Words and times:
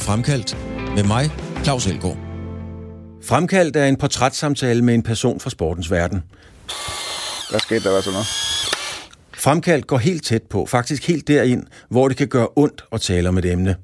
til 0.00 0.06
Fremkaldt 0.06 0.56
med 0.94 1.04
mig, 1.04 1.30
Claus 1.64 1.86
Elgaard. 1.86 2.16
Fremkaldt 3.24 3.76
er 3.76 3.84
en 3.84 3.96
portrætssamtale 3.96 4.82
med 4.82 4.94
en 4.94 5.02
person 5.02 5.40
fra 5.40 5.50
sportens 5.50 5.90
verden. 5.90 6.22
Hvad 7.50 7.60
skete 7.60 7.84
der, 7.84 7.90
hvad 7.90 8.02
så 8.02 8.10
noget? 8.10 8.26
Fremkaldt 9.34 9.86
går 9.86 9.98
helt 9.98 10.24
tæt 10.24 10.42
på, 10.42 10.66
faktisk 10.66 11.08
helt 11.08 11.28
derind, 11.28 11.62
hvor 11.88 12.08
det 12.08 12.16
kan 12.16 12.28
gøre 12.28 12.48
ondt 12.56 12.84
at 12.92 13.00
tale 13.00 13.28
om 13.28 13.38
et 13.38 13.44
emne. 13.44 13.76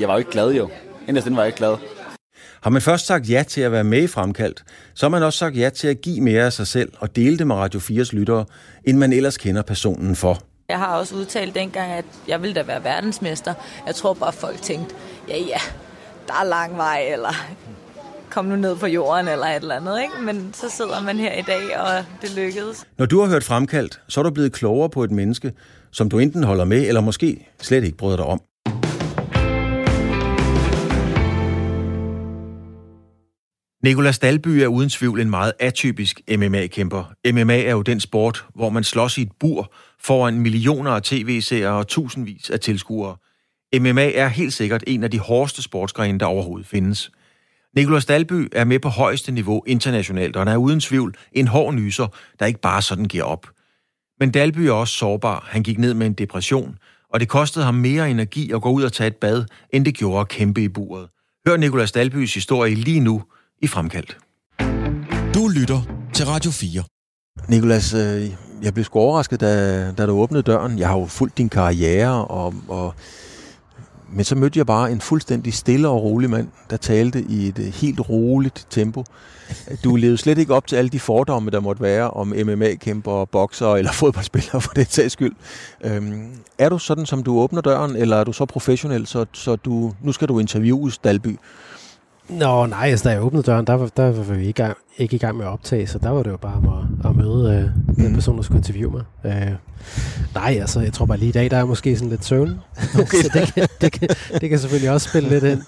Jeg 0.00 0.08
var 0.08 0.14
jo 0.14 0.18
ikke 0.18 0.30
glad 0.30 0.52
jo. 0.52 0.70
Inderst 1.08 1.30
var 1.30 1.42
jeg 1.42 1.46
ikke 1.46 1.58
glad. 1.58 1.76
Har 2.62 2.70
man 2.70 2.82
først 2.82 3.06
sagt 3.06 3.30
ja 3.30 3.44
til 3.48 3.60
at 3.60 3.72
være 3.72 3.84
med 3.84 4.02
i 4.02 4.06
Fremkaldt, 4.06 4.64
så 4.94 5.06
har 5.06 5.10
man 5.10 5.22
også 5.22 5.38
sagt 5.38 5.56
ja 5.56 5.68
til 5.68 5.88
at 5.88 6.00
give 6.00 6.20
mere 6.20 6.44
af 6.44 6.52
sig 6.52 6.66
selv 6.66 6.92
og 6.98 7.16
dele 7.16 7.38
det 7.38 7.46
med 7.46 7.56
Radio 7.56 7.80
4's 7.80 8.16
lyttere, 8.16 8.44
end 8.84 8.98
man 8.98 9.12
ellers 9.12 9.36
kender 9.36 9.62
personen 9.62 10.16
for. 10.16 10.42
Jeg 10.68 10.78
har 10.78 10.96
også 10.96 11.14
udtalt 11.14 11.54
dengang, 11.54 11.92
at 11.92 12.04
jeg 12.28 12.42
ville 12.42 12.54
da 12.54 12.62
være 12.62 12.84
verdensmester. 12.84 13.54
Jeg 13.86 13.94
tror 13.94 14.14
bare, 14.14 14.32
folk 14.32 14.62
tænkte, 14.62 14.94
ja 15.28 15.38
ja, 15.38 15.60
der 16.26 16.34
er 16.40 16.44
lang 16.44 16.76
vej, 16.76 17.08
eller 17.12 17.32
kom 18.30 18.44
nu 18.44 18.56
ned 18.56 18.76
på 18.76 18.86
jorden, 18.86 19.28
eller 19.28 19.46
et 19.46 19.56
eller 19.56 19.74
andet. 19.74 20.02
Ikke? 20.02 20.14
Men 20.22 20.50
så 20.54 20.70
sidder 20.70 21.02
man 21.02 21.16
her 21.16 21.32
i 21.32 21.42
dag, 21.42 21.78
og 21.78 22.04
det 22.22 22.36
lykkedes. 22.36 22.86
Når 22.98 23.06
du 23.06 23.20
har 23.20 23.28
hørt 23.28 23.44
Fremkaldt, 23.44 24.00
så 24.08 24.20
er 24.20 24.24
du 24.24 24.30
blevet 24.30 24.52
klogere 24.52 24.90
på 24.90 25.04
et 25.04 25.10
menneske, 25.10 25.52
som 25.90 26.08
du 26.08 26.18
enten 26.18 26.44
holder 26.44 26.64
med, 26.64 26.88
eller 26.88 27.00
måske 27.00 27.48
slet 27.60 27.84
ikke 27.84 27.96
bryder 27.96 28.16
dig 28.16 28.26
om. 28.26 28.40
Nikolas 33.82 34.18
Dalby 34.18 34.48
er 34.48 34.66
uden 34.66 34.88
tvivl 34.88 35.20
en 35.20 35.30
meget 35.30 35.52
atypisk 35.58 36.20
MMA-kæmper. 36.38 37.12
MMA 37.32 37.62
er 37.62 37.70
jo 37.70 37.82
den 37.82 38.00
sport, 38.00 38.44
hvor 38.54 38.70
man 38.70 38.84
slås 38.84 39.18
i 39.18 39.22
et 39.22 39.32
bur 39.40 39.72
foran 40.06 40.40
millioner 40.40 40.90
af 40.90 41.02
tv-seere 41.02 41.72
og 41.72 41.88
tusindvis 41.88 42.50
af 42.50 42.60
tilskuere. 42.60 43.16
MMA 43.80 44.12
er 44.12 44.28
helt 44.28 44.52
sikkert 44.52 44.84
en 44.86 45.04
af 45.04 45.10
de 45.10 45.18
hårdeste 45.18 45.62
sportsgrene, 45.62 46.18
der 46.18 46.26
overhovedet 46.26 46.66
findes. 46.66 47.10
Nikolas 47.76 48.06
Dalby 48.06 48.48
er 48.52 48.64
med 48.64 48.78
på 48.78 48.88
højeste 48.88 49.32
niveau 49.32 49.62
internationalt, 49.66 50.36
og 50.36 50.40
han 50.40 50.48
er 50.48 50.56
uden 50.56 50.80
tvivl 50.80 51.16
en 51.32 51.46
hård 51.46 51.74
nyser, 51.74 52.06
der 52.40 52.46
ikke 52.46 52.60
bare 52.60 52.82
sådan 52.82 53.04
giver 53.04 53.24
op. 53.24 53.46
Men 54.20 54.30
Dalby 54.30 54.58
er 54.58 54.72
også 54.72 54.94
sårbar. 54.94 55.48
Han 55.48 55.62
gik 55.62 55.78
ned 55.78 55.94
med 55.94 56.06
en 56.06 56.12
depression, 56.12 56.78
og 57.12 57.20
det 57.20 57.28
kostede 57.28 57.64
ham 57.64 57.74
mere 57.74 58.10
energi 58.10 58.52
at 58.52 58.62
gå 58.62 58.70
ud 58.70 58.82
og 58.82 58.92
tage 58.92 59.08
et 59.08 59.16
bad, 59.16 59.44
end 59.72 59.84
det 59.84 59.94
gjorde 59.94 60.20
at 60.20 60.28
kæmpe 60.28 60.62
i 60.62 60.68
buret. 60.68 61.08
Hør 61.46 61.56
Nikolas 61.56 61.92
Dalbys 61.92 62.34
historie 62.34 62.74
lige 62.74 63.00
nu 63.00 63.22
i 63.62 63.66
Fremkaldt. 63.66 64.18
Du 65.34 65.48
lytter 65.48 65.82
til 66.14 66.26
Radio 66.26 66.50
4. 66.50 66.82
Nikolas, 67.48 67.94
øh, 67.94 68.45
jeg 68.62 68.74
blev 68.74 68.84
sgu 68.84 68.98
overrasket, 68.98 69.40
da, 69.40 69.92
da 69.92 70.06
du 70.06 70.12
åbnede 70.12 70.42
døren. 70.42 70.78
Jeg 70.78 70.88
har 70.88 70.98
jo 70.98 71.06
fulgt 71.06 71.38
din 71.38 71.48
karriere, 71.48 72.24
og, 72.26 72.54
og, 72.68 72.94
men 74.12 74.24
så 74.24 74.34
mødte 74.34 74.58
jeg 74.58 74.66
bare 74.66 74.92
en 74.92 75.00
fuldstændig 75.00 75.54
stille 75.54 75.88
og 75.88 76.02
rolig 76.02 76.30
mand, 76.30 76.48
der 76.70 76.76
talte 76.76 77.22
i 77.28 77.48
et 77.48 77.58
øh, 77.58 77.64
helt 77.64 78.00
roligt 78.10 78.66
tempo. 78.70 79.04
Du 79.84 79.96
levede 79.96 80.18
slet 80.18 80.38
ikke 80.38 80.54
op 80.54 80.66
til 80.66 80.76
alle 80.76 80.88
de 80.88 81.00
fordomme, 81.00 81.50
der 81.50 81.60
måtte 81.60 81.82
være 81.82 82.10
om 82.10 82.34
MMA-kæmper, 82.44 83.24
bokser 83.24 83.74
eller 83.74 83.92
fodboldspillere 84.02 84.60
for 84.60 84.72
det 84.72 84.92
sags 84.92 85.12
skyld. 85.12 85.34
Øhm, 85.84 86.30
er 86.58 86.68
du 86.68 86.78
sådan, 86.78 87.06
som 87.06 87.22
du 87.22 87.38
åbner 87.38 87.60
døren, 87.60 87.96
eller 87.96 88.16
er 88.16 88.24
du 88.24 88.32
så 88.32 88.44
professionel, 88.44 89.06
så, 89.06 89.26
så 89.32 89.56
du, 89.56 89.92
nu 90.02 90.12
skal 90.12 90.28
du 90.28 90.38
interviewes, 90.38 90.98
Dalby? 90.98 91.38
Nå, 92.28 92.66
nej, 92.66 92.88
altså 92.90 93.08
da 93.08 93.14
jeg 93.14 93.22
åbnede 93.22 93.42
døren, 93.42 93.66
der 93.66 93.74
var, 93.74 93.90
der 93.96 94.12
var 94.12 94.34
vi 94.34 94.46
ikke, 94.46 94.62
gang, 94.62 94.76
ikke 94.98 95.16
i 95.16 95.18
gang 95.18 95.36
med 95.36 95.46
at 95.46 95.50
optage, 95.50 95.86
så 95.86 95.98
der 95.98 96.10
var 96.10 96.22
det 96.22 96.30
jo 96.30 96.36
bare 96.36 96.86
at, 97.04 97.10
at 97.10 97.16
møde 97.16 97.54
øh, 97.54 97.96
den 97.96 98.08
mm. 98.08 98.14
person, 98.14 98.36
der 98.36 98.42
skulle 98.42 98.58
interviewe 98.58 98.92
mig. 98.92 99.32
Øh, 99.32 99.52
nej, 100.34 100.56
altså 100.60 100.80
jeg 100.80 100.92
tror 100.92 101.06
bare 101.06 101.18
lige 101.18 101.28
i 101.28 101.32
dag, 101.32 101.50
der 101.50 101.56
er 101.56 101.64
måske 101.64 101.96
sådan 101.96 102.10
lidt 102.10 102.24
søvn. 102.24 102.60
Okay. 102.94 103.22
så 103.24 103.30
det 103.34 103.54
kan, 103.54 103.68
det, 103.80 103.92
kan, 103.92 104.08
det 104.40 104.50
kan 104.50 104.58
selvfølgelig 104.58 104.90
også 104.90 105.08
spille 105.08 105.28
lidt 105.28 105.44
ind 105.44 105.62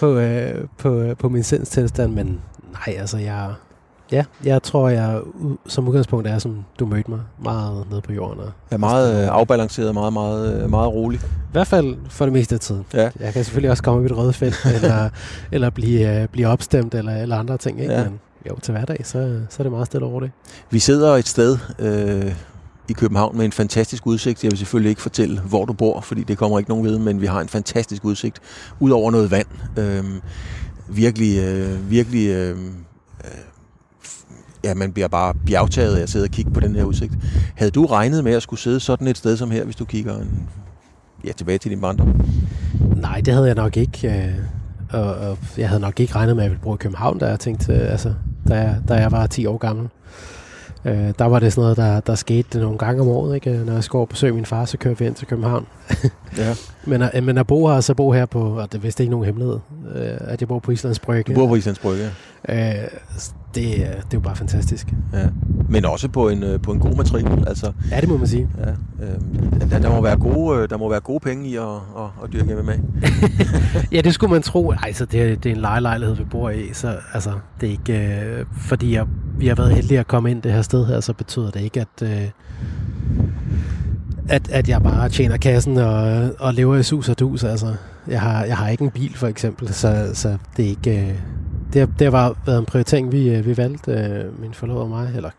på, 0.00 0.18
øh, 0.18 0.64
på, 0.78 1.14
på 1.18 1.28
min 1.28 1.42
sindstilstand, 1.42 2.12
men 2.12 2.40
nej, 2.72 2.96
altså 2.98 3.18
jeg, 3.18 3.50
Ja, 4.12 4.24
jeg 4.44 4.62
tror, 4.62 4.88
jeg 4.88 5.20
som 5.66 5.88
udgangspunkt 5.88 6.26
er, 6.26 6.38
som 6.38 6.64
du 6.78 6.86
mødte 6.86 7.10
mig, 7.10 7.20
meget 7.44 7.86
nede 7.90 8.00
på 8.00 8.12
jorden. 8.12 8.40
Og 8.40 8.52
er 8.70 8.76
meget 8.76 9.22
øh, 9.22 9.28
afbalanceret, 9.28 9.94
meget, 9.94 10.12
meget, 10.12 10.62
øh, 10.62 10.70
meget 10.70 10.92
rolig. 10.92 11.20
I 11.20 11.52
hvert 11.52 11.66
fald 11.66 11.96
for 12.08 12.24
det 12.24 12.32
meste 12.32 12.54
af 12.54 12.60
tiden. 12.60 12.84
Ja. 12.94 13.10
Jeg 13.20 13.32
kan 13.32 13.44
selvfølgelig 13.44 13.70
også 13.70 13.82
komme 13.82 14.02
i 14.02 14.06
et 14.06 14.16
røde 14.16 14.32
felt, 14.32 14.66
eller, 14.76 15.08
eller 15.52 15.70
blive, 15.70 16.22
uh, 16.22 16.28
blive 16.28 16.48
opstemt, 16.48 16.94
eller, 16.94 17.16
eller 17.16 17.36
andre 17.36 17.58
ting. 17.58 17.80
Ikke? 17.80 17.94
Ja. 17.94 18.04
Men 18.04 18.20
jo, 18.50 18.58
til 18.62 18.72
hverdag, 18.72 19.06
så, 19.06 19.40
så 19.50 19.56
er 19.58 19.62
det 19.62 19.72
meget 19.72 19.86
stille 19.86 20.06
over 20.06 20.20
det. 20.20 20.30
Vi 20.70 20.78
sidder 20.78 21.16
et 21.16 21.28
sted 21.28 21.58
øh, 21.78 22.34
i 22.88 22.92
København 22.92 23.36
med 23.36 23.44
en 23.44 23.52
fantastisk 23.52 24.06
udsigt. 24.06 24.44
Jeg 24.44 24.50
vil 24.50 24.58
selvfølgelig 24.58 24.90
ikke 24.90 25.02
fortælle, 25.02 25.40
hvor 25.40 25.64
du 25.64 25.72
bor, 25.72 26.00
fordi 26.00 26.22
det 26.22 26.38
kommer 26.38 26.58
ikke 26.58 26.70
nogen 26.70 26.84
ved, 26.84 26.98
men 26.98 27.20
vi 27.20 27.26
har 27.26 27.40
en 27.40 27.48
fantastisk 27.48 28.04
udsigt 28.04 28.38
ud 28.80 28.90
over 28.90 29.10
noget 29.10 29.30
vand. 29.30 29.46
Øh, 29.78 30.04
virkelig, 30.88 31.38
øh, 31.38 31.90
virkelig... 31.90 32.28
Øh, 32.28 32.56
ja, 34.64 34.74
man 34.74 34.92
bliver 34.92 35.08
bare 35.08 35.34
bjergtaget 35.46 35.96
af 35.96 36.02
at 36.02 36.10
sidde 36.10 36.24
og 36.24 36.30
kigge 36.30 36.50
på 36.50 36.60
den 36.60 36.76
her 36.76 36.84
udsigt. 36.84 37.12
Havde 37.56 37.70
du 37.70 37.86
regnet 37.86 38.24
med 38.24 38.32
at 38.32 38.42
skulle 38.42 38.60
sidde 38.60 38.80
sådan 38.80 39.06
et 39.06 39.18
sted 39.18 39.36
som 39.36 39.50
her, 39.50 39.64
hvis 39.64 39.76
du 39.76 39.84
kigger 39.84 40.16
en, 40.18 40.48
ja, 41.24 41.32
tilbage 41.32 41.58
til 41.58 41.70
din 41.70 41.80
barndom? 41.80 42.20
Nej, 42.96 43.20
det 43.20 43.34
havde 43.34 43.46
jeg 43.46 43.54
nok 43.54 43.76
ikke. 43.76 44.08
Øh, 44.08 44.34
og, 45.00 45.14
og 45.14 45.38
jeg 45.58 45.68
havde 45.68 45.80
nok 45.80 46.00
ikke 46.00 46.14
regnet 46.14 46.36
med, 46.36 46.42
at 46.42 46.44
jeg 46.44 46.50
ville 46.50 46.62
bruge 46.62 46.76
København, 46.76 47.18
da 47.18 47.26
jeg 47.26 47.40
tænkte, 47.40 47.72
øh, 47.72 47.90
altså, 47.90 48.14
da 48.48 48.54
jeg, 48.54 48.76
da 48.88 48.94
jeg 48.94 49.12
var 49.12 49.26
10 49.26 49.46
år 49.46 49.56
gammel. 49.56 49.88
Øh, 50.84 51.12
der 51.18 51.24
var 51.24 51.38
det 51.38 51.52
sådan 51.52 51.62
noget, 51.62 51.76
der, 51.76 52.00
der 52.00 52.14
skete 52.14 52.58
nogle 52.58 52.78
gange 52.78 53.02
om 53.02 53.08
året. 53.08 53.34
Ikke? 53.34 53.50
Når 53.64 53.72
jeg 53.72 53.84
skulle 53.84 54.00
over 54.00 54.06
besøge 54.06 54.32
min 54.32 54.46
far, 54.46 54.64
så 54.64 54.78
kørte 54.78 54.98
vi 54.98 55.06
ind 55.06 55.14
til 55.14 55.26
København. 55.26 55.66
ja. 56.38 56.54
men, 56.84 57.02
at, 57.02 57.24
men 57.24 57.38
at 57.38 57.46
bo 57.46 57.68
her, 57.68 57.80
så 57.80 57.94
bo 57.94 58.12
her 58.12 58.26
på, 58.26 58.58
og 58.58 58.72
det 58.72 58.82
vidste 58.82 59.02
ikke 59.02 59.10
nogen 59.10 59.26
hemmelighed, 59.26 59.58
øh, 59.94 60.16
at 60.20 60.40
jeg 60.40 60.48
bor 60.48 60.58
på 60.58 60.70
Islands 60.70 60.98
Brygge. 60.98 61.34
Du 61.34 61.40
bor 61.40 61.46
på 61.46 61.54
Islands 61.54 61.78
Brygge, 61.78 62.04
ja. 62.04 62.10
Øh, 62.48 62.56
det, 63.54 63.64
det 63.64 63.86
er 63.86 64.02
jo 64.14 64.20
bare 64.20 64.36
fantastisk. 64.36 64.94
Ja. 65.12 65.26
Men 65.68 65.84
også 65.84 66.08
på 66.08 66.28
en, 66.28 66.42
øh, 66.42 66.60
på 66.60 66.72
en 66.72 66.78
god 66.78 66.96
matrikel. 66.96 67.44
Altså, 67.48 67.72
ja, 67.90 68.00
det 68.00 68.08
må 68.08 68.16
man 68.16 68.26
sige. 68.26 68.48
Ja, 68.58 68.70
øh, 69.04 69.70
der, 69.70 69.78
der, 69.78 69.90
må 69.90 70.00
være 70.00 70.16
gode, 70.16 70.58
øh, 70.58 70.70
der 70.70 70.76
må 70.76 70.90
være 70.90 71.00
gode 71.00 71.20
penge 71.20 71.48
i 71.48 71.56
at, 71.56 71.62
at, 71.62 72.24
at 72.24 72.32
dyrke 72.32 72.54
MMA. 72.54 72.72
ja, 73.92 74.00
det 74.00 74.14
skulle 74.14 74.32
man 74.32 74.42
tro. 74.42 74.72
Altså, 74.82 75.04
det, 75.04 75.22
er, 75.22 75.36
det 75.36 75.46
er 75.46 75.54
en 75.54 75.60
lejelejlighed, 75.60 76.16
vi 76.16 76.24
bor 76.24 76.50
i, 76.50 76.72
så 76.72 76.96
altså, 77.14 77.32
det 77.60 77.66
er 77.66 77.70
ikke... 77.70 78.24
Øh, 78.24 78.46
fordi 78.56 78.94
jeg, 78.94 79.06
vi 79.38 79.46
har 79.46 79.54
været 79.54 79.74
heldige 79.74 80.00
at 80.00 80.06
komme 80.06 80.30
ind 80.30 80.42
det 80.42 80.52
her 80.52 80.62
sted 80.62 80.86
her, 80.86 81.00
så 81.00 81.12
betyder 81.12 81.50
det 81.50 81.60
ikke, 81.60 81.80
at... 81.80 82.02
Øh, 82.02 82.28
at, 84.28 84.50
at 84.50 84.68
jeg 84.68 84.82
bare 84.82 85.08
tjener 85.08 85.36
kassen 85.36 85.76
og, 85.78 86.30
og 86.38 86.54
lever 86.54 86.76
i 86.76 86.82
sus 86.82 87.08
og 87.08 87.18
dus. 87.18 87.44
Altså, 87.44 87.74
jeg 88.08 88.20
har, 88.20 88.44
jeg 88.44 88.56
har 88.56 88.68
ikke 88.68 88.84
en 88.84 88.90
bil, 88.90 89.16
for 89.16 89.26
eksempel, 89.26 89.74
så, 89.74 90.10
så 90.14 90.36
det 90.56 90.64
er 90.64 90.68
ikke... 90.68 91.00
Øh, 91.00 91.14
det, 91.72 91.80
har, 91.80 91.88
det 91.98 92.12
har 92.12 92.34
været 92.46 92.58
en 92.58 92.64
prioritering, 92.64 93.12
vi, 93.12 93.34
øh, 93.34 93.46
vi 93.46 93.56
valgte, 93.56 93.92
øh, 93.92 94.40
min 94.40 94.54
forlovede 94.54 94.82
og 94.82 94.88
mig, 94.88 95.12
eller 95.16 95.30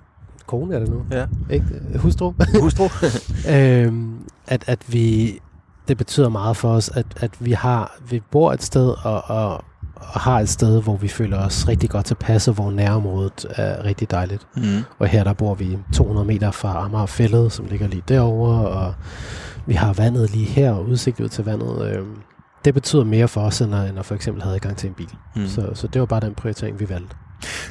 kone 0.47 0.75
er 0.75 0.79
det 0.79 0.89
nu. 0.89 1.01
Ja. 1.11 1.25
Ikke? 1.49 1.65
Hustru. 1.95 2.33
Hustru. 2.61 2.89
øhm, 3.55 4.17
at, 4.47 4.63
at 4.67 4.79
vi, 4.87 5.39
det 5.87 5.97
betyder 5.97 6.29
meget 6.29 6.57
for 6.57 6.69
os, 6.69 6.89
at, 6.89 7.05
at 7.19 7.31
vi 7.39 7.51
har, 7.51 7.97
vi 8.09 8.21
bor 8.31 8.53
et 8.53 8.63
sted 8.63 8.89
og, 9.03 9.23
og, 9.27 9.63
og 9.95 10.19
har 10.19 10.39
et 10.39 10.49
sted, 10.49 10.81
hvor 10.81 10.97
vi 10.97 11.07
føler 11.07 11.37
os 11.37 11.67
rigtig 11.67 11.89
godt 11.89 12.05
tilpas, 12.05 12.45
hvor 12.45 12.71
nærområdet 12.71 13.45
er 13.49 13.83
rigtig 13.83 14.11
dejligt. 14.11 14.47
Mm. 14.55 14.63
Og 14.99 15.07
her 15.07 15.23
der 15.23 15.33
bor 15.33 15.53
vi 15.53 15.77
200 15.93 16.27
meter 16.27 16.51
fra 16.51 16.85
Amagerfællet, 16.85 17.51
som 17.51 17.65
ligger 17.65 17.87
lige 17.87 18.03
derovre, 18.07 18.67
og 18.67 18.93
vi 19.65 19.73
har 19.73 19.93
vandet 19.93 20.31
lige 20.31 20.45
her, 20.45 20.71
og 20.71 20.89
udsigt 20.89 21.19
ud 21.19 21.29
til 21.29 21.45
vandet. 21.45 21.91
Øhm, 21.91 22.17
det 22.65 22.73
betyder 22.73 23.03
mere 23.03 23.27
for 23.27 23.41
os, 23.41 23.61
end 23.61 23.75
at, 23.75 23.89
end 23.89 23.99
at 23.99 24.05
for 24.05 24.15
eksempel 24.15 24.43
have 24.43 24.55
adgang 24.55 24.77
til 24.77 24.87
en 24.87 24.93
bil. 24.93 25.09
Mm. 25.35 25.47
Så, 25.47 25.71
så 25.73 25.87
det 25.87 25.99
var 25.99 26.05
bare 26.05 26.19
den 26.19 26.33
prioritering, 26.33 26.79
vi 26.79 26.89
valgte. 26.89 27.15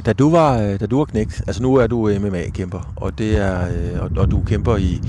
Da 0.07 0.13
du 0.13 0.31
var, 0.31 0.59
øh, 0.59 0.81
da 0.81 0.87
du 0.87 0.99
var 0.99 1.05
knægt, 1.05 1.43
altså 1.47 1.63
nu 1.63 1.75
er 1.75 1.87
du 1.87 2.11
MMA-kæmper, 2.21 2.93
og, 2.97 3.19
det 3.19 3.37
er, 3.37 3.61
øh, 3.61 4.03
og, 4.03 4.11
og 4.17 4.31
du 4.31 4.43
kæmper 4.47 4.77
i, 4.77 5.01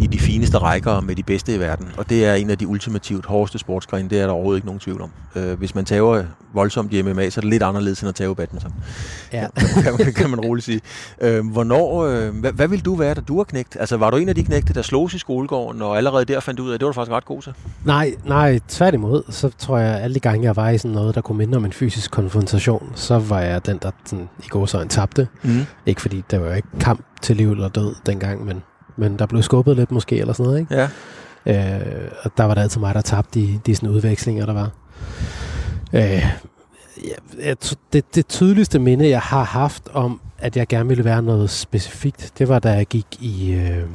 i 0.00 0.06
de 0.06 0.18
fineste 0.18 0.58
rækker 0.58 1.00
med 1.00 1.16
de 1.16 1.22
bedste 1.22 1.54
i 1.54 1.60
verden, 1.60 1.88
og 1.96 2.10
det 2.10 2.26
er 2.26 2.34
en 2.34 2.50
af 2.50 2.58
de 2.58 2.66
ultimativt 2.66 3.26
hårdeste 3.26 3.58
sportsgrene, 3.58 4.08
det 4.08 4.20
er 4.20 4.26
der 4.26 4.32
overhovedet 4.32 4.58
ikke 4.58 4.66
nogen 4.66 4.80
tvivl 4.80 5.02
om. 5.02 5.10
Øh, 5.36 5.58
hvis 5.58 5.74
man 5.74 5.84
tager 5.84 6.24
voldsomt 6.54 6.92
i 6.92 7.02
MMA, 7.02 7.30
så 7.30 7.40
er 7.40 7.42
det 7.42 7.50
lidt 7.50 7.62
anderledes 7.62 8.00
end 8.00 8.08
at 8.08 8.14
tage 8.14 8.34
badminton. 8.34 8.74
Ja. 9.32 9.46
kan, 9.84 9.96
kan, 9.96 10.12
kan 10.12 10.30
man 10.30 10.40
roligt 10.40 10.64
sige. 10.64 10.80
Øh, 11.20 11.46
hvornår, 11.46 12.04
øh, 12.04 12.34
hvad, 12.34 12.52
hvad 12.52 12.68
ville 12.68 12.82
du 12.82 12.94
være, 12.94 13.14
da 13.14 13.20
du 13.20 13.36
var 13.36 13.44
knægt? 13.44 13.76
Altså 13.80 13.96
var 13.96 14.10
du 14.10 14.16
en 14.16 14.28
af 14.28 14.34
de 14.34 14.44
knægte, 14.44 14.74
der 14.74 14.82
slås 14.82 15.14
i 15.14 15.18
skolegården, 15.18 15.82
og 15.82 15.96
allerede 15.96 16.24
der 16.24 16.40
fandt 16.40 16.60
ud 16.60 16.70
af, 16.70 16.74
at 16.74 16.80
det 16.80 16.86
var 16.86 16.92
du 16.92 16.94
faktisk 16.94 17.12
ret 17.12 17.24
god 17.24 17.42
til? 17.42 17.52
Nej, 17.84 18.14
nej, 18.24 18.60
tværtimod, 18.68 19.22
så 19.30 19.50
tror 19.58 19.78
jeg, 19.78 19.94
at 19.94 20.02
alle 20.02 20.14
de 20.14 20.20
gange, 20.20 20.44
jeg 20.44 20.56
var 20.56 20.70
i 20.70 20.78
sådan 20.78 20.90
noget, 20.94 21.14
der 21.14 21.20
kunne 21.20 21.38
minde 21.38 21.56
om 21.56 21.64
en 21.64 21.72
fysisk 21.72 22.10
konfrontation, 22.10 22.92
så 22.94 23.18
var 23.18 23.40
jeg 23.40 23.66
den, 23.66 23.78
der 23.82 23.90
sådan, 24.04 24.28
i 24.44 24.48
går 24.48 24.66
så 24.66 24.80
en 24.80 24.88
tabte. 24.88 25.28
Mm. 25.42 25.66
Ikke 25.86 26.00
fordi 26.00 26.22
der 26.30 26.38
var 26.38 26.54
ikke 26.54 26.68
kamp 26.80 27.04
til 27.22 27.36
liv 27.36 27.50
eller 27.50 27.68
død 27.68 27.94
dengang, 28.06 28.44
men, 28.44 28.62
men 28.96 29.18
der 29.18 29.26
blev 29.26 29.42
skubbet 29.42 29.76
lidt 29.76 29.90
måske, 29.90 30.18
eller 30.18 30.32
sådan 30.32 30.46
noget, 30.46 30.60
ikke? 30.60 30.74
Ja. 30.74 30.88
Øh, 31.46 32.10
og 32.22 32.30
der 32.36 32.44
var 32.44 32.54
det 32.54 32.62
altid 32.62 32.80
mig, 32.80 32.94
der 32.94 33.00
tabte 33.00 33.40
de, 33.40 33.60
de 33.66 33.74
sådan 33.76 33.88
udvekslinger, 33.88 34.46
der 34.46 34.52
var. 34.52 34.70
Øh, 35.92 36.26
ja, 37.38 37.54
det, 37.92 38.14
det 38.14 38.26
tydeligste 38.26 38.78
minde, 38.78 39.08
jeg 39.08 39.20
har 39.20 39.44
haft 39.44 39.88
om, 39.92 40.20
at 40.38 40.56
jeg 40.56 40.66
gerne 40.66 40.88
ville 40.88 41.04
være 41.04 41.22
noget 41.22 41.50
specifikt, 41.50 42.32
det 42.38 42.48
var, 42.48 42.58
da 42.58 42.72
jeg 42.72 42.86
gik 42.86 43.06
i, 43.20 43.52
øh, 43.52 43.86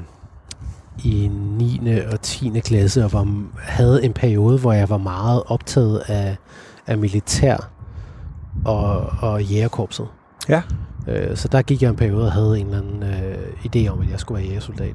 i 1.03 1.27
9. 1.31 1.81
og 2.11 2.21
10. 2.21 2.59
klasse, 2.59 3.05
og 3.05 3.13
var, 3.13 3.27
havde 3.57 4.03
en 4.03 4.13
periode, 4.13 4.59
hvor 4.59 4.73
jeg 4.73 4.89
var 4.89 4.97
meget 4.97 5.43
optaget 5.45 6.03
af, 6.07 6.37
af 6.87 6.97
militær 6.97 7.69
og, 8.67 9.13
og 9.19 9.43
jægerkorpset. 9.43 10.07
Ja. 10.49 10.61
Øh, 11.07 11.37
så 11.37 11.47
der 11.47 11.61
gik 11.61 11.81
jeg 11.81 11.89
en 11.89 11.95
periode 11.95 12.25
og 12.25 12.31
havde 12.31 12.59
en 12.59 12.65
eller 12.65 12.77
anden 12.81 13.03
øh, 13.03 13.37
idé 13.65 13.87
om, 13.91 14.01
at 14.01 14.11
jeg 14.11 14.19
skulle 14.19 14.39
være 14.41 14.47
jægersoldat. 14.49 14.93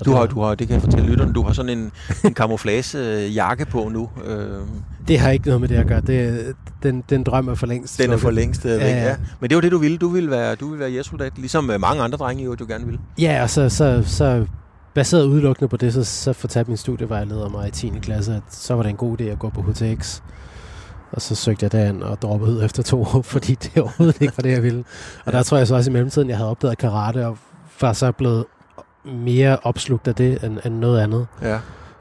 Og 0.00 0.04
Du 0.06 0.12
har, 0.12 0.26
du 0.26 0.40
har, 0.40 0.54
det 0.54 0.66
kan 0.68 0.74
jeg 0.74 0.82
fortælle 0.82 1.06
lytterne, 1.06 1.32
du 1.32 1.42
har 1.42 1.52
sådan 1.52 1.78
en, 1.78 1.92
en 2.24 2.34
camouflage 2.34 3.28
jakke 3.28 3.64
på 3.66 3.88
nu. 3.92 4.08
Øh, 4.24 4.48
Det 5.08 5.18
har 5.18 5.30
ikke 5.30 5.46
noget 5.46 5.60
med 5.60 5.68
det 5.68 5.74
at 5.76 5.86
gøre. 5.86 6.00
Det, 6.00 6.52
den, 6.82 7.04
den 7.10 7.22
drøm 7.22 7.48
er 7.48 7.54
for 7.54 7.66
længst 7.66 7.98
den 7.98 8.12
er 8.12 8.16
for 8.16 8.30
længst 8.30 8.64
øh, 8.64 8.70
ja, 8.70 8.76
ja. 8.88 9.04
ja. 9.04 9.16
Men 9.40 9.50
det 9.50 9.54
var 9.56 9.60
det, 9.60 9.72
du 9.72 9.78
ville. 9.78 9.98
Du 9.98 10.08
ville 10.08 10.30
være, 10.30 10.54
du 10.54 10.66
ville 10.68 10.80
være 10.80 10.90
jægersoldat, 10.90 11.32
ligesom 11.38 11.70
øh, 11.70 11.80
mange 11.80 12.02
andre 12.02 12.18
drenge 12.18 12.44
jo, 12.44 12.54
du 12.54 12.66
gerne 12.68 12.84
ville. 12.84 13.00
Ja, 13.18 13.42
og 13.42 13.50
så, 13.50 13.68
så, 13.68 14.02
så 14.06 14.46
baseret 14.94 15.24
udelukkende 15.24 15.68
på 15.68 15.76
det, 15.76 15.92
så, 15.92 16.04
så 16.04 16.32
fortalte 16.32 16.70
min 16.70 16.76
studievejleder 16.76 17.48
mig 17.48 17.68
i 17.68 17.70
10. 17.70 17.92
klasse, 18.02 18.34
at 18.34 18.42
så 18.50 18.74
var 18.74 18.82
det 18.82 18.90
en 18.90 18.96
god 18.96 19.20
idé 19.20 19.24
at 19.24 19.38
gå 19.38 19.48
på 19.48 19.62
HTX. 19.62 20.22
Og 21.14 21.22
så 21.22 21.34
søgte 21.34 21.64
jeg 21.64 21.72
derind 21.72 22.02
og 22.02 22.22
droppede 22.22 22.52
ud 22.52 22.64
efter 22.64 22.82
to 22.82 23.02
år, 23.02 23.22
fordi 23.34 23.54
det 23.54 23.82
overhovedet 23.82 24.20
ikke 24.20 24.34
var 24.36 24.42
det, 24.42 24.50
jeg 24.52 24.62
ville. 24.62 24.84
Og 25.24 25.32
der 25.32 25.42
tror 25.42 25.56
jeg 25.56 25.66
så 25.66 25.74
også 25.74 25.90
i 25.90 25.92
mellemtiden, 25.92 26.28
jeg 26.28 26.36
havde 26.36 26.50
opdaget 26.50 26.78
karate, 26.78 27.26
og 27.26 27.38
var 27.80 27.92
så 27.92 28.12
blevet 28.12 28.44
mere 29.04 29.58
opslugt 29.62 30.08
af 30.08 30.14
det, 30.14 30.44
end, 30.44 30.58
end 30.64 30.74
noget 30.74 31.00
andet. 31.00 31.26
Ja. 31.42 31.58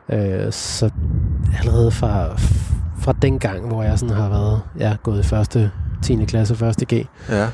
Øh, 0.10 0.52
så 0.52 0.90
allerede 1.60 1.92
fra, 1.92 2.36
fra 3.00 3.14
den 3.22 3.40
gang, 3.40 3.68
hvor 3.68 3.84
jeg 3.84 4.00
sådan 4.00 4.16
har 4.16 4.30
været 4.30 4.62
ja, 4.80 4.96
gået 5.04 5.20
i 5.20 5.24
første 5.24 5.72
10. 6.04 6.26
klasse, 6.26 6.56
første 6.56 6.86
G, 6.86 7.08
Ja. 7.30 7.48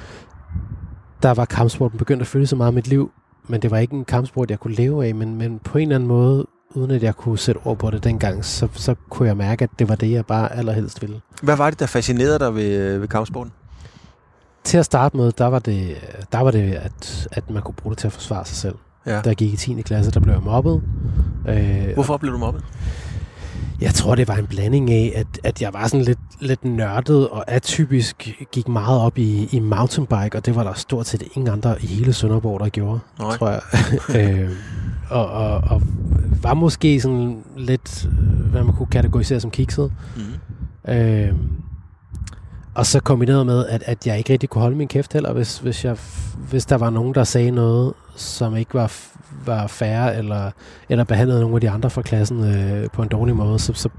der 1.24 1.32
var 1.34 1.46
kampsporten 1.46 1.98
begyndt 1.98 2.22
at 2.22 2.28
fylde 2.28 2.48
så 2.48 2.56
meget 2.56 2.68
af 2.68 2.74
mit 2.74 2.88
liv, 2.88 3.12
men 3.48 3.62
det 3.62 3.72
var 3.72 3.78
ikke 3.78 3.94
en 3.96 4.06
kampsport, 4.06 4.50
jeg 4.50 4.60
kunne 4.60 4.74
leve 4.74 5.06
af, 5.08 5.16
men, 5.16 5.36
men 5.38 5.60
på 5.60 5.78
en 5.78 5.82
eller 5.82 5.96
anden 5.96 6.08
måde, 6.08 6.46
uden 6.75 6.92
at 6.92 7.04
jeg 7.04 7.16
kunne 7.16 7.38
sætte 7.38 7.60
ord 7.66 7.77
på 7.77 7.92
det 7.92 8.04
dengang, 8.04 8.45
så, 8.45 8.68
så 8.74 8.95
kunne 9.10 9.27
jeg 9.27 9.38
mærke, 9.38 9.63
at 9.63 9.69
det 9.80 9.89
var 9.89 9.95
det, 9.95 10.12
jeg 10.12 10.25
bare 10.25 10.56
allerhelst 10.56 11.01
ville. 11.01 11.21
Hvad 11.42 11.56
var 11.56 11.69
det, 11.69 11.80
der 11.80 11.86
fascinerede 11.86 12.39
dig 12.39 12.56
ved, 12.56 12.98
ved 12.98 13.07
kampsporten? 13.07 13.51
Til 14.63 14.77
at 14.77 14.86
starte 14.86 15.18
med, 15.18 15.31
der 15.31 15.45
var 15.45 15.60
det, 15.60 15.95
der 16.31 16.39
var 16.39 16.51
det 16.51 16.74
at, 16.74 17.27
at 17.31 17.50
man 17.50 17.62
kunne 17.62 17.75
bruge 17.75 17.92
det 17.95 17.98
til 18.00 18.07
at 18.07 18.13
forsvare 18.13 18.45
sig 18.45 18.57
selv. 18.57 18.75
Ja. 19.06 19.12
Da 19.21 19.21
jeg 19.30 19.36
gik 19.36 19.54
i 19.54 19.57
10. 19.57 19.81
klasse, 19.81 20.12
der 20.12 20.19
blev 20.19 20.33
jeg 20.33 20.44
mobbet. 20.44 20.81
Øh, 21.48 21.94
Hvorfor 21.94 22.18
blev 22.18 22.33
du 22.33 22.38
mobbet? 22.38 22.63
Jeg 23.82 23.94
tror, 23.94 24.16
det 24.16 24.28
var 24.28 24.36
en 24.36 24.48
blanding 24.48 24.92
af, 24.92 25.14
at, 25.16 25.28
at 25.44 25.62
jeg 25.62 25.74
var 25.74 25.88
sådan 25.88 26.06
lidt, 26.06 26.20
lidt 26.42 26.66
nørdet 26.66 27.30
og 27.30 27.52
atypisk 27.52 28.36
gik 28.52 28.68
meget 28.68 29.02
op 29.02 29.18
i, 29.18 29.50
i 29.52 29.60
mountainbike, 29.60 30.38
og 30.38 30.46
det 30.46 30.56
var 30.56 30.64
der 30.64 30.74
stort 30.74 31.08
set 31.08 31.24
ingen 31.36 31.54
andre 31.54 31.76
i 31.82 31.86
hele 31.86 32.14
Sønderborg, 32.14 32.60
der 32.60 32.70
gjorde, 32.70 33.00
Nej. 33.20 33.38
tror 33.38 33.50
jeg. 33.50 33.62
øh, 34.42 34.50
og, 35.10 35.30
og, 35.30 35.58
og 35.58 35.82
var 36.42 36.54
måske 36.54 37.02
sådan 37.02 37.44
lidt, 37.58 38.10
hvad 38.52 38.64
man 38.64 38.76
kunne 38.76 38.88
kategorisere 38.88 39.40
som 39.40 39.52
kikset. 39.52 39.92
Mm. 40.16 40.92
Øh, 40.94 41.34
og 42.75 42.86
så 42.86 43.00
kombineret 43.00 43.45
med, 43.45 43.66
at, 43.68 43.83
at 43.86 44.07
jeg 44.07 44.18
ikke 44.18 44.33
rigtig 44.33 44.50
kunne 44.50 44.62
holde 44.62 44.75
min 44.75 44.88
kæft 44.88 45.13
heller, 45.13 45.33
hvis, 45.33 45.57
hvis, 45.57 45.86
jeg, 45.86 45.98
hvis 46.50 46.66
der 46.66 46.77
var 46.77 46.89
nogen, 46.89 47.16
der 47.16 47.24
sagde 47.24 47.51
noget, 47.51 47.94
som 48.16 48.56
ikke 48.56 48.74
var, 48.74 48.92
var 49.45 49.68
færre, 49.68 50.18
eller, 50.18 50.51
eller 50.89 51.04
behandlede 51.04 51.42
nogle 51.42 51.56
af 51.56 51.62
de 51.62 51.69
andre 51.69 51.89
fra 51.89 52.01
klassen 52.01 52.44
øh, 52.44 52.89
på 52.94 53.01
en 53.01 53.07
dårlig 53.07 53.36
måde, 53.36 53.60
så, 53.60 53.74
så, 53.74 53.89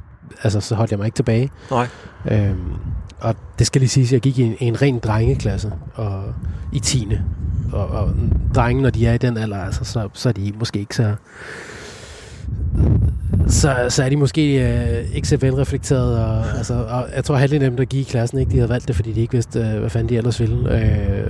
altså, 0.43 0.61
så 0.61 0.75
holdt 0.75 0.91
jeg 0.91 0.99
mig 0.99 1.07
ikke 1.07 1.17
tilbage. 1.17 1.51
Nej. 1.71 1.87
Øhm, 2.31 2.73
og 3.21 3.35
det 3.59 3.67
skal 3.67 3.81
lige 3.81 3.89
siges, 3.89 4.09
at 4.09 4.13
jeg 4.13 4.21
gik 4.21 4.39
i 4.39 4.43
en, 4.43 4.57
en 4.61 4.83
ren 4.83 4.99
drengeklasse 4.99 5.73
og, 5.95 6.23
i 6.73 6.81
10. 6.81 7.09
Og, 7.73 7.87
og 7.87 8.15
drenge, 8.55 8.83
når 8.83 8.91
de 8.91 9.07
er 9.07 9.13
i 9.13 9.19
den 9.19 9.37
alder, 9.37 9.59
altså, 9.59 9.85
så, 9.85 10.09
så 10.13 10.29
er 10.29 10.33
de 10.33 10.53
måske 10.59 10.79
ikke 10.79 10.97
så... 10.97 11.15
Så, 13.49 13.75
så 13.89 14.03
er 14.05 14.09
de 14.09 14.17
måske 14.17 14.73
øh, 14.73 15.15
ikke 15.17 15.29
så 15.29 15.37
velreflekteret, 15.37 16.19
og, 16.25 16.45
altså, 16.57 16.75
og 16.89 17.09
jeg 17.17 17.25
tror, 17.25 17.35
halvdelen 17.35 17.63
af 17.63 17.71
dem, 17.71 17.77
der 17.77 17.85
gik 17.85 18.01
i 18.09 18.11
klassen, 18.11 18.39
ikke, 18.39 18.51
de 18.53 18.57
havde 18.57 18.69
valgt 18.69 18.89
det, 18.89 18.97
fordi 18.97 19.13
de 19.13 19.21
ikke 19.21 19.33
vidste, 19.33 19.61
øh, 19.61 19.79
hvad 19.81 19.91
fanden 19.91 20.09
de 20.09 20.17
ellers 20.17 20.41
ville, 20.41 20.81
øh, 20.81 21.27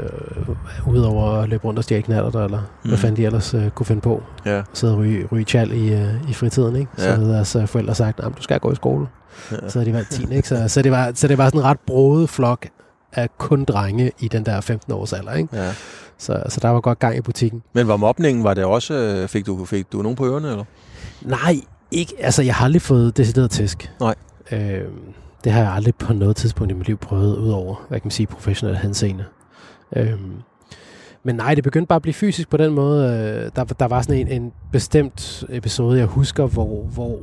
udover 0.87 1.33
at 1.43 1.49
løbe 1.49 1.65
rundt 1.65 1.79
og 1.79 1.85
stjæle 1.85 2.03
knaller 2.03 2.31
der, 2.31 2.45
eller 2.45 2.59
mm. 2.59 2.89
hvad 2.91 2.99
fanden 2.99 3.17
de 3.17 3.27
ellers 3.27 3.55
øh, 3.55 3.71
kunne 3.71 3.87
finde 3.87 4.01
på. 4.01 4.23
Ja. 4.47 4.63
Sidde 4.73 4.93
og 4.93 4.99
ryge, 4.99 5.27
ryge 5.33 5.45
tjal 5.45 5.73
i, 5.73 5.93
øh, 5.93 6.31
i 6.31 6.33
fritiden, 6.33 6.77
ikke? 6.77 6.91
Så 6.97 7.09
Ja. 7.09 7.15
havde 7.15 7.29
deres 7.29 7.57
øh, 7.57 7.67
forældre 7.67 7.95
sagt, 7.95 8.21
at 8.21 8.33
du 8.39 8.43
skal 8.43 8.61
gå 8.61 8.73
i 8.73 8.75
skole. 8.75 9.07
Ja. 9.53 9.57
Så 9.69 9.79
havde 9.79 9.91
de 9.91 9.95
valgt 9.97 10.11
10, 10.11 10.35
ikke? 10.35 10.49
Så, 10.49 10.69
så, 10.69 10.83
det 10.83 10.93
var, 10.93 11.13
så 11.15 11.29
det 11.29 11.39
var 11.39 11.45
sådan 11.47 11.61
en 11.61 11.65
ret 11.65 11.81
broet 11.87 12.29
flok 12.29 12.67
af 13.13 13.29
kun 13.39 13.65
drenge 13.65 14.11
i 14.21 14.29
den 14.29 14.47
der 14.47 14.61
15 14.61 14.93
års 14.93 15.13
alder, 15.13 15.33
ikke? 15.35 15.57
ja. 15.57 15.71
Så, 16.19 16.43
så 16.49 16.61
der 16.63 16.69
var 16.69 16.81
godt 16.81 16.99
gang 16.99 17.17
i 17.17 17.21
butikken. 17.21 17.63
Men 17.73 17.89
var 17.89 17.97
mobningen, 17.97 18.45
var 18.45 18.55
det 18.55 18.65
også, 18.65 18.95
øh, 18.95 19.29
fik 19.29 19.47
du, 19.47 19.65
fik 19.65 19.93
du 19.93 20.03
nogen 20.03 20.17
på 20.17 20.27
ørerne, 20.27 20.49
eller? 20.51 20.65
Nej, 21.23 21.57
ikke, 21.91 22.15
altså 22.19 22.43
jeg 22.43 22.55
har 22.55 22.65
aldrig 22.65 22.83
fået 22.83 23.17
decideret 23.17 23.51
tæsk. 23.51 23.93
Nej. 24.01 24.15
Øh, 24.53 24.85
det 25.45 25.53
har 25.53 25.61
jeg 25.61 25.73
aldrig 25.73 25.95
på 25.95 26.13
noget 26.13 26.37
tidspunkt 26.37 26.71
i 26.73 26.75
mit 26.75 26.87
liv 26.87 26.97
prøvet, 26.97 27.37
udover, 27.37 27.85
hvad 27.89 28.01
kan 28.01 28.07
man 28.07 28.11
sige, 28.11 28.27
professionel 28.27 28.77
henseende. 28.77 29.25
Øh, 29.97 30.13
men 31.23 31.35
nej, 31.37 31.55
det 31.55 31.65
begyndte 31.65 31.87
bare 31.87 31.97
at 31.97 32.03
blive 32.03 32.15
fysisk 32.15 32.49
på 32.51 32.57
den 32.57 32.73
måde. 32.75 33.07
Øh, 33.45 33.51
der, 33.57 33.65
der 33.65 33.87
var 33.87 34.03
sådan 34.03 34.21
en, 34.29 34.43
en 34.43 34.53
bestemt 34.73 35.45
episode, 35.49 35.99
jeg 35.99 36.07
husker, 36.07 36.47
hvor, 36.47 36.83
hvor 36.85 37.19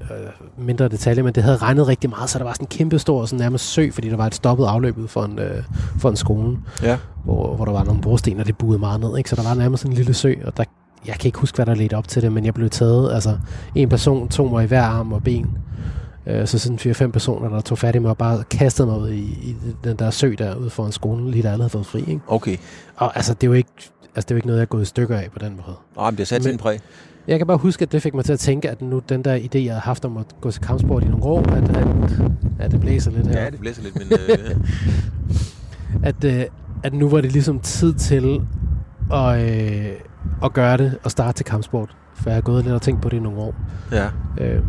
øh, 0.00 0.64
mindre 0.66 0.88
detaljer, 0.88 1.22
men 1.22 1.34
det 1.34 1.42
havde 1.42 1.56
regnet 1.56 1.88
rigtig 1.88 2.10
meget, 2.10 2.30
så 2.30 2.38
der 2.38 2.44
var 2.44 2.52
sådan 2.52 2.64
en 2.64 2.68
kæmpe 2.68 2.98
stor 2.98 3.24
sådan 3.26 3.40
nærmest 3.40 3.64
sø, 3.64 3.90
fordi 3.92 4.08
der 4.08 4.16
var 4.16 4.26
et 4.26 4.34
stoppet 4.34 4.64
afløb 4.66 4.98
ude 4.98 5.08
for 5.08 5.22
en, 5.24 5.38
øh, 5.38 5.62
for 5.98 6.10
en 6.10 6.16
skole, 6.16 6.58
Ja. 6.82 6.98
hvor, 7.24 7.56
hvor 7.56 7.64
der 7.64 7.72
var 7.72 7.84
nogle 7.84 8.00
brosten, 8.00 8.40
og 8.40 8.46
det 8.46 8.58
buede 8.58 8.78
meget 8.78 9.00
ned, 9.00 9.16
ikke? 9.18 9.30
så 9.30 9.36
der 9.36 9.42
var 9.42 9.54
nærmest 9.54 9.80
sådan 9.80 9.92
en 9.92 9.96
lille 9.96 10.14
sø, 10.14 10.34
og 10.44 10.56
der, 10.56 10.64
jeg 11.06 11.14
kan 11.14 11.28
ikke 11.28 11.38
huske, 11.38 11.56
hvad 11.56 11.66
der 11.66 11.74
ledte 11.74 11.94
op 11.94 12.08
til 12.08 12.22
det, 12.22 12.32
men 12.32 12.44
jeg 12.44 12.54
blev 12.54 12.70
taget, 12.70 13.12
altså 13.12 13.38
en 13.74 13.88
person 13.88 14.28
tog 14.28 14.50
mig 14.50 14.64
i 14.64 14.66
hver 14.66 14.82
arm 14.82 15.12
og 15.12 15.22
ben, 15.22 15.46
øh, 16.26 16.46
så 16.46 16.58
sådan 16.58 16.78
fire-fem 16.78 17.12
personer, 17.12 17.48
der 17.48 17.60
tog 17.60 17.78
fat 17.78 17.94
i 17.94 17.98
mig 17.98 18.10
og 18.10 18.18
bare 18.18 18.44
kastede 18.50 18.88
mig 18.88 18.98
ud 18.98 19.08
i, 19.10 19.20
i 19.20 19.56
den 19.84 19.96
der 19.96 20.10
sø 20.10 20.34
der 20.38 20.54
ude 20.56 20.70
foran 20.70 20.92
skolen, 20.92 21.30
lige 21.30 21.42
da 21.42 21.48
alle 21.48 21.62
havde 21.62 21.70
fået 21.70 21.86
fri. 21.86 22.00
Ikke? 22.00 22.20
Okay. 22.26 22.56
Og 22.96 23.16
altså, 23.16 23.34
det 23.34 23.42
er 23.44 23.48
jo 23.48 23.52
ikke, 23.52 23.70
altså, 23.76 23.90
det 24.14 24.30
er 24.30 24.34
jo 24.34 24.36
ikke 24.36 24.46
noget, 24.46 24.58
jeg 24.58 24.62
er 24.62 24.66
gået 24.66 24.82
i 24.82 24.86
stykker 24.86 25.16
af 25.16 25.28
på 25.32 25.38
den 25.38 25.52
måde. 25.66 25.76
Nej, 25.96 26.10
men 26.10 26.18
det 26.18 26.28
satte 26.28 26.44
Men- 26.44 26.52
sin 26.52 26.58
præg. 26.58 26.80
Jeg 27.28 27.38
kan 27.38 27.46
bare 27.46 27.56
huske, 27.56 27.82
at 27.82 27.92
det 27.92 28.02
fik 28.02 28.14
mig 28.14 28.24
til 28.24 28.32
at 28.32 28.38
tænke, 28.38 28.70
at 28.70 28.82
nu 28.82 29.02
den 29.08 29.24
der 29.24 29.36
idé, 29.38 29.58
jeg 29.58 29.72
havde 29.72 29.80
haft 29.80 30.04
om 30.04 30.16
at 30.16 30.24
gå 30.40 30.50
til 30.50 30.62
kampsport 30.62 31.04
i 31.04 31.06
nogle 31.08 31.24
år, 31.24 31.40
at, 31.42 31.76
at, 31.76 31.86
at 32.58 32.70
det 32.70 32.80
blæser 32.80 33.10
lidt 33.10 33.26
her. 33.26 33.42
Ja, 33.42 33.50
det 33.50 33.60
blæser 33.60 33.82
lidt, 33.82 33.94
men... 33.94 34.06
Øh, 34.30 34.56
at, 36.08 36.24
øh, 36.24 36.44
at 36.82 36.92
nu 36.94 37.08
var 37.08 37.20
det 37.20 37.32
ligesom 37.32 37.60
tid 37.60 37.94
til 37.94 38.40
at, 39.12 39.40
øh, 39.40 39.86
at 40.44 40.52
gøre 40.52 40.76
det 40.76 40.98
og 41.04 41.10
starte 41.10 41.36
til 41.36 41.46
kampsport. 41.46 41.96
For 42.14 42.30
jeg 42.30 42.36
har 42.36 42.40
gået 42.42 42.64
lidt 42.64 42.74
og 42.74 42.82
tænkt 42.82 43.02
på 43.02 43.08
det 43.08 43.16
i 43.16 43.20
nogle 43.20 43.38
år. 43.38 43.54
ja. 43.92 44.08
Øh, 44.38 44.62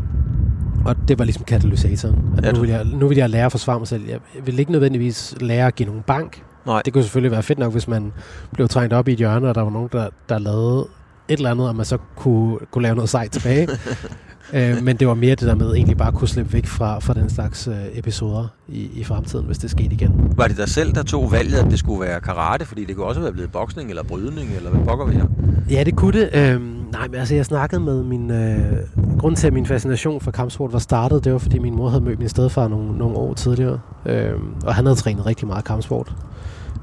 og 0.85 0.95
det 1.07 1.19
var 1.19 1.25
ligesom 1.25 1.43
katalysatoren. 1.43 2.33
At 2.37 2.45
Ja, 2.45 2.51
nu, 2.51 2.59
vil 2.61 2.69
jeg, 2.69 2.85
nu 2.85 3.07
vil 3.07 3.17
jeg 3.17 3.29
lære 3.29 3.45
at 3.45 3.51
forsvare 3.51 3.79
mig 3.79 3.87
selv. 3.87 4.03
Jeg 4.09 4.19
vil 4.45 4.59
ikke 4.59 4.71
nødvendigvis 4.71 5.35
lære 5.41 5.67
at 5.67 5.75
give 5.75 5.87
nogen 5.87 6.01
bank. 6.07 6.43
Nej. 6.65 6.81
Det 6.85 6.93
kunne 6.93 7.03
selvfølgelig 7.03 7.31
være 7.31 7.43
fedt 7.43 7.59
nok, 7.59 7.71
hvis 7.71 7.87
man 7.87 8.13
blev 8.53 8.67
trængt 8.67 8.93
op 8.93 9.07
i 9.07 9.11
et 9.11 9.17
hjørne, 9.17 9.49
og 9.49 9.55
der 9.55 9.61
var 9.61 9.69
nogen, 9.69 9.89
der, 9.91 10.07
der 10.29 10.39
lavede 10.39 10.87
et 11.33 11.37
eller 11.37 11.51
andet, 11.51 11.67
og 11.67 11.75
man 11.75 11.85
så 11.85 11.97
kunne, 12.15 12.57
kunne 12.71 12.81
lave 12.81 12.95
noget 12.95 13.09
sejt 13.09 13.31
tilbage. 13.31 13.67
øh, 14.53 14.83
men 14.83 14.97
det 14.97 15.07
var 15.07 15.13
mere 15.13 15.35
det 15.35 15.47
der 15.47 15.55
med 15.55 15.73
egentlig 15.73 15.97
bare 15.97 16.07
at 16.07 16.13
kunne 16.13 16.27
slippe 16.27 16.53
væk 16.53 16.65
fra, 16.65 16.99
fra 16.99 17.13
den 17.13 17.29
slags 17.29 17.67
øh, 17.67 17.73
episoder 17.93 18.47
i, 18.67 18.89
i 18.93 19.03
fremtiden, 19.03 19.45
hvis 19.45 19.57
det 19.57 19.71
skete 19.71 19.93
igen. 19.93 20.33
Var 20.37 20.47
det 20.47 20.57
dig 20.57 20.69
selv, 20.69 20.93
der 20.93 21.03
tog 21.03 21.31
valget, 21.31 21.57
at 21.57 21.71
det 21.71 21.79
skulle 21.79 22.01
være 22.01 22.19
karate? 22.19 22.65
Fordi 22.65 22.85
det 22.85 22.95
kunne 22.95 23.05
også 23.05 23.21
være 23.21 23.33
blevet 23.33 23.51
boksning 23.51 23.89
eller 23.89 24.03
brydning, 24.03 24.49
eller 24.55 24.69
hvad 24.69 24.85
pokker 24.85 25.05
ved 25.05 25.13
jeg? 25.13 25.25
Ja, 25.69 25.83
det 25.83 25.95
kunne 25.95 26.19
det. 26.21 26.29
Øhm, 26.33 26.61
nej, 26.91 27.07
men 27.07 27.15
altså, 27.15 27.35
jeg 27.35 27.45
snakkede 27.45 27.81
med 27.81 28.03
min... 28.03 28.31
Øh, 28.31 28.77
grund 29.19 29.35
til, 29.35 29.47
at 29.47 29.53
min 29.53 29.65
fascination 29.65 30.21
for 30.21 30.31
kampsport 30.31 30.73
var 30.73 30.79
startet, 30.79 31.23
det 31.23 31.33
var, 31.33 31.39
fordi 31.39 31.59
min 31.59 31.75
mor 31.75 31.89
havde 31.89 32.03
mødt 32.03 32.19
min 32.19 32.29
stedfar 32.29 32.67
nogle, 32.67 32.97
nogle 32.97 33.17
år 33.17 33.33
tidligere. 33.33 33.79
Øhm, 34.05 34.53
og 34.65 34.75
han 34.75 34.85
havde 34.85 34.95
trænet 34.95 35.25
rigtig 35.25 35.47
meget 35.47 35.65
kampsport. 35.65 36.15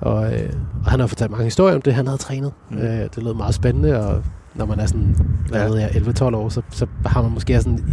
Og, 0.01 0.33
øh, 0.35 0.53
og 0.85 0.91
han 0.91 1.01
har 1.01 1.07
fortalt 1.07 1.31
mange 1.31 1.45
historier 1.45 1.75
om 1.75 1.83
det, 1.83 1.95
han 1.95 2.07
havde 2.07 2.19
trænet. 2.19 2.53
Mm. 2.71 2.79
Øh, 2.79 3.09
det 3.15 3.23
lød 3.23 3.35
meget 3.35 3.55
spændende, 3.55 4.01
og 4.01 4.23
når 4.55 4.67
man 4.67 4.81
er 4.81 4.87
sådan, 4.87 5.17
hvad 5.49 5.61
Ja. 5.61 5.67
ved 5.69 5.79
jeg, 5.79 5.91
11-12 5.91 6.23
år, 6.25 6.49
så, 6.49 6.63
så 6.71 6.87
har 7.07 7.23
man 7.23 7.31
måske 7.33 7.61
sådan 7.61 7.85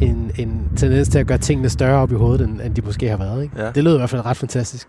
en, 0.00 0.30
en 0.38 0.62
tendens 0.76 1.08
til 1.08 1.18
at 1.18 1.26
gøre 1.26 1.38
tingene 1.38 1.68
større 1.68 1.98
op 1.98 2.12
i 2.12 2.14
hovedet, 2.14 2.48
end, 2.48 2.60
end 2.60 2.74
de 2.74 2.82
måske 2.82 3.08
har 3.08 3.16
været. 3.16 3.42
Ikke? 3.42 3.62
Ja. 3.62 3.70
Det 3.70 3.84
lød 3.84 3.94
i 3.94 3.98
hvert 3.98 4.10
fald 4.10 4.26
ret 4.26 4.36
fantastisk. 4.36 4.88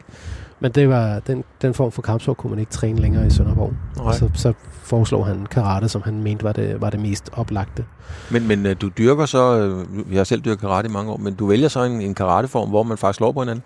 Men 0.60 0.72
det 0.72 0.90
var, 0.90 1.20
den, 1.20 1.44
den 1.62 1.74
form 1.74 1.92
for 1.92 2.02
kampsport 2.02 2.38
kunne 2.38 2.50
man 2.50 2.60
ikke 2.60 2.72
træne 2.72 3.00
længere 3.00 3.28
i 3.28 3.30
Sønderborg. 3.30 3.74
Nej. 3.98 4.06
Og 4.06 4.16
så, 4.16 4.30
så 4.34 4.54
foreslog 4.86 5.26
han 5.26 5.46
karate, 5.52 5.90
som 5.90 6.02
han 6.06 6.24
mente 6.24 6.44
var 6.44 6.52
det, 6.52 6.82
var 6.82 6.90
det 6.90 7.00
mest 7.00 7.30
oplagte. 7.34 7.86
Men, 8.30 8.48
men 8.48 8.66
øh, 8.66 8.76
du 8.82 8.90
dyrker 8.98 9.26
så, 9.26 9.60
øh, 9.60 9.86
jeg 10.12 10.20
har 10.20 10.24
selv 10.24 10.42
dyrket 10.42 10.60
karate 10.60 10.88
i 10.88 10.92
mange 10.92 11.12
år, 11.12 11.18
men 11.18 11.34
du 11.34 11.48
vælger 11.48 11.68
så 11.68 11.84
en, 11.84 12.02
en 12.02 12.16
karateform, 12.16 12.70
hvor 12.70 12.84
man 12.84 12.98
faktisk 12.98 13.18
slår 13.18 13.32
på 13.32 13.40
hinanden. 13.40 13.64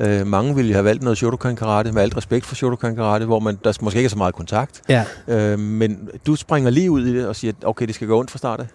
Øh, 0.00 0.26
mange 0.26 0.54
ville 0.54 0.72
have 0.72 0.84
valgt 0.84 1.02
noget 1.02 1.18
Shotokan 1.18 1.56
karate, 1.56 1.92
med 1.92 2.02
alt 2.02 2.16
respekt 2.16 2.46
for 2.46 2.54
Shotokan 2.54 2.96
karate, 2.96 3.24
hvor 3.24 3.40
man, 3.40 3.58
der 3.64 3.78
måske 3.82 3.98
ikke 3.98 4.06
er 4.06 4.10
så 4.10 4.18
meget 4.18 4.34
kontakt. 4.34 4.82
Ja. 4.88 5.04
Øh, 5.28 5.58
men 5.58 6.08
du 6.26 6.36
springer 6.36 6.70
lige 6.70 6.90
ud 6.90 7.06
i 7.06 7.16
det 7.16 7.26
og 7.26 7.36
siger, 7.36 7.52
okay, 7.64 7.86
det 7.86 7.94
skal 7.94 8.08
gå 8.08 8.18
ondt 8.18 8.30
fra 8.30 8.38
start 8.38 8.60
af. 8.60 8.66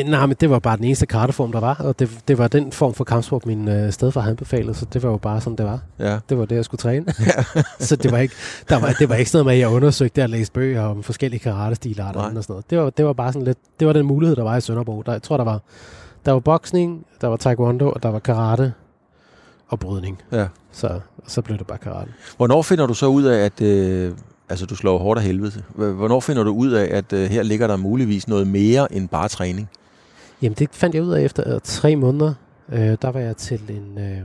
Øh, 0.00 0.08
nej, 0.08 0.26
men 0.26 0.36
det 0.40 0.50
var 0.50 0.58
bare 0.58 0.76
den 0.76 0.84
eneste 0.84 1.06
karateform, 1.06 1.52
der 1.52 1.60
var, 1.60 1.74
og 1.74 1.98
det, 1.98 2.10
det 2.28 2.38
var 2.38 2.48
den 2.48 2.72
form 2.72 2.94
for 2.94 3.04
kampsport, 3.04 3.46
min 3.46 3.68
øh, 3.68 3.92
stedfar 3.92 4.20
havde 4.20 4.30
anbefalet, 4.30 4.76
så 4.76 4.86
det 4.92 5.02
var 5.02 5.10
jo 5.10 5.16
bare 5.16 5.40
sådan, 5.40 5.56
det 5.56 5.66
var. 5.66 5.80
Ja. 5.98 6.18
Det 6.28 6.38
var 6.38 6.44
det, 6.44 6.56
jeg 6.56 6.64
skulle 6.64 6.78
træne. 6.78 6.90
træne. 7.12 7.64
så 7.88 7.96
det 7.96 8.12
var, 8.12 8.18
ikke, 8.18 8.34
der 8.68 8.80
var, 8.80 8.92
det 8.92 9.08
var 9.08 9.14
ikke 9.14 9.30
sådan 9.30 9.44
noget 9.44 9.46
med, 9.46 9.54
at 9.54 9.60
jeg 9.60 9.76
undersøgte 9.76 10.22
at 10.22 10.30
læse 10.30 10.52
bøger 10.52 10.82
om 10.82 11.02
forskellige 11.02 11.29
karatestilarter 11.38 12.20
og 12.20 12.30
sådan 12.30 12.44
noget. 12.48 12.70
Det 12.70 12.78
var, 12.78 12.90
det 12.90 13.04
var 13.04 13.12
bare 13.12 13.32
sådan 13.32 13.46
lidt, 13.46 13.58
det 13.80 13.86
var 13.86 13.92
den 13.92 14.06
mulighed, 14.06 14.36
der 14.36 14.42
var 14.42 14.56
i 14.56 14.60
Sønderborg. 14.60 15.06
Der, 15.06 15.12
jeg 15.12 15.22
tror, 15.22 15.36
der 15.36 15.44
var, 15.44 15.60
der 16.26 16.32
var 16.32 16.40
boksning, 16.40 17.06
der 17.20 17.28
var 17.28 17.36
taekwondo, 17.36 17.90
og 17.90 18.02
der 18.02 18.08
var 18.08 18.18
karate 18.18 18.72
og 19.68 19.80
brydning. 19.80 20.22
Ja. 20.32 20.46
Så, 20.72 21.00
så 21.26 21.42
blev 21.42 21.58
det 21.58 21.66
bare 21.66 21.78
karate. 21.78 22.10
Hvornår 22.36 22.62
finder 22.62 22.86
du 22.86 22.94
så 22.94 23.06
ud 23.06 23.22
af, 23.22 23.38
at 23.44 23.60
øh, 23.60 24.14
altså, 24.48 24.66
du 24.66 24.76
slår 24.76 24.98
hårdt 24.98 25.18
af 25.18 25.24
helvede? 25.24 25.62
Hvornår 25.74 26.20
finder 26.20 26.44
du 26.44 26.50
ud 26.50 26.70
af, 26.70 26.96
at 26.96 27.12
øh, 27.12 27.30
her 27.30 27.42
ligger 27.42 27.66
der 27.66 27.76
muligvis 27.76 28.28
noget 28.28 28.46
mere 28.46 28.92
end 28.92 29.08
bare 29.08 29.28
træning? 29.28 29.68
Jamen, 30.42 30.56
det 30.58 30.68
fandt 30.72 30.94
jeg 30.94 31.02
ud 31.02 31.12
af 31.12 31.22
efter 31.22 31.54
øh, 31.54 31.60
tre 31.64 31.96
måneder. 31.96 32.34
Øh, 32.68 32.96
der 33.02 33.10
var 33.10 33.20
jeg 33.20 33.36
til 33.36 33.70
en... 33.70 33.98
Øh, 33.98 34.20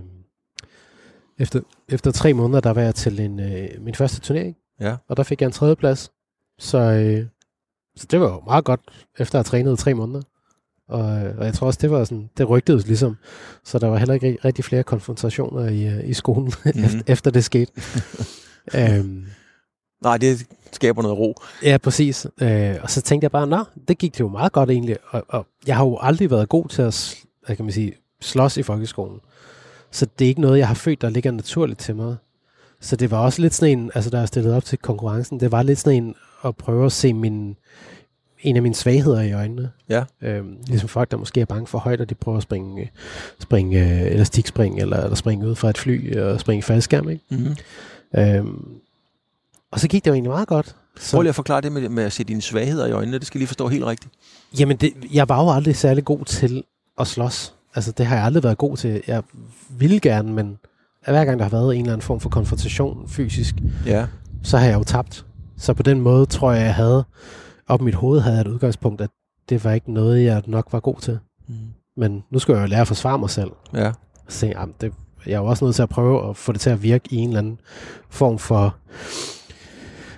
efter, 1.40 1.60
efter 1.90 2.12
tre 2.12 2.34
måneder, 2.34 2.60
der 2.60 2.74
var 2.74 2.82
jeg 2.82 2.96
til 2.96 3.20
en, 3.20 3.40
øh, 3.40 3.68
min 3.80 3.96
første 3.96 4.20
turnering. 4.22 4.56
Ja. 4.80 4.96
Og 5.10 5.18
der 5.18 5.24
fik 5.24 5.42
jeg 5.42 5.48
en 5.48 5.52
tredjeplads. 5.52 6.12
Så, 6.60 6.78
øh, 6.78 7.26
så 7.96 8.08
det 8.12 8.20
var 8.20 8.28
jo 8.34 8.42
meget 8.46 8.66
godt, 8.66 8.80
efter 9.20 9.40
at 9.40 9.48
have 9.48 9.52
trænet 9.52 9.80
i 9.80 9.84
tre 9.84 9.94
måneder. 9.94 10.22
Og, 10.88 11.26
øh, 11.26 11.38
og 11.38 11.46
jeg 11.46 11.54
tror 11.54 11.68
også, 11.68 11.80
det 11.82 11.92
var 11.92 12.04
sådan, 12.04 12.30
det 12.38 12.50
rygtedes 12.50 12.88
ligesom. 12.88 13.18
Så 13.64 13.80
der 13.80 13.88
var 13.88 13.98
heller 13.98 14.14
ikke 14.14 14.38
rigtig 14.46 14.66
flere 14.66 14.84
konfrontationer 14.84 15.70
i, 15.70 15.88
øh, 15.88 16.10
i 16.10 16.14
skolen, 16.14 16.54
mm-hmm. 16.66 17.02
efter, 17.08 17.32
det 17.32 17.44
skete. 17.44 17.72
øhm, 18.78 19.26
Nej, 20.04 20.18
det 20.18 20.48
skaber 20.72 21.02
noget 21.02 21.18
ro. 21.18 21.36
Ja, 21.64 21.78
præcis. 21.78 22.28
Øh, 22.42 22.76
og 22.82 22.90
så 22.90 23.02
tænkte 23.02 23.26
jeg 23.26 23.32
bare, 23.32 23.48
nå, 23.48 23.64
det 23.88 23.98
gik 23.98 24.14
det 24.14 24.20
jo 24.20 24.28
meget 24.28 24.52
godt 24.52 24.70
egentlig. 24.70 24.98
Og, 25.10 25.26
og 25.28 25.48
jeg 25.68 25.76
har 25.76 25.86
jo 25.86 25.98
aldrig 26.02 26.32
været 26.32 26.50
god 26.50 26.68
til 26.68 26.82
at 26.82 27.26
hvad 27.46 27.56
kan 27.56 27.66
man 27.66 27.72
sige, 27.72 27.94
slås 28.22 28.58
i 28.58 28.64
folkeskolen. 28.64 29.20
Så 29.92 30.08
det 30.20 30.26
er 30.26 30.30
ikke 30.30 30.42
noget, 30.42 30.60
jeg 30.60 30.68
har 30.68 30.76
følt, 30.76 31.02
der 31.02 31.10
ligger 31.10 31.32
naturligt 31.32 31.80
til 31.80 31.96
mig. 31.96 32.16
Så 32.82 32.96
det 32.96 33.12
var 33.12 33.20
også 33.20 33.42
lidt 33.42 33.54
sådan 33.54 33.80
en, 33.80 33.92
altså 33.96 34.10
der 34.10 34.20
er 34.20 34.26
stillet 34.26 34.54
op 34.54 34.66
til 34.66 34.78
konkurrencen, 34.78 35.40
det 35.40 35.52
var 35.52 35.64
lidt 35.64 35.80
sådan 35.80 36.04
en 36.04 36.16
at 36.46 36.56
prøve 36.56 36.86
at 36.86 36.92
se 36.92 37.14
min, 37.14 37.56
en 38.42 38.56
af 38.56 38.62
mine 38.62 38.76
svagheder 38.76 39.22
i 39.22 39.34
øjnene. 39.34 39.72
Ja. 39.90 40.04
Øhm, 40.22 40.58
ligesom 40.68 40.90
folk, 40.90 41.12
der 41.12 41.18
måske 41.18 41.42
er 41.42 41.46
bange 41.46 41.68
for 41.68 41.78
højt, 41.78 42.02
og 42.02 42.10
de 42.10 42.16
prøver 42.16 42.38
at 42.38 42.44
springe, 42.44 42.92
springe 43.40 43.80
øh, 43.80 44.12
elastikspring, 44.12 44.80
eller, 44.80 44.98
eller 44.98 45.16
springe 45.16 45.48
ud 45.48 45.56
fra 45.56 45.70
et 45.70 45.78
fly, 45.78 46.18
og 46.18 46.40
springe 46.40 46.64
faldskærm, 46.64 47.10
ikke? 47.10 47.24
Mm-hmm. 47.30 47.56
Øhm, 48.18 48.66
og 49.72 49.80
så 49.80 49.88
gik 49.88 50.06
det 50.06 50.12
jo 50.12 50.14
egentlig 50.14 50.32
meget 50.32 50.48
godt. 50.48 50.76
Så, 51.00 51.16
Prøv 51.16 51.22
lige 51.22 51.30
at 51.30 51.36
forklare 51.36 51.62
det 51.62 51.72
med, 51.72 51.90
med 51.90 52.04
at 52.04 52.14
se 52.14 52.24
dine 52.24 52.42
svagheder 52.42 52.88
i 52.88 52.92
øjnene. 52.92 53.20
Det 53.20 53.28
skal 53.28 53.40
lige 53.40 53.48
forstå 53.48 53.68
helt 53.68 53.86
rigtigt. 53.86 54.14
Jamen, 54.60 54.78
det, 54.78 54.94
jeg 55.14 55.30
var 55.30 55.44
jo 55.44 55.52
aldrig 55.52 55.76
særlig 55.76 56.06
god 56.06 56.26
til 56.26 56.64
at 57.00 57.08
slås. 57.08 57.54
Altså, 57.76 57.92
det 57.92 58.06
har 58.06 58.16
jeg 58.16 58.26
aldrig 58.26 58.44
været 58.44 58.58
god 58.58 58.78
til. 58.78 59.02
Jeg 59.08 59.24
ville 59.70 60.00
gerne, 60.00 60.34
men 60.34 60.58
hver 61.08 61.26
gang 61.26 61.40
der 61.40 61.46
har 61.46 61.50
været 61.50 61.76
en 61.76 61.82
eller 61.82 61.94
anden 61.94 62.06
form 62.06 62.20
for 62.20 62.30
konfrontation 62.30 63.10
fysisk, 63.10 63.56
ja. 63.86 64.06
så 64.44 64.58
har 64.58 64.68
jeg 64.68 64.78
jo 64.78 64.84
tabt. 64.84 65.26
Så 65.58 65.74
på 65.74 65.84
den 65.84 66.02
måde 66.02 66.26
tror 66.26 66.52
jeg, 66.52 66.62
jeg 66.62 66.76
havde, 66.76 67.06
op 67.68 67.82
i 67.82 67.84
mit 67.84 67.96
hoved 67.96 68.20
havde 68.20 68.36
jeg 68.36 68.42
et 68.42 68.48
udgangspunkt, 68.48 69.02
at 69.02 69.10
det 69.50 69.64
var 69.64 69.72
ikke 69.72 69.94
noget, 69.94 70.24
jeg 70.24 70.44
nok 70.48 70.68
var 70.72 70.80
god 70.80 70.96
til. 71.00 71.20
Mm. 71.48 71.56
Men 71.98 72.24
nu 72.32 72.40
skal 72.40 72.54
jeg 72.54 72.62
jo 72.62 72.68
lære 72.68 72.82
at 72.82 72.88
forsvare 72.88 73.20
mig 73.20 73.30
selv. 73.30 73.52
Ja. 73.74 73.92
Så 74.28 74.40
tænkte 74.40 74.60
jeg, 74.60 74.68
det, 74.82 74.94
jeg 75.26 75.34
er 75.34 75.40
jo 75.40 75.46
også 75.46 75.66
nødt 75.66 75.76
til 75.76 75.84
at 75.84 75.90
prøve 75.90 76.30
at 76.30 76.38
få 76.38 76.52
det 76.52 76.62
til 76.62 76.70
at 76.70 76.84
virke 76.84 77.08
i 77.12 77.16
en 77.16 77.30
eller 77.30 77.40
anden 77.40 77.60
form 78.10 78.40
for 78.40 78.76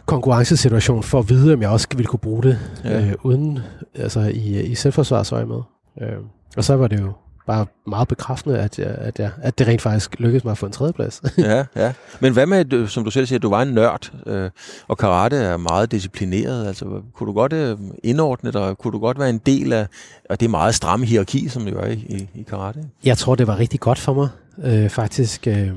konkurrencesituation, 0.06 1.04
for 1.04 1.20
at 1.20 1.30
vide, 1.30 1.54
om 1.54 1.62
jeg 1.62 1.70
også 1.70 1.88
ville 1.96 2.08
kunne 2.08 2.20
bruge 2.20 2.44
det 2.44 2.60
ja. 2.84 3.06
øh, 3.06 3.14
uden, 3.24 3.60
altså 3.96 4.20
i, 4.20 4.64
i 4.64 4.76
selvforsvarsøje 4.76 5.46
med. 5.46 5.62
Øh, 6.02 6.18
og 6.58 6.64
så 6.64 6.76
var 6.76 6.88
det 6.88 7.02
jo 7.02 7.14
bare 7.48 7.66
meget 7.88 8.08
bekræftende, 8.08 8.60
at, 8.60 8.80
jeg, 8.80 8.88
at, 8.88 9.20
jeg, 9.20 9.32
at 9.42 9.60
det 9.60 9.68
rent 9.68 9.82
faktisk 9.82 10.20
lykkedes 10.20 10.44
mig 10.44 10.52
at 10.52 10.58
få 10.58 10.66
en 10.66 10.72
tredjeplads. 10.72 11.22
ja, 11.38 11.66
ja. 11.76 11.94
Men 12.20 12.34
hvad 12.34 12.46
med, 12.46 12.88
som 12.88 13.04
du 13.04 13.12
selv 13.12 13.26
siger, 13.26 13.40
du 13.40 13.50
var 13.50 13.62
en 13.62 13.74
nørd, 13.74 14.12
øh, 14.26 14.50
og 14.88 14.98
karate 14.98 15.36
er 15.36 15.58
meget 15.58 15.92
disciplineret. 15.92 16.68
Altså, 16.68 17.02
kunne 17.14 17.28
du 17.28 17.34
godt 17.34 17.54
øh, 17.54 17.78
indordne 18.04 18.52
dig? 18.52 18.78
Kunne 18.78 18.92
du 18.92 19.00
godt 19.00 19.20
være 19.20 19.30
en 19.30 19.38
del 19.38 19.74
af, 19.74 19.88
af 20.30 20.38
det 20.38 20.50
meget 20.50 20.76
stramme 20.76 21.06
hierarki, 21.06 21.48
som 21.48 21.66
det 21.66 21.74
er 21.74 21.86
i, 21.86 21.94
i, 21.94 22.30
i 22.34 22.44
karate? 22.44 22.84
Jeg 23.04 23.18
tror, 23.18 23.36
det 23.36 23.48
var 23.48 23.60
rigtig 23.60 23.80
godt 23.80 24.00
for 24.00 24.14
mig, 24.14 24.30
øh, 24.64 24.90
faktisk. 24.90 25.48
Øh, 25.48 25.72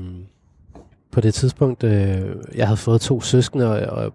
på 1.11 1.21
det 1.21 1.33
tidspunkt, 1.33 1.83
øh, 1.83 2.21
jeg 2.55 2.67
havde 2.67 2.77
fået 2.77 3.01
to 3.01 3.21
søskende, 3.21 3.67
og, 3.67 3.97
og, 3.97 4.13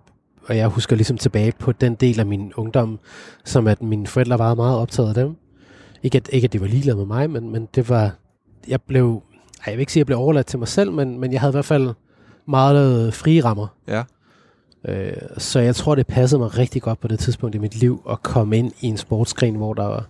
og 0.48 0.56
jeg 0.56 0.68
husker 0.68 0.96
ligesom 0.96 1.18
tilbage 1.18 1.52
på 1.58 1.72
den 1.72 1.94
del 1.94 2.20
af 2.20 2.26
min 2.26 2.52
ungdom, 2.56 2.98
som 3.44 3.66
at 3.66 3.82
mine 3.82 4.06
forældre 4.06 4.38
var 4.38 4.54
meget 4.54 4.78
optaget 4.78 5.08
af 5.08 5.14
dem. 5.14 5.36
Ikke 6.02 6.16
at, 6.16 6.28
ikke 6.32 6.44
at 6.44 6.52
det 6.52 6.60
var 6.60 6.66
ligeglade 6.66 6.96
med 6.96 7.06
mig, 7.06 7.30
men, 7.30 7.52
men 7.52 7.68
det 7.74 7.88
var, 7.88 8.14
jeg 8.68 8.82
blev, 8.82 9.22
jeg 9.66 9.74
vil 9.74 9.80
ikke 9.80 9.92
sige, 9.92 10.00
at 10.00 10.02
jeg 10.02 10.06
blev 10.06 10.18
overladt 10.18 10.46
til 10.46 10.58
mig 10.58 10.68
selv, 10.68 10.92
men, 10.92 11.20
men 11.20 11.32
jeg 11.32 11.40
havde 11.40 11.50
i 11.50 11.54
hvert 11.54 11.64
fald 11.64 11.90
meget 12.48 13.14
frie 13.14 13.44
rammer. 13.44 13.66
Ja. 13.88 14.02
Øh, 14.88 15.16
så 15.38 15.60
jeg 15.60 15.76
tror, 15.76 15.94
det 15.94 16.06
passede 16.06 16.38
mig 16.38 16.58
rigtig 16.58 16.82
godt 16.82 17.00
på 17.00 17.08
det 17.08 17.18
tidspunkt 17.18 17.54
i 17.54 17.58
mit 17.58 17.76
liv 17.76 18.02
at 18.10 18.22
komme 18.22 18.58
ind 18.58 18.72
i 18.80 18.86
en 18.86 18.96
sportsgren, 18.96 19.54
hvor 19.54 19.74
der 19.74 19.84
var, 19.84 20.08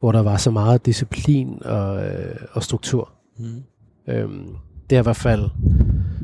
hvor 0.00 0.12
der 0.12 0.22
var 0.22 0.36
så 0.36 0.50
meget 0.50 0.86
disciplin 0.86 1.62
og, 1.64 2.06
øh, 2.06 2.36
og 2.52 2.62
struktur. 2.62 3.12
Mm. 3.38 3.62
Øhm, 4.08 4.46
det 4.90 4.96
har 4.96 5.02
i 5.02 5.08
hvert 5.08 5.16
fald 5.16 5.50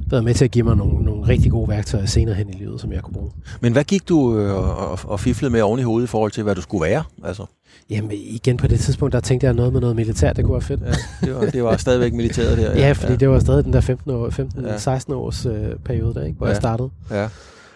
været 0.07 0.25
med 0.25 0.35
til 0.35 0.45
at 0.45 0.51
give 0.51 0.65
mig 0.65 0.77
nogle, 0.77 1.05
nogle 1.05 1.12
rigtig 1.29 1.51
gode 1.51 1.69
værktøjer 1.69 2.07
senere 2.07 2.35
hen 2.35 2.49
i 2.49 2.53
livet, 2.53 2.81
som 2.81 2.93
jeg 2.93 3.03
kunne 3.03 3.15
bruge. 3.15 3.31
Men 3.61 3.73
hvad 3.73 3.85
gik 3.85 4.09
du 4.09 4.39
øh, 4.39 4.55
og, 4.91 4.99
og 5.05 5.21
fiflede 5.21 5.53
med 5.53 5.63
oven 5.63 5.81
i 5.81 5.83
hovedet 5.83 6.07
i 6.07 6.11
forhold 6.11 6.31
til, 6.31 6.43
hvad 6.43 6.55
du 6.55 6.61
skulle 6.61 6.91
være? 6.91 7.05
Altså? 7.25 7.47
Jamen 7.91 8.11
igen 8.13 8.57
på 8.57 8.67
det 8.67 8.81
tidspunkt, 8.81 9.13
der 9.13 9.21
tænkte 9.21 9.45
jeg 9.45 9.55
noget 9.55 9.73
med 9.73 9.81
noget 9.81 9.97
militær, 9.97 10.33
det 10.33 10.45
kunne 10.45 10.53
være 10.53 10.63
fedt. 10.63 10.81
Ja, 10.81 11.27
det, 11.27 11.35
var, 11.35 11.41
det 11.47 11.65
var 11.65 11.77
stadigvæk 11.77 12.13
militæret 12.13 12.59
der. 12.59 12.71
Ja, 12.77 12.87
ja 12.87 12.93
fordi 12.93 13.13
ja. 13.13 13.17
det 13.17 13.29
var 13.29 13.39
stadig 13.39 13.65
den 13.65 13.73
der 13.73 13.81
15 13.81 14.11
år, 14.11 14.31
15, 14.31 14.65
ja. 14.65 14.79
16 14.79 15.15
års 15.15 15.47
øh, 15.47 15.53
periode 15.85 16.15
der, 16.15 16.25
ikke, 16.25 16.39
hvor 16.39 16.47
ja. 16.47 16.51
jeg 16.51 16.57
startede. 16.57 16.91
Ja. 17.11 17.29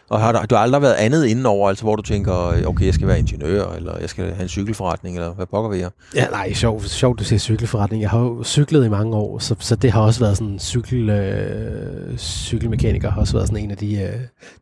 Og 0.08 0.20
har 0.20 0.32
du, 0.32 0.38
du 0.50 0.54
har 0.54 0.62
aldrig 0.62 0.82
været 0.82 0.94
andet 0.94 1.26
indenover, 1.26 1.68
altså 1.68 1.84
hvor 1.84 1.96
du 1.96 2.02
tænker, 2.02 2.66
okay, 2.66 2.86
jeg 2.86 2.94
skal 2.94 3.08
være 3.08 3.18
ingeniør, 3.18 3.72
eller 3.72 3.98
jeg 3.98 4.10
skal 4.10 4.24
have 4.24 4.42
en 4.42 4.48
cykelforretning, 4.48 5.16
eller 5.16 5.34
hvad 5.34 5.46
pokker 5.46 5.70
vi 5.70 5.76
her? 5.76 5.90
Ja, 6.14 6.26
nej, 6.26 6.52
sjovt, 6.52 6.90
sjov, 6.90 7.16
du 7.16 7.24
siger 7.24 7.38
cykelforretning. 7.38 8.02
Jeg 8.02 8.10
har 8.10 8.18
jo 8.18 8.44
cyklet 8.44 8.84
i 8.84 8.88
mange 8.88 9.16
år, 9.16 9.38
så, 9.38 9.54
så 9.58 9.76
det 9.76 9.92
har 9.92 10.00
også 10.00 10.20
været 10.20 10.36
sådan, 10.36 10.58
cykel, 10.58 11.10
øh, 11.10 12.18
cykelmekaniker 12.18 13.10
har 13.10 13.20
også 13.20 13.32
været 13.32 13.48
sådan 13.48 13.64
en 13.64 13.70
af 13.70 13.76
de, 13.76 14.02
øh, 14.02 14.12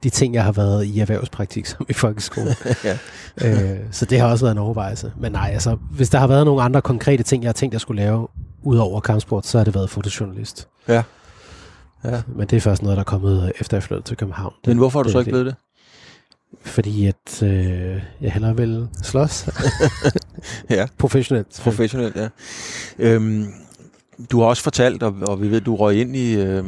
de 0.02 0.10
ting, 0.10 0.34
jeg 0.34 0.44
har 0.44 0.52
været 0.52 0.84
i 0.84 1.00
erhvervspraktik 1.00 1.66
som 1.76 1.86
i 1.88 1.92
folkeskole. 1.92 2.56
ja. 2.84 2.98
øh, 3.44 3.78
så 3.90 4.04
det 4.04 4.20
har 4.20 4.28
også 4.28 4.44
været 4.44 4.52
en 4.52 4.58
overvejelse. 4.58 5.12
Men 5.20 5.32
nej, 5.32 5.50
altså, 5.52 5.76
hvis 5.90 6.10
der 6.10 6.18
har 6.18 6.26
været 6.26 6.44
nogle 6.44 6.62
andre 6.62 6.82
konkrete 6.82 7.22
ting, 7.22 7.42
jeg 7.42 7.48
har 7.48 7.52
tænkt, 7.52 7.72
jeg 7.72 7.80
skulle 7.80 8.02
lave, 8.02 8.28
ud 8.62 8.76
over 8.76 9.00
kampsport, 9.00 9.46
så 9.46 9.58
har 9.58 9.64
det 9.64 9.74
været 9.74 9.90
fotojournalist. 9.90 10.68
Ja. 10.88 11.02
Ja. 12.04 12.22
Men 12.36 12.46
det 12.46 12.56
er 12.56 12.60
først 12.60 12.82
noget, 12.82 12.96
der 12.96 13.00
er 13.00 13.04
kommet 13.04 13.52
efter 13.60 13.76
jeg 13.76 13.82
flyttede 13.82 14.08
til 14.08 14.16
København. 14.16 14.52
Men 14.66 14.76
hvorfor 14.76 14.98
har 14.98 15.04
du 15.04 15.10
så 15.10 15.18
ikke 15.18 15.30
blevet 15.30 15.46
det? 15.46 15.54
Fordi 16.60 17.06
at 17.06 17.42
øh, 17.42 18.02
jeg 18.20 18.32
hellere 18.32 18.56
vil 18.56 18.88
slås. 19.02 19.48
ja. 20.70 20.86
Professionelt. 20.98 21.60
Professionelt, 21.62 22.16
ja. 22.16 22.28
Øhm, 22.98 23.46
du 24.30 24.40
har 24.40 24.46
også 24.46 24.62
fortalt, 24.62 25.02
og, 25.02 25.14
og 25.28 25.42
vi 25.42 25.50
ved, 25.50 25.60
du 25.60 25.76
røg 25.76 26.00
ind 26.00 26.16
i, 26.16 26.34
øh, 26.34 26.64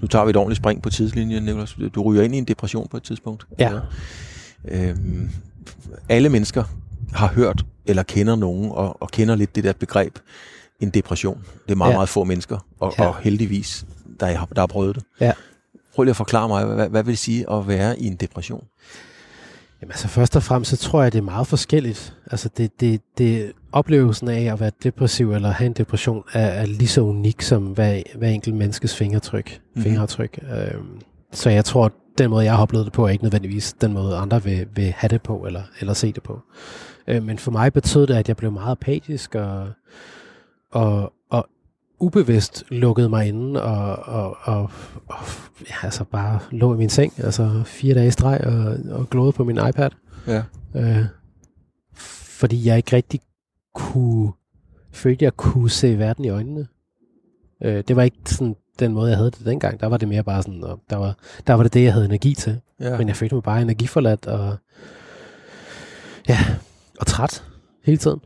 nu 0.00 0.06
tager 0.08 0.24
vi 0.24 0.30
et 0.30 0.36
ordentligt 0.36 0.56
spring 0.56 0.82
på 0.82 0.90
tidslinjen, 0.90 1.42
Nicolas. 1.42 1.76
Du 1.94 2.02
ryger 2.02 2.22
ind 2.22 2.34
i 2.34 2.38
en 2.38 2.44
depression 2.44 2.88
på 2.88 2.96
et 2.96 3.02
tidspunkt. 3.02 3.46
Ja. 3.58 3.72
Øhm, 4.68 5.30
alle 6.08 6.28
mennesker 6.28 6.64
har 7.12 7.28
hørt 7.28 7.64
eller 7.86 8.02
kender 8.02 8.36
nogen, 8.36 8.70
og, 8.70 9.02
og 9.02 9.10
kender 9.10 9.34
lidt 9.34 9.56
det 9.56 9.64
der 9.64 9.72
begreb, 9.72 10.18
en 10.80 10.90
depression. 10.90 11.44
Det 11.66 11.72
er 11.72 11.76
meget, 11.76 11.90
ja. 11.90 11.96
meget 11.96 12.08
få 12.08 12.24
mennesker, 12.24 12.66
og, 12.80 12.94
ja. 12.98 13.06
og 13.06 13.16
heldigvis 13.16 13.86
der, 14.20 14.26
er, 14.26 14.44
der 14.44 14.60
har 14.60 14.66
prøvet 14.66 14.96
det. 14.96 15.04
Ja. 15.20 15.32
Prøv 15.94 16.02
lige 16.02 16.10
at 16.10 16.16
forklare 16.16 16.48
mig, 16.48 16.64
hvad, 16.64 16.88
hvad 16.88 17.02
vil 17.02 17.10
det 17.10 17.18
sige 17.18 17.50
at 17.52 17.68
være 17.68 18.00
i 18.00 18.06
en 18.06 18.16
depression? 18.16 18.64
Jamen 19.80 19.92
altså 19.92 20.08
først 20.08 20.36
og 20.36 20.42
fremmest, 20.42 20.70
så 20.70 20.76
tror 20.76 21.02
jeg, 21.02 21.12
det 21.12 21.18
er 21.18 21.22
meget 21.22 21.46
forskelligt. 21.46 22.14
Altså 22.30 22.48
det, 22.56 22.80
det, 22.80 23.00
det 23.18 23.52
oplevelsen 23.72 24.28
af 24.28 24.52
at 24.52 24.60
være 24.60 24.70
depressiv 24.82 25.32
eller 25.32 25.50
have 25.50 25.66
en 25.66 25.72
depression 25.72 26.24
er, 26.32 26.46
er 26.46 26.66
lige 26.66 26.88
så 26.88 27.00
unik 27.00 27.42
som 27.42 27.62
hver, 27.66 28.02
hver 28.14 28.28
enkelt 28.28 28.54
menneskes 28.54 28.96
fingertryk. 28.96 29.60
Mm-hmm. 29.60 29.82
fingertryk. 29.82 30.38
Øhm, 30.42 31.00
så 31.32 31.50
jeg 31.50 31.64
tror, 31.64 31.92
den 32.18 32.30
måde, 32.30 32.44
jeg 32.44 32.54
har 32.54 32.62
oplevet 32.62 32.84
det 32.84 32.92
på, 32.92 33.04
er 33.04 33.08
ikke 33.08 33.24
nødvendigvis 33.24 33.72
den 33.72 33.92
måde, 33.92 34.16
andre 34.16 34.42
vil, 34.42 34.66
vil 34.74 34.94
have 34.96 35.08
det 35.08 35.22
på 35.22 35.46
eller, 35.46 35.62
eller 35.80 35.92
se 35.92 36.12
det 36.12 36.22
på. 36.22 36.40
Øh, 37.08 37.22
men 37.22 37.38
for 37.38 37.50
mig 37.50 37.72
betød 37.72 38.06
det, 38.06 38.14
at 38.14 38.28
jeg 38.28 38.36
blev 38.36 38.52
meget 38.52 38.72
apatisk 38.72 39.34
og, 39.34 39.68
og, 40.70 41.12
og 41.30 41.48
ubevidst 41.98 42.64
lukkede 42.68 43.08
mig 43.08 43.28
inde 43.28 43.62
og, 43.62 43.96
og, 43.96 44.36
og, 44.42 44.70
og 45.06 45.18
ja, 45.60 45.74
altså 45.82 46.04
bare 46.04 46.40
lå 46.50 46.74
i 46.74 46.76
min 46.76 46.88
seng, 46.88 47.12
altså 47.16 47.62
fire 47.64 47.94
dage 47.94 48.08
i 48.08 48.10
streg 48.10 48.40
og, 48.46 48.76
og 48.98 49.10
glåede 49.10 49.32
på 49.32 49.44
min 49.44 49.58
iPad. 49.68 49.90
Ja. 50.26 50.42
Øh, 50.74 51.04
fordi 52.38 52.66
jeg 52.66 52.76
ikke 52.76 52.96
rigtig 52.96 53.20
kunne, 53.74 54.32
følte 54.92 55.24
jeg 55.24 55.36
kunne 55.36 55.70
se 55.70 55.98
verden 55.98 56.24
i 56.24 56.28
øjnene. 56.28 56.66
Øh, 57.64 57.84
det 57.88 57.96
var 57.96 58.02
ikke 58.02 58.16
sådan 58.26 58.56
den 58.78 58.92
måde, 58.92 59.10
jeg 59.10 59.16
havde 59.16 59.30
det 59.30 59.46
dengang. 59.46 59.80
Der 59.80 59.86
var 59.86 59.96
det 59.96 60.08
mere 60.08 60.24
bare 60.24 60.42
sådan, 60.42 60.64
og 60.64 60.80
der 60.90 60.96
var, 60.96 61.16
der 61.46 61.54
var 61.54 61.62
det 61.62 61.74
det, 61.74 61.84
jeg 61.84 61.92
havde 61.92 62.06
energi 62.06 62.34
til. 62.34 62.60
Ja. 62.80 62.98
Men 62.98 63.08
jeg 63.08 63.16
følte 63.16 63.34
mig 63.34 63.42
bare 63.42 63.62
energiforladt 63.62 64.26
og, 64.26 64.56
ja, 66.28 66.38
og 67.00 67.06
træt 67.06 67.44
hele 67.84 67.98
tiden. 67.98 68.20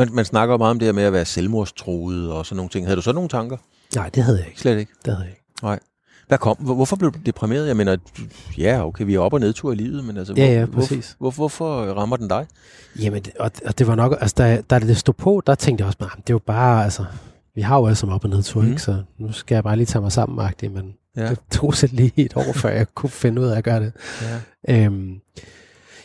Man, 0.00 0.14
man 0.14 0.24
snakker 0.24 0.56
meget 0.56 0.70
om 0.70 0.78
det 0.78 0.86
her 0.86 0.92
med 0.92 1.02
at 1.02 1.12
være 1.12 1.24
selvmordstroet 1.24 2.32
og 2.32 2.46
sådan 2.46 2.56
nogle 2.56 2.70
ting. 2.70 2.86
Havde 2.86 2.96
du 2.96 3.02
så 3.02 3.12
nogle 3.12 3.28
tanker? 3.28 3.56
Nej, 3.94 4.08
det 4.08 4.22
havde 4.22 4.38
jeg 4.38 4.46
ikke. 4.48 4.60
Slet 4.60 4.78
ikke? 4.78 4.92
Det 5.04 5.12
havde 5.14 5.20
jeg 5.24 5.30
ikke. 5.30 5.42
Nej. 5.62 5.78
Hvad 6.28 6.38
kom? 6.38 6.56
Hvor- 6.60 6.74
Hvorfor 6.74 6.96
blev 6.96 7.12
du 7.12 7.18
deprimeret? 7.26 7.66
Jeg 7.68 7.76
mener, 7.76 7.96
ja, 8.58 8.86
okay, 8.86 9.04
vi 9.04 9.14
er 9.14 9.20
op- 9.20 9.32
og 9.32 9.40
nedtur 9.40 9.72
i 9.72 9.74
livet, 9.74 10.04
men 10.04 10.16
altså, 10.16 10.34
Ja, 10.36 10.46
ja, 10.46 10.64
hvor, 10.64 10.80
præcis. 10.80 11.16
Hvor, 11.18 11.30
hvor, 11.30 11.34
hvorfor 11.36 11.84
rammer 11.84 12.16
den 12.16 12.28
dig? 12.28 12.46
Jamen, 13.00 13.22
og, 13.40 13.50
og 13.66 13.78
det 13.78 13.86
var 13.86 13.94
nok, 13.94 14.16
altså 14.20 14.34
da, 14.38 14.62
da 14.70 14.78
det 14.78 14.96
stod 14.96 15.14
på, 15.14 15.42
der 15.46 15.54
tænkte 15.54 15.82
jeg 15.82 15.86
også 15.86 15.98
bare, 15.98 16.10
det 16.16 16.30
er 16.30 16.34
jo 16.34 16.38
bare, 16.46 16.84
altså, 16.84 17.04
vi 17.54 17.60
har 17.60 17.78
jo 17.78 17.86
alle 17.86 17.96
sammen 17.96 18.14
op 18.14 18.24
og 18.24 18.30
nedtur, 18.30 18.60
Mhm. 18.60 18.66
mm. 18.68 18.72
ikke? 18.72 18.82
Så 18.82 19.02
nu 19.18 19.32
skal 19.32 19.54
jeg 19.54 19.64
bare 19.64 19.76
lige 19.76 19.86
tage 19.86 20.02
mig 20.02 20.12
sammen, 20.12 20.38
agtigt, 20.46 20.72
men 20.72 20.94
Ja. 21.16 21.22
ja. 21.22 21.30
det 21.30 21.38
tog 21.50 21.74
sig 21.74 21.88
lige 21.92 22.12
et 22.16 22.32
år, 22.36 22.52
før 22.52 22.68
jeg 22.68 22.86
kunne 22.94 23.10
finde 23.10 23.42
ud 23.42 23.46
af 23.46 23.56
at 23.56 23.64
gøre 23.64 23.80
det. 23.80 23.92
Ja. 24.68 24.84
Øhm, 24.84 25.14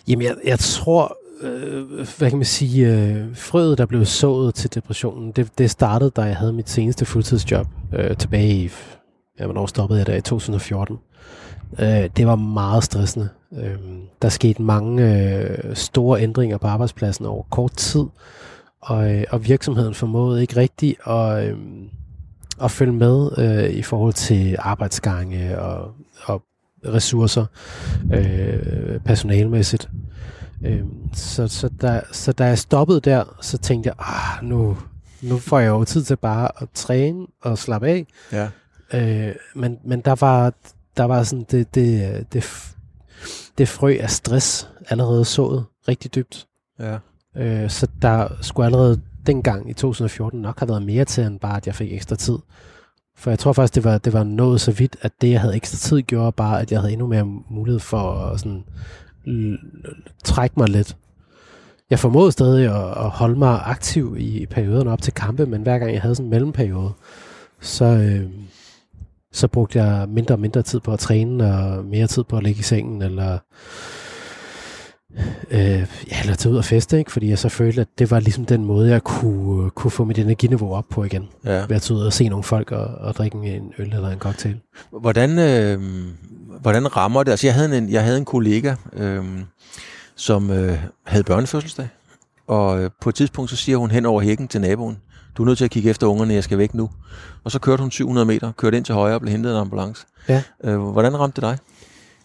jamen, 0.07 0.25
jeg, 0.25 0.35
jeg 0.45 0.59
tror, 0.59 1.17
øh, 1.41 2.07
hvad 2.17 2.29
kan 2.29 2.37
man 2.37 2.45
sige, 2.45 2.87
øh, 2.87 3.35
frøet, 3.35 3.77
der 3.77 3.85
blev 3.85 4.05
sået 4.05 4.55
til 4.55 4.75
depressionen, 4.75 5.31
det, 5.31 5.57
det 5.57 5.71
startede, 5.71 6.11
da 6.15 6.21
jeg 6.21 6.35
havde 6.35 6.53
mit 6.53 6.69
seneste 6.69 7.05
fuldtidsjob 7.05 7.67
øh, 7.93 8.17
tilbage 8.17 8.53
i, 8.53 8.69
ja, 9.39 9.45
hvornår 9.45 9.65
stoppede 9.65 9.99
jeg 9.99 10.07
der, 10.07 10.15
i 10.15 10.21
2014. 10.21 10.97
Øh, 11.79 12.09
det 12.17 12.27
var 12.27 12.35
meget 12.35 12.83
stressende. 12.83 13.29
Øh, 13.57 13.77
der 14.21 14.29
skete 14.29 14.61
mange 14.61 15.19
øh, 15.19 15.75
store 15.75 16.21
ændringer 16.21 16.57
på 16.57 16.67
arbejdspladsen 16.67 17.25
over 17.25 17.43
kort 17.51 17.71
tid, 17.71 18.05
og, 18.81 19.13
øh, 19.13 19.23
og 19.29 19.47
virksomheden 19.47 19.93
formåede 19.93 20.41
ikke 20.41 20.55
rigtigt 20.55 21.07
at, 21.07 21.43
øh, 21.43 21.57
at 22.63 22.71
følge 22.71 22.93
med 22.93 23.29
øh, 23.37 23.69
i 23.69 23.81
forhold 23.81 24.13
til 24.13 24.55
arbejdsgange 24.59 25.59
og, 25.59 25.91
og 26.23 26.43
ressourcer 26.85 27.45
øh, 28.13 28.99
personalmæssigt. 28.99 29.89
Øh, 30.61 30.83
så, 31.13 31.47
så, 31.47 31.69
da, 31.81 32.01
så 32.11 32.31
da 32.31 32.45
jeg 32.45 32.57
stoppede 32.57 32.99
der, 32.99 33.37
så 33.41 33.57
tænkte 33.57 33.87
jeg, 33.87 33.95
ah, 33.99 34.49
nu, 34.49 34.77
nu 35.21 35.37
får 35.37 35.59
jeg 35.59 35.69
jo 35.69 35.83
tid 35.83 36.03
til 36.03 36.15
bare 36.15 36.51
at 36.61 36.67
træne 36.73 37.27
og 37.41 37.57
slappe 37.57 37.87
af. 37.87 38.05
Ja. 38.31 38.49
Øh, 38.93 39.35
men, 39.55 39.77
men 39.83 40.01
der 40.01 40.15
var, 40.19 40.53
der 40.97 41.03
var 41.03 41.23
sådan 41.23 41.45
det, 41.51 41.75
det, 41.75 42.25
det, 42.33 42.73
det 43.57 43.69
frø 43.69 43.97
af 43.99 44.09
stress 44.09 44.69
allerede 44.89 45.25
sået 45.25 45.65
rigtig 45.87 46.15
dybt. 46.15 46.47
Ja. 46.79 46.97
Øh, 47.37 47.69
så 47.69 47.87
der 48.01 48.27
skulle 48.41 48.65
allerede 48.65 49.01
dengang 49.27 49.69
i 49.69 49.73
2014 49.73 50.41
nok 50.41 50.59
have 50.59 50.69
været 50.69 50.83
mere 50.83 51.05
til, 51.05 51.23
end 51.23 51.39
bare 51.39 51.57
at 51.57 51.67
jeg 51.67 51.75
fik 51.75 51.93
ekstra 51.93 52.15
tid. 52.15 52.37
For 53.17 53.31
jeg 53.31 53.39
tror 53.39 53.53
faktisk, 53.53 53.75
det 53.75 53.83
var, 53.83 53.97
det 53.97 54.13
var 54.13 54.23
nået 54.23 54.61
så 54.61 54.71
vidt, 54.71 54.95
at 55.01 55.11
det, 55.21 55.31
jeg 55.31 55.41
havde 55.41 55.55
ekstra 55.55 55.77
tid, 55.77 56.01
gjorde 56.01 56.31
bare, 56.31 56.61
at 56.61 56.71
jeg 56.71 56.79
havde 56.79 56.93
endnu 56.93 57.07
mere 57.07 57.25
mulighed 57.49 57.79
for 57.79 58.11
at 58.11 58.39
sådan, 58.39 58.63
trække 60.23 60.55
mig 60.57 60.69
lidt. 60.69 60.97
Jeg 61.89 61.99
formåede 61.99 62.31
stadig 62.31 62.65
at, 62.65 63.05
at 63.05 63.09
holde 63.09 63.39
mig 63.39 63.61
aktiv 63.65 64.15
i, 64.19 64.45
perioderne 64.45 64.91
op 64.91 65.01
til 65.01 65.13
kampe, 65.13 65.45
men 65.45 65.61
hver 65.61 65.79
gang 65.79 65.93
jeg 65.93 66.01
havde 66.01 66.15
sådan 66.15 66.25
en 66.25 66.29
mellemperiode, 66.29 66.91
så, 67.61 67.85
øh, 67.85 68.29
så 69.31 69.47
brugte 69.47 69.83
jeg 69.83 70.09
mindre 70.09 70.35
og 70.35 70.39
mindre 70.39 70.61
tid 70.61 70.79
på 70.79 70.93
at 70.93 70.99
træne, 70.99 71.55
og 71.55 71.85
mere 71.85 72.07
tid 72.07 72.23
på 72.23 72.37
at 72.37 72.43
ligge 72.43 72.59
i 72.59 72.63
sengen, 72.63 73.01
eller, 73.01 73.37
øh, 75.51 75.59
ja, 76.11 76.21
eller 76.21 76.35
tage 76.35 76.51
ud 76.51 76.57
og 76.57 76.65
feste, 76.65 76.99
ikke? 76.99 77.11
fordi 77.11 77.29
jeg 77.29 77.39
så 77.39 77.49
følte, 77.49 77.81
at 77.81 77.87
det 77.99 78.11
var 78.11 78.19
ligesom 78.19 78.45
den 78.45 78.65
måde, 78.65 78.89
jeg 78.89 79.03
kunne, 79.03 79.69
kunne 79.69 79.91
få 79.91 80.03
mit 80.03 80.17
energiniveau 80.17 80.73
op 80.73 80.85
på 80.89 81.03
igen. 81.03 81.27
ja. 81.45 81.65
Ved 81.67 81.75
at 81.75 81.81
tage 81.81 81.97
ud 81.97 82.01
og 82.01 82.13
se 82.13 82.29
nogle 82.29 82.43
folk 82.43 82.71
og, 82.71 82.85
og 82.85 83.15
drikke 83.15 83.37
en 83.37 83.73
øl 83.77 83.93
eller 83.93 84.09
en 84.09 84.19
cocktail. 84.19 84.59
Hvordan, 85.01 85.39
øh, 85.39 85.81
hvordan 86.61 86.95
rammer 86.95 87.23
det? 87.23 87.31
Altså, 87.31 87.47
jeg 87.47 87.53
havde 87.53 87.77
en, 87.77 87.89
jeg 87.89 88.03
havde 88.03 88.17
en 88.17 88.25
kollega, 88.25 88.75
øh, 88.93 89.23
som 90.15 90.51
øh, 90.51 90.77
havde 91.05 91.23
børnefødselsdag, 91.23 91.87
og 92.47 92.83
øh, 92.83 92.89
på 93.01 93.09
et 93.09 93.15
tidspunkt 93.15 93.49
så 93.49 93.55
siger 93.55 93.77
hun 93.77 93.91
hen 93.91 94.05
over 94.05 94.21
hækken 94.21 94.47
til 94.47 94.61
naboen, 94.61 94.97
du 95.37 95.43
er 95.43 95.45
nødt 95.45 95.57
til 95.57 95.65
at 95.65 95.71
kigge 95.71 95.89
efter 95.89 96.07
ungerne, 96.07 96.33
jeg 96.33 96.43
skal 96.43 96.57
væk 96.57 96.73
nu. 96.73 96.89
Og 97.43 97.51
så 97.51 97.59
kørte 97.59 97.81
hun 97.81 97.91
700 97.91 98.25
meter, 98.25 98.51
kørte 98.51 98.77
ind 98.77 98.85
til 98.85 98.95
højre 98.95 99.15
og 99.15 99.21
blev 99.21 99.31
hentet 99.31 99.49
af 99.49 99.53
en 99.53 99.61
ambulance. 99.61 100.05
Ja. 100.29 100.43
Øh, 100.63 100.79
hvordan 100.79 101.19
ramte 101.19 101.41
det 101.41 101.49
dig? 101.49 101.57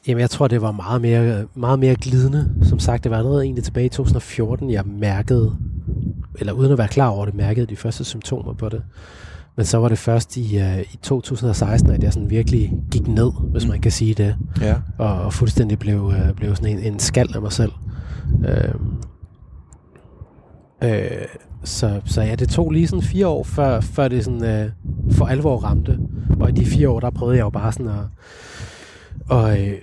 Jamen, 0.08 0.20
jeg 0.20 0.30
tror, 0.30 0.48
det 0.48 0.62
var 0.62 0.72
meget 0.72 1.00
mere, 1.00 1.44
meget 1.54 1.78
mere 1.78 1.94
glidende. 1.94 2.50
Som 2.62 2.78
sagt, 2.78 3.04
det 3.04 3.10
var 3.10 3.18
allerede 3.18 3.42
egentlig 3.42 3.64
tilbage 3.64 3.86
i 3.86 3.88
2014, 3.88 4.70
jeg 4.70 4.84
mærkede, 4.86 5.56
eller 6.38 6.52
uden 6.52 6.72
at 6.72 6.78
være 6.78 6.88
klar 6.88 7.08
over 7.08 7.24
det, 7.24 7.34
mærkede 7.34 7.66
de 7.66 7.76
første 7.76 8.04
symptomer 8.04 8.52
på 8.52 8.68
det. 8.68 8.82
Men 9.56 9.66
så 9.66 9.78
var 9.78 9.88
det 9.88 9.98
først 9.98 10.36
i, 10.36 10.56
uh, 10.56 10.80
i 10.80 10.98
2016, 11.02 11.90
at 11.90 12.02
jeg 12.02 12.12
sådan 12.12 12.30
virkelig 12.30 12.72
gik 12.90 13.08
ned, 13.08 13.32
hvis 13.50 13.66
man 13.66 13.80
kan 13.80 13.92
sige 13.92 14.14
det. 14.14 14.36
Ja. 14.60 14.74
og, 14.98 15.22
og 15.22 15.32
fuldstændig 15.32 15.78
blev, 15.78 16.12
øh, 16.16 16.34
blev 16.34 16.56
sådan 16.56 16.78
en, 16.78 16.92
en 16.92 16.98
skald 16.98 17.34
af 17.34 17.42
mig 17.42 17.52
selv. 17.52 17.72
Øhm, 18.48 18.96
øh, 20.82 21.26
så, 21.64 22.00
så 22.04 22.22
ja, 22.22 22.34
det 22.34 22.48
tog 22.48 22.70
lige 22.70 22.86
sådan 22.88 23.02
fire 23.02 23.26
år, 23.26 23.44
før, 23.44 23.80
før 23.80 24.08
det 24.08 24.24
sådan 24.24 24.44
øh, 24.44 24.70
for 25.10 25.26
alvor 25.26 25.58
ramte. 25.58 25.98
Og 26.40 26.48
i 26.48 26.52
de 26.52 26.66
fire 26.66 26.88
år, 26.88 27.00
der 27.00 27.10
prøvede 27.10 27.36
jeg 27.36 27.44
jo 27.44 27.50
bare 27.50 27.72
sådan 27.72 27.88
at, 27.88 28.04
og, 29.28 29.60
øh, 29.60 29.74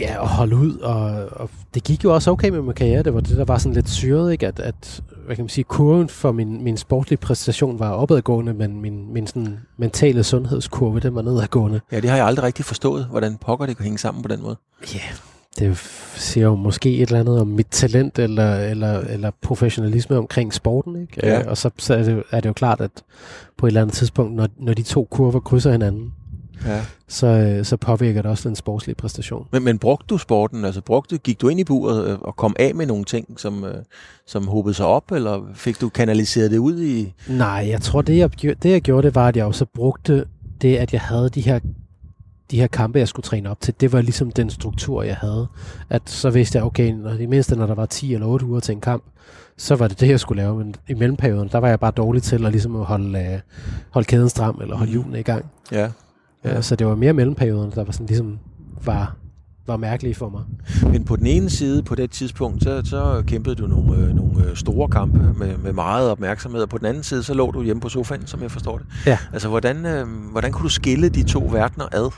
ja, 0.00 0.22
at 0.22 0.28
holde 0.28 0.56
ud, 0.56 0.78
og, 0.78 1.28
og 1.32 1.50
det 1.74 1.84
gik 1.84 2.04
jo 2.04 2.14
også 2.14 2.30
okay 2.30 2.48
med 2.48 2.62
min 2.62 2.72
karriere. 2.72 3.02
Det 3.02 3.14
var 3.14 3.20
det, 3.20 3.36
der 3.36 3.44
var 3.44 3.58
sådan 3.58 3.72
lidt 3.74 3.88
syret, 3.88 4.32
ikke? 4.32 4.46
At, 4.46 4.60
at 4.60 5.02
hvad 5.26 5.36
kan 5.36 5.42
man 5.44 5.48
sige, 5.48 5.64
kurven 5.64 6.08
for 6.08 6.32
min, 6.32 6.64
min 6.64 6.76
sportlige 6.76 7.16
præstation 7.16 7.78
var 7.78 7.90
opadgående, 7.90 8.54
men 8.54 8.80
min, 8.80 9.12
min 9.12 9.26
sådan 9.26 9.58
mentale 9.76 10.24
sundhedskurve, 10.24 11.00
den 11.00 11.14
var 11.14 11.22
nedadgående. 11.22 11.80
ja, 11.92 12.00
det 12.00 12.10
har 12.10 12.16
jeg 12.16 12.26
aldrig 12.26 12.44
rigtig 12.44 12.64
forstået, 12.64 13.06
hvordan 13.10 13.36
pokker 13.36 13.66
det 13.66 13.76
kan 13.76 13.84
hænge 13.84 13.98
sammen 13.98 14.22
på 14.22 14.28
den 14.28 14.42
måde. 14.42 14.56
Ja, 14.94 15.00
det 15.58 15.76
siger 16.14 16.44
jo 16.46 16.54
måske 16.54 16.96
et 16.96 17.02
eller 17.02 17.20
andet 17.20 17.40
om 17.40 17.46
mit 17.46 17.66
talent 17.70 18.18
eller, 18.18 18.54
eller, 18.54 18.98
eller 19.00 19.30
professionalisme 19.42 20.16
omkring 20.18 20.54
sporten. 20.54 21.00
Ikke? 21.02 21.20
Ja. 21.22 21.40
Øh, 21.40 21.46
Og 21.48 21.56
så, 21.56 21.70
så 21.78 21.94
er, 21.94 22.02
det, 22.02 22.22
er 22.30 22.40
det 22.40 22.48
jo 22.48 22.52
klart, 22.52 22.80
at 22.80 22.90
på 23.56 23.66
et 23.66 23.70
eller 23.70 23.80
andet 23.82 23.94
tidspunkt, 23.94 24.34
når, 24.34 24.48
når 24.58 24.74
de 24.74 24.82
to 24.82 25.08
kurver 25.10 25.40
krydser 25.40 25.72
hinanden, 25.72 26.12
Ja. 26.66 26.84
så, 27.08 27.26
øh, 27.26 27.64
så 27.64 27.76
påvirker 27.76 28.22
det 28.22 28.30
også 28.30 28.48
den 28.48 28.56
sportslige 28.56 28.94
præstation. 28.94 29.46
Men, 29.52 29.64
men 29.64 29.78
brugte 29.78 30.06
du 30.06 30.18
sporten? 30.18 30.64
Altså 30.64 30.80
brugte, 30.80 31.18
gik 31.18 31.40
du 31.40 31.48
ind 31.48 31.60
i 31.60 31.64
buret 31.64 32.08
øh, 32.08 32.18
og 32.20 32.36
kom 32.36 32.56
af 32.58 32.74
med 32.74 32.86
nogle 32.86 33.04
ting, 33.04 33.40
som, 33.40 33.64
øh, 33.64 33.74
som 34.26 34.46
hobede 34.46 34.74
sig 34.74 34.86
op, 34.86 35.12
eller 35.12 35.42
fik 35.54 35.80
du 35.80 35.88
kanaliseret 35.88 36.50
det 36.50 36.58
ud 36.58 36.82
i... 36.82 37.12
Nej, 37.28 37.66
jeg 37.68 37.80
tror, 37.80 38.02
det 38.02 38.18
jeg, 38.18 38.42
det 38.42 38.70
jeg 38.70 38.82
gjorde, 38.82 39.06
det 39.06 39.14
var, 39.14 39.28
at 39.28 39.36
jeg 39.36 39.44
også 39.44 39.64
brugte 39.74 40.24
det, 40.62 40.76
at 40.76 40.92
jeg 40.92 41.00
havde 41.00 41.28
de 41.28 41.40
her, 41.40 41.58
de 42.50 42.60
her 42.60 42.66
kampe, 42.66 42.98
jeg 42.98 43.08
skulle 43.08 43.24
træne 43.24 43.50
op 43.50 43.60
til. 43.60 43.74
Det 43.80 43.92
var 43.92 44.00
ligesom 44.00 44.30
den 44.30 44.50
struktur, 44.50 45.02
jeg 45.02 45.16
havde. 45.16 45.46
At 45.90 46.02
så 46.06 46.30
vidste 46.30 46.58
jeg, 46.58 46.64
okay, 46.64 46.92
når 46.92 47.10
det 47.10 47.28
mindste, 47.28 47.56
når 47.56 47.66
der 47.66 47.74
var 47.74 47.86
10 47.86 48.14
eller 48.14 48.26
8 48.26 48.46
uger 48.46 48.60
til 48.60 48.72
en 48.72 48.80
kamp, 48.80 49.04
så 49.56 49.76
var 49.76 49.88
det 49.88 50.00
det, 50.00 50.08
jeg 50.08 50.20
skulle 50.20 50.42
lave. 50.42 50.58
Men 50.58 50.74
i 50.88 50.94
mellemperioden, 50.94 51.48
der 51.52 51.58
var 51.58 51.68
jeg 51.68 51.80
bare 51.80 51.90
dårlig 51.90 52.22
til 52.22 52.46
at, 52.46 52.52
ligesom 52.52 52.76
at 52.76 52.84
holde, 52.84 53.40
holde 53.90 54.06
kæden 54.06 54.28
stram 54.28 54.58
eller 54.62 54.76
holde 54.76 54.92
hjulene 54.92 55.20
i 55.20 55.22
gang. 55.22 55.44
Ja. 55.72 55.88
Ja. 56.44 56.62
Så 56.62 56.76
det 56.76 56.86
var 56.86 56.94
mere 56.94 57.12
mellemperioden, 57.12 57.72
der 57.74 57.84
var 57.84 57.92
sådan 57.92 58.06
ligesom 58.06 58.38
var, 58.84 59.16
var 59.66 59.76
mærkelige 59.76 60.14
for 60.14 60.28
mig. 60.28 60.42
Men 60.92 61.04
på 61.04 61.16
den 61.16 61.26
ene 61.26 61.50
side, 61.50 61.82
på 61.82 61.94
det 61.94 62.10
tidspunkt, 62.10 62.62
så, 62.62 62.82
så 62.84 63.22
kæmpede 63.26 63.54
du 63.54 63.66
nogle, 63.66 63.96
øh, 63.96 64.14
nogle 64.14 64.44
øh, 64.44 64.56
store 64.56 64.88
kampe 64.88 65.18
med, 65.38 65.56
med 65.56 65.72
meget 65.72 66.10
opmærksomhed, 66.10 66.62
og 66.62 66.68
på 66.68 66.78
den 66.78 66.86
anden 66.86 67.02
side, 67.02 67.22
så 67.22 67.34
lå 67.34 67.50
du 67.50 67.62
hjemme 67.62 67.80
på 67.80 67.88
sofaen, 67.88 68.26
som 68.26 68.42
jeg 68.42 68.50
forstår 68.50 68.78
det. 68.78 68.86
Ja. 69.06 69.18
Altså, 69.32 69.48
hvordan, 69.48 69.86
øh, 69.86 70.06
hvordan 70.30 70.52
kunne 70.52 70.64
du 70.64 70.68
skille 70.68 71.08
de 71.08 71.22
to 71.22 71.48
verdener 71.52 71.86
ad? 71.92 72.10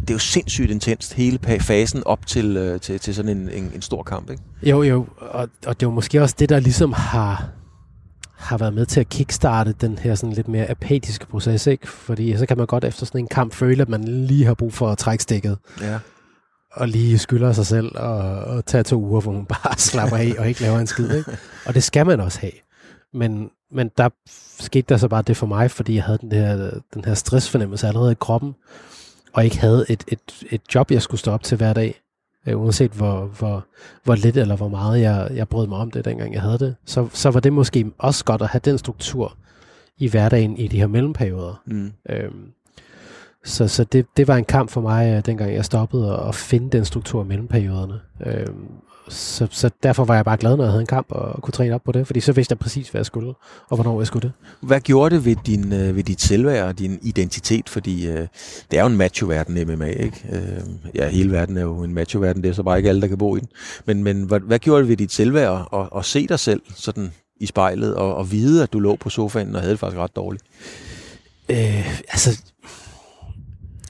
Det 0.00 0.10
er 0.10 0.14
jo 0.14 0.18
sindssygt 0.18 0.70
intenst, 0.70 1.14
hele 1.14 1.38
fasen 1.60 2.02
op 2.06 2.26
til, 2.26 2.56
øh, 2.56 2.80
til, 2.80 3.00
til 3.00 3.14
sådan 3.14 3.36
en, 3.36 3.48
en, 3.48 3.70
en 3.74 3.82
stor 3.82 4.02
kamp, 4.02 4.30
ikke? 4.30 4.42
Jo, 4.62 4.82
jo, 4.82 5.06
og, 5.18 5.48
og 5.66 5.80
det 5.80 5.88
var 5.88 5.94
måske 5.94 6.22
også 6.22 6.34
det, 6.38 6.48
der 6.48 6.60
ligesom 6.60 6.92
har, 6.92 7.48
har 8.40 8.58
været 8.58 8.74
med 8.74 8.86
til 8.86 9.00
at 9.00 9.08
kickstarte 9.08 9.72
den 9.80 9.98
her 9.98 10.14
sådan 10.14 10.32
lidt 10.32 10.48
mere 10.48 10.70
apatiske 10.70 11.26
proces, 11.26 11.66
ikke? 11.66 11.88
Fordi 11.88 12.36
så 12.36 12.46
kan 12.46 12.58
man 12.58 12.66
godt 12.66 12.84
efter 12.84 13.06
sådan 13.06 13.20
en 13.20 13.28
kamp 13.28 13.52
føle, 13.54 13.82
at 13.82 13.88
man 13.88 14.04
lige 14.04 14.44
har 14.44 14.54
brug 14.54 14.72
for 14.72 14.88
at 14.88 14.98
trække 14.98 15.22
stikket, 15.22 15.58
Ja. 15.80 15.98
og 16.72 16.88
lige 16.88 17.18
skylder 17.18 17.52
sig 17.52 17.66
selv 17.66 17.96
og, 17.98 18.18
og 18.44 18.66
tage 18.66 18.82
to 18.82 18.96
uger, 19.00 19.20
hvor 19.20 19.32
man 19.32 19.44
bare 19.46 19.78
slapper 19.90 20.16
af 20.16 20.32
og 20.38 20.48
ikke 20.48 20.60
laver 20.62 20.78
en 20.78 20.86
skid, 20.86 21.10
ikke? 21.16 21.36
Og 21.66 21.74
det 21.74 21.82
skal 21.82 22.06
man 22.06 22.20
også 22.20 22.40
have. 22.40 22.52
Men, 23.14 23.50
men 23.72 23.90
der 23.98 24.08
skete 24.60 24.86
der 24.88 24.96
så 24.96 25.08
bare 25.08 25.22
det 25.22 25.36
for 25.36 25.46
mig, 25.46 25.70
fordi 25.70 25.94
jeg 25.94 26.04
havde 26.04 26.18
den 26.18 26.32
her, 26.32 26.70
den 26.94 27.04
her 27.04 27.14
stressfornemmelse 27.14 27.86
allerede 27.88 28.12
i 28.12 28.16
kroppen, 28.20 28.54
og 29.32 29.44
ikke 29.44 29.58
havde 29.58 29.86
et, 29.88 30.04
et, 30.08 30.20
et 30.50 30.60
job, 30.74 30.90
jeg 30.90 31.02
skulle 31.02 31.18
stå 31.18 31.30
op 31.32 31.42
til 31.42 31.56
hver 31.56 31.72
dag. 31.72 32.00
Øh, 32.50 32.60
uanset 32.60 32.90
hvor, 32.90 33.24
hvor, 33.38 33.64
hvor 34.04 34.14
lidt 34.14 34.36
eller 34.36 34.56
hvor 34.56 34.68
meget 34.68 35.00
jeg, 35.00 35.30
jeg 35.34 35.48
brød 35.48 35.66
mig 35.66 35.78
om 35.78 35.90
det, 35.90 36.04
dengang 36.04 36.34
jeg 36.34 36.42
havde 36.42 36.58
det, 36.58 36.76
så, 36.84 37.08
så 37.12 37.30
var 37.30 37.40
det 37.40 37.52
måske 37.52 37.90
også 37.98 38.24
godt 38.24 38.42
at 38.42 38.48
have 38.48 38.60
den 38.64 38.78
struktur 38.78 39.36
i 39.98 40.08
hverdagen 40.08 40.56
i 40.56 40.68
de 40.68 40.78
her 40.78 40.86
mellemperioder. 40.86 41.62
Mm. 41.66 41.92
Øhm, 42.08 42.52
så 43.44 43.68
så 43.68 43.84
det, 43.84 44.06
det 44.16 44.28
var 44.28 44.36
en 44.36 44.44
kamp 44.44 44.70
for 44.70 44.80
mig, 44.80 45.14
øh, 45.16 45.26
dengang 45.26 45.54
jeg 45.54 45.64
stoppede 45.64 46.22
at, 46.28 46.34
finde 46.34 46.70
den 46.70 46.84
struktur 46.84 47.24
mellem 47.24 47.48
perioderne. 47.48 48.00
Øhm, 48.26 48.66
så, 49.08 49.46
så 49.50 49.70
derfor 49.82 50.04
var 50.04 50.14
jeg 50.14 50.24
bare 50.24 50.36
glad, 50.36 50.56
når 50.56 50.64
jeg 50.64 50.70
havde 50.70 50.80
en 50.80 50.86
kamp 50.86 51.06
og, 51.10 51.22
og 51.22 51.42
kunne 51.42 51.52
træne 51.52 51.74
op 51.74 51.82
på 51.84 51.92
det, 51.92 52.06
fordi 52.06 52.20
så 52.20 52.32
vidste 52.32 52.52
jeg 52.52 52.58
præcis, 52.58 52.88
hvad 52.88 52.98
jeg 52.98 53.06
skulle, 53.06 53.34
og 53.68 53.76
hvornår 53.76 54.00
jeg 54.00 54.06
skulle 54.06 54.22
det. 54.22 54.32
Hvad 54.60 54.80
gjorde 54.80 55.14
det 55.14 55.24
ved, 55.24 55.36
din, 55.46 55.72
øh, 55.72 55.96
ved 55.96 56.02
dit 56.04 56.20
selvværd 56.20 56.68
og 56.68 56.78
din 56.78 56.98
identitet? 57.02 57.68
Fordi 57.68 58.08
øh, 58.08 58.26
det 58.70 58.78
er 58.78 58.80
jo 58.80 58.86
en 58.86 58.96
macho-verden, 58.96 59.68
MMA, 59.68 59.86
ikke? 59.86 60.24
Øh, 60.32 60.94
ja, 60.94 61.08
hele 61.08 61.32
verden 61.32 61.56
er 61.56 61.62
jo 61.62 61.82
en 61.82 61.94
macho-verden, 61.94 62.42
det 62.42 62.48
er 62.48 62.52
så 62.52 62.62
bare 62.62 62.76
ikke 62.76 62.88
alle, 62.88 63.00
der 63.00 63.08
kan 63.08 63.18
bo 63.18 63.36
i 63.36 63.40
den. 63.40 63.48
Men, 63.86 64.04
men 64.04 64.22
hvad, 64.22 64.40
hvad 64.40 64.58
gjorde 64.58 64.80
det 64.80 64.88
ved 64.88 64.96
dit 64.96 65.12
selvværd 65.12 65.68
at, 65.72 65.98
at 65.98 66.04
se 66.04 66.26
dig 66.26 66.38
selv 66.38 66.62
sådan 66.74 67.12
i 67.40 67.46
spejlet 67.46 67.94
og, 67.94 68.14
og 68.14 68.32
vide, 68.32 68.62
at 68.62 68.72
du 68.72 68.78
lå 68.78 68.96
på 68.96 69.10
sofaen 69.10 69.54
og 69.54 69.60
havde 69.60 69.72
det 69.72 69.80
faktisk 69.80 69.98
ret 69.98 70.16
dårligt? 70.16 70.44
Øh, 71.48 72.02
altså, 72.08 72.42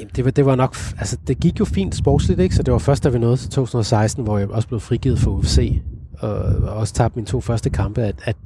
Jamen, 0.01 0.11
det 0.17 0.25
var, 0.25 0.31
det 0.31 0.47
var 0.47 0.57
nok, 0.57 0.77
altså 0.99 1.17
det 1.27 1.41
gik 1.41 1.61
jo 1.61 1.65
fint 1.65 1.95
sportsligt, 1.95 2.41
ikke? 2.41 2.55
Så 2.55 2.63
det 2.63 2.73
var 2.73 2.79
først, 2.79 3.05
da 3.05 3.09
vi 3.09 3.19
nåede 3.19 3.37
til 3.37 3.51
2016, 3.51 4.25
hvor 4.25 4.39
jeg 4.39 4.51
også 4.51 4.69
blev 4.69 4.81
frigivet 4.81 5.19
for 5.19 5.31
UFC, 5.31 5.83
og, 6.19 6.31
og 6.63 6.69
også 6.69 6.95
tabte 6.95 7.17
mine 7.17 7.27
to 7.27 7.41
første 7.41 7.71
kampe, 7.71 8.03
at, 8.03 8.15
at, 8.25 8.37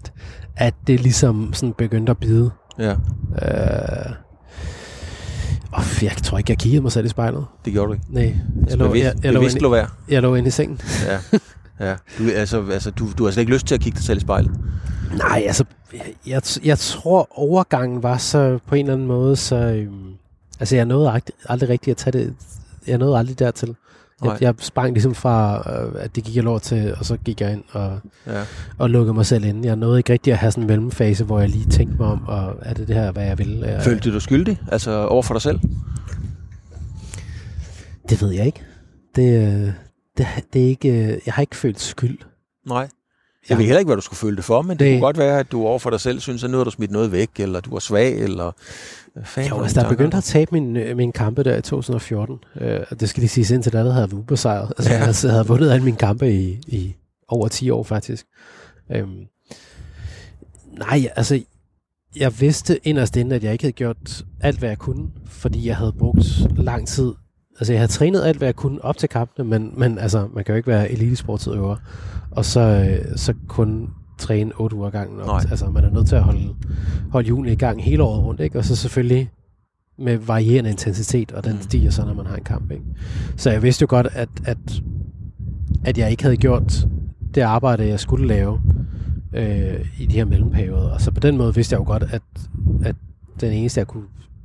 at 0.57 0.75
det 0.87 1.01
ligesom 1.01 1.53
sådan 1.53 1.73
begyndte 1.79 2.11
at 2.11 2.19
bide. 2.19 2.51
Ja, 2.79 2.95
Øh, 3.43 4.13
og 5.73 6.03
jeg 6.03 6.13
tror 6.23 6.39
ikke, 6.39 6.51
jeg 6.51 6.59
kiggede 6.59 6.83
mig 6.83 6.93
selv 6.93 7.07
i 7.07 7.09
spejlet. 7.09 7.45
det 7.65 7.73
gjorde 7.73 7.89
du 7.89 7.93
ikke. 7.93 8.05
Nej, 8.09 8.37
jeg 8.69 8.79
lå, 8.79 8.87
bevidst, 8.87 9.05
jeg, 9.05 9.15
jeg, 9.25 9.33
lå 9.33 9.41
bevidst 9.41 9.57
inde, 9.57 9.63
lå 9.63 9.71
være. 9.71 9.87
jeg 10.09 10.23
lå 10.23 10.35
inde 10.35 10.49
i 10.49 10.51
sengen. 10.51 10.81
Ja. 11.07 11.39
Ja, 11.81 11.97
du, 12.19 12.25
altså, 12.35 12.65
altså, 12.73 12.91
du, 12.91 13.09
du 13.19 13.25
har 13.25 13.31
slet 13.31 13.41
ikke 13.41 13.53
lyst 13.53 13.67
til 13.67 13.75
at 13.75 13.81
kigge 13.81 13.97
dig 13.97 14.05
selv 14.05 14.17
i 14.19 14.21
spejlet. 14.21 14.51
Nej, 15.17 15.43
altså, 15.47 15.65
jeg, 16.27 16.43
jeg 16.65 16.79
tror, 16.79 17.29
overgangen 17.31 18.03
var 18.03 18.17
så 18.17 18.59
på 18.67 18.75
en 18.75 18.81
eller 18.81 18.93
anden 18.93 19.07
måde, 19.07 19.37
så... 19.37 19.57
Øhm, 19.57 20.15
altså, 20.61 20.77
jeg 20.77 20.85
nåede 20.85 21.11
aldrig, 21.11 21.35
aldrig 21.49 21.69
rigtigt 21.69 21.91
at 21.91 21.97
tage 21.97 22.25
det... 22.25 22.35
Jeg 22.87 22.99
nåede 22.99 23.19
aldrig 23.19 23.39
dertil. 23.39 23.69
Nej. 24.23 24.33
Jeg, 24.33 24.43
jeg 24.43 24.55
sprang 24.59 24.93
ligesom 24.93 25.15
fra, 25.15 25.57
øh, 25.85 25.93
at 25.99 26.17
det 26.17 26.25
gik 26.25 26.37
jeg 26.37 26.45
lov 26.45 26.61
til, 26.61 26.95
og 26.99 27.05
så 27.05 27.17
gik 27.17 27.41
jeg 27.41 27.53
ind 27.53 27.63
og, 27.73 27.99
Ja. 28.27 28.43
og 28.79 28.91
lukkede 28.91 29.15
mig 29.15 29.27
selv 29.27 29.45
ind. 29.45 29.65
Jeg 29.65 29.77
nåede 29.77 29.99
ikke 29.99 30.13
rigtig 30.13 30.33
at 30.33 30.39
have 30.39 30.51
sådan 30.53 30.63
en 30.63 30.67
mellemfase, 30.69 31.25
hvor 31.25 31.41
jeg 31.41 31.49
lige 31.49 31.71
tænkte 31.71 31.97
mig 31.99 32.07
om, 32.07 32.25
og 32.27 32.57
er 32.63 32.75
det 32.75 32.89
det 32.89 32.97
her, 32.97 33.13
hvad 33.13 33.25
jeg 33.25 33.39
vil? 33.39 33.59
Jeg, 33.59 33.83
Følte 33.83 34.09
du 34.09 34.15
dig 34.15 34.23
skyldig? 34.23 34.61
Altså 34.73 35.07
over 35.07 35.23
for 35.23 35.35
dig 35.35 35.43
selv? 35.43 35.61
Det 38.09 38.23
ved 38.23 38.31
jeg 38.31 38.47
ikke. 38.47 38.63
Det, 39.17 39.39
øh, 39.47 39.73
det, 40.19 40.27
det 40.53 40.63
er 40.65 40.67
ikke... 40.69 40.89
øh, 40.89 41.19
Jeg 41.27 41.35
har 41.35 41.41
ikke 41.41 41.57
følt 41.57 41.81
skyld. 41.81 42.19
Nej. 42.67 42.89
Jeg 43.49 43.59
ved 43.59 43.65
heller 43.65 43.79
ikke, 43.79 43.89
hvad 43.89 43.97
du 43.97 44.03
skulle 44.03 44.19
føle 44.19 44.37
det 44.37 44.45
for, 44.45 44.63
men 44.63 44.71
det, 44.71 44.81
det 44.81 44.93
kunne 44.93 45.01
godt 45.01 45.19
være, 45.19 45.39
at 45.41 45.53
du 45.53 45.67
over 45.67 45.79
for 45.79 45.91
dig 45.91 46.01
selv 46.01 46.21
synes, 46.21 46.45
at 46.45 46.51
nu 46.51 46.57
har 46.57 46.65
du 46.65 46.71
smidt 46.71 46.91
noget 46.91 47.13
væk, 47.13 47.31
eller 47.39 47.61
du 47.61 47.71
var 47.71 47.79
svag, 47.79 48.19
eller... 48.19 48.53
Fanden 49.25 49.51
Jo, 49.53 49.63
altså, 49.63 49.81
der 49.81 49.89
begyndte 49.89 50.17
at 50.17 50.25
tabe 50.25 50.49
min, 50.53 50.77
øh, 50.77 50.97
min 50.97 51.13
kampe 51.13 51.43
der 51.43 51.57
i 51.57 51.63
2014. 51.63 52.37
Øh, 52.61 52.81
og 52.91 53.01
det 53.01 53.09
skal 53.09 53.21
lige 53.21 53.29
siges, 53.31 53.51
indtil 53.51 53.73
da 53.73 53.79
der 53.79 53.93
havde 53.93 54.07
jeg 54.11 54.15
ubesejret. 54.15 54.73
Altså, 54.79 54.93
Ja. 54.93 54.99
ja. 54.99 55.13
jeg 55.23 55.31
havde 55.33 55.47
vundet 55.47 55.71
alle 55.71 55.85
mine 55.85 55.97
kampe 55.97 56.33
i, 56.33 56.61
i 56.67 56.95
over 57.29 57.49
10 57.49 57.71
år, 57.71 57.83
faktisk. 57.83 58.27
Øhm, 58.93 59.11
nej, 60.79 61.09
altså, 61.17 61.41
jeg 62.17 62.41
vidste 62.41 62.79
inderst 62.89 63.17
inde, 63.17 63.37
at 63.37 63.45
jeg 63.45 63.53
ikke 63.53 63.65
havde 63.65 63.73
gjort 63.73 64.25
alt, 64.41 64.59
hvad 64.59 64.69
jeg 64.69 64.79
kunne, 64.79 65.07
fordi 65.27 65.67
jeg 65.67 65.77
havde 65.77 65.93
brugt 65.99 66.25
lang 66.57 66.89
tid. 66.89 67.13
Altså, 67.61 67.73
jeg 67.73 67.81
havde 67.81 67.93
trænet 67.93 68.23
alt, 68.23 68.39
hvad 68.39 68.49
jeg 68.49 68.57
kunne 68.57 68.85
op 68.85 68.97
til 68.97 69.09
kampene, 69.09 69.49
men, 69.49 69.73
men 69.77 69.99
altså, 69.99 70.29
man 70.35 70.45
kan 70.45 70.53
jo 70.53 70.57
ikke 70.57 70.69
være 70.69 70.91
elitesportsudøver, 70.91 71.77
og 72.31 72.45
så, 72.45 72.61
øh, 72.61 73.17
så 73.17 73.35
kun 73.49 73.91
træne 74.19 74.53
8 74.57 74.77
uger 74.77 74.91
gangen. 74.91 75.21
Og, 75.21 75.27
Nej. 75.27 75.45
altså, 75.51 75.71
man 75.71 75.85
er 75.85 75.91
nødt 75.91 76.09
til 76.09 76.17
at 76.17 76.23
holde, 76.23 76.55
holde 77.11 77.29
julen 77.29 77.53
i 77.53 77.57
gang 77.57 77.85
hele 77.85 78.03
året 78.03 78.25
rundt, 78.25 78.41
ikke? 78.41 78.59
Og 78.59 78.65
så 78.65 78.77
selvfølgelig 78.77 79.31
med 79.99 80.17
varierende 80.17 80.71
intensitet, 80.71 81.33
og 81.33 81.45
den 81.45 81.53
mm. 81.53 81.63
stiger 81.63 81.91
så, 81.91 82.05
når 82.05 82.15
man 82.15 82.27
har 82.27 82.37
en 82.37 82.45
kamp, 82.45 82.71
ikke? 82.71 82.85
Så 83.37 83.51
jeg 83.51 83.63
vidste 83.63 83.83
jo 83.83 83.87
godt, 83.91 84.07
at, 84.13 84.29
at, 84.45 84.59
at 85.85 85.99
jeg 85.99 86.11
ikke 86.11 86.23
havde 86.23 86.37
gjort 86.37 86.87
det 87.35 87.41
arbejde, 87.41 87.87
jeg 87.87 88.01
skulle 88.01 88.27
lave 88.27 88.61
øh, 89.33 89.87
i 89.99 90.07
de 90.07 90.15
her 90.15 90.25
mellemperioder. 90.25 90.91
Og 90.91 91.01
så 91.01 91.11
på 91.11 91.21
den 91.21 91.37
måde 91.37 91.55
vidste 91.55 91.75
jeg 91.75 91.81
jo 91.81 91.85
godt, 91.85 92.03
at, 92.03 92.23
at 92.85 92.97
den 93.41 93.53
eneste, 93.53 93.79
jeg 93.79 93.87
kunne 93.87 94.05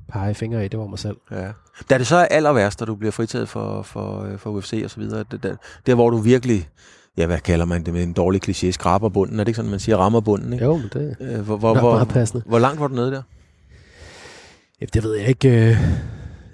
pege 0.09 0.33
fingre 0.35 0.65
i, 0.65 0.67
det 0.67 0.79
var 0.79 0.87
mig 0.87 0.99
selv. 0.99 1.17
Ja. 1.31 1.47
Da 1.89 1.97
det 1.97 2.07
så 2.07 2.15
er 2.15 2.25
aller 2.25 2.51
værst, 2.53 2.79
da 2.79 2.85
du 2.85 2.95
bliver 2.95 3.11
fritaget 3.11 3.49
for, 3.49 3.81
for, 3.81 4.23
øh, 4.23 4.37
for 4.37 4.49
UFC 4.49 4.81
og 4.83 4.89
så 4.91 4.99
videre, 4.99 5.23
det, 5.31 5.43
der, 5.43 5.55
der 5.85 5.95
hvor 5.95 6.09
du 6.09 6.17
virkelig, 6.17 6.69
ja 7.17 7.25
hvad 7.25 7.39
kalder 7.39 7.65
man 7.65 7.83
det 7.83 7.93
med 7.93 8.03
en 8.03 8.13
dårlig 8.13 8.49
kliché, 8.49 8.71
skraber 8.71 9.09
bunden, 9.09 9.39
er 9.39 9.43
det 9.43 9.47
ikke 9.47 9.55
sådan, 9.55 9.71
man 9.71 9.79
siger, 9.79 9.97
rammer 9.97 10.19
bunden, 10.21 10.53
ikke? 10.53 10.65
Jo, 10.65 10.77
men 10.77 10.89
det 10.93 11.15
Øh, 11.19 11.39
hvor, 11.39 11.57
hvor, 11.57 11.79
hvor, 11.79 11.91
meget 11.91 12.07
passende. 12.07 12.43
hvor 12.45 12.59
langt 12.59 12.79
var 12.79 12.87
du 12.87 12.95
nede 12.95 13.11
der? 13.11 13.21
Ja, 14.81 14.85
det 14.93 15.03
ved 15.03 15.15
jeg 15.15 15.27
ikke. 15.27 15.49
øh, 15.49 15.77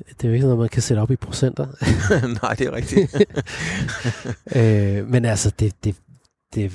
Det 0.09 0.23
er 0.23 0.27
jo 0.27 0.33
ikke 0.33 0.45
noget, 0.45 0.59
man 0.59 0.69
kan 0.69 0.81
sætte 0.81 1.01
op 1.01 1.11
i 1.11 1.15
procenter. 1.15 1.67
Nej, 2.43 2.53
det 2.53 2.67
er 2.67 2.71
rigtigt. 2.73 3.15
øh, 4.55 5.07
men 5.09 5.25
altså, 5.25 5.51
det, 5.59 5.73
det, 5.83 5.95
det, 6.55 6.71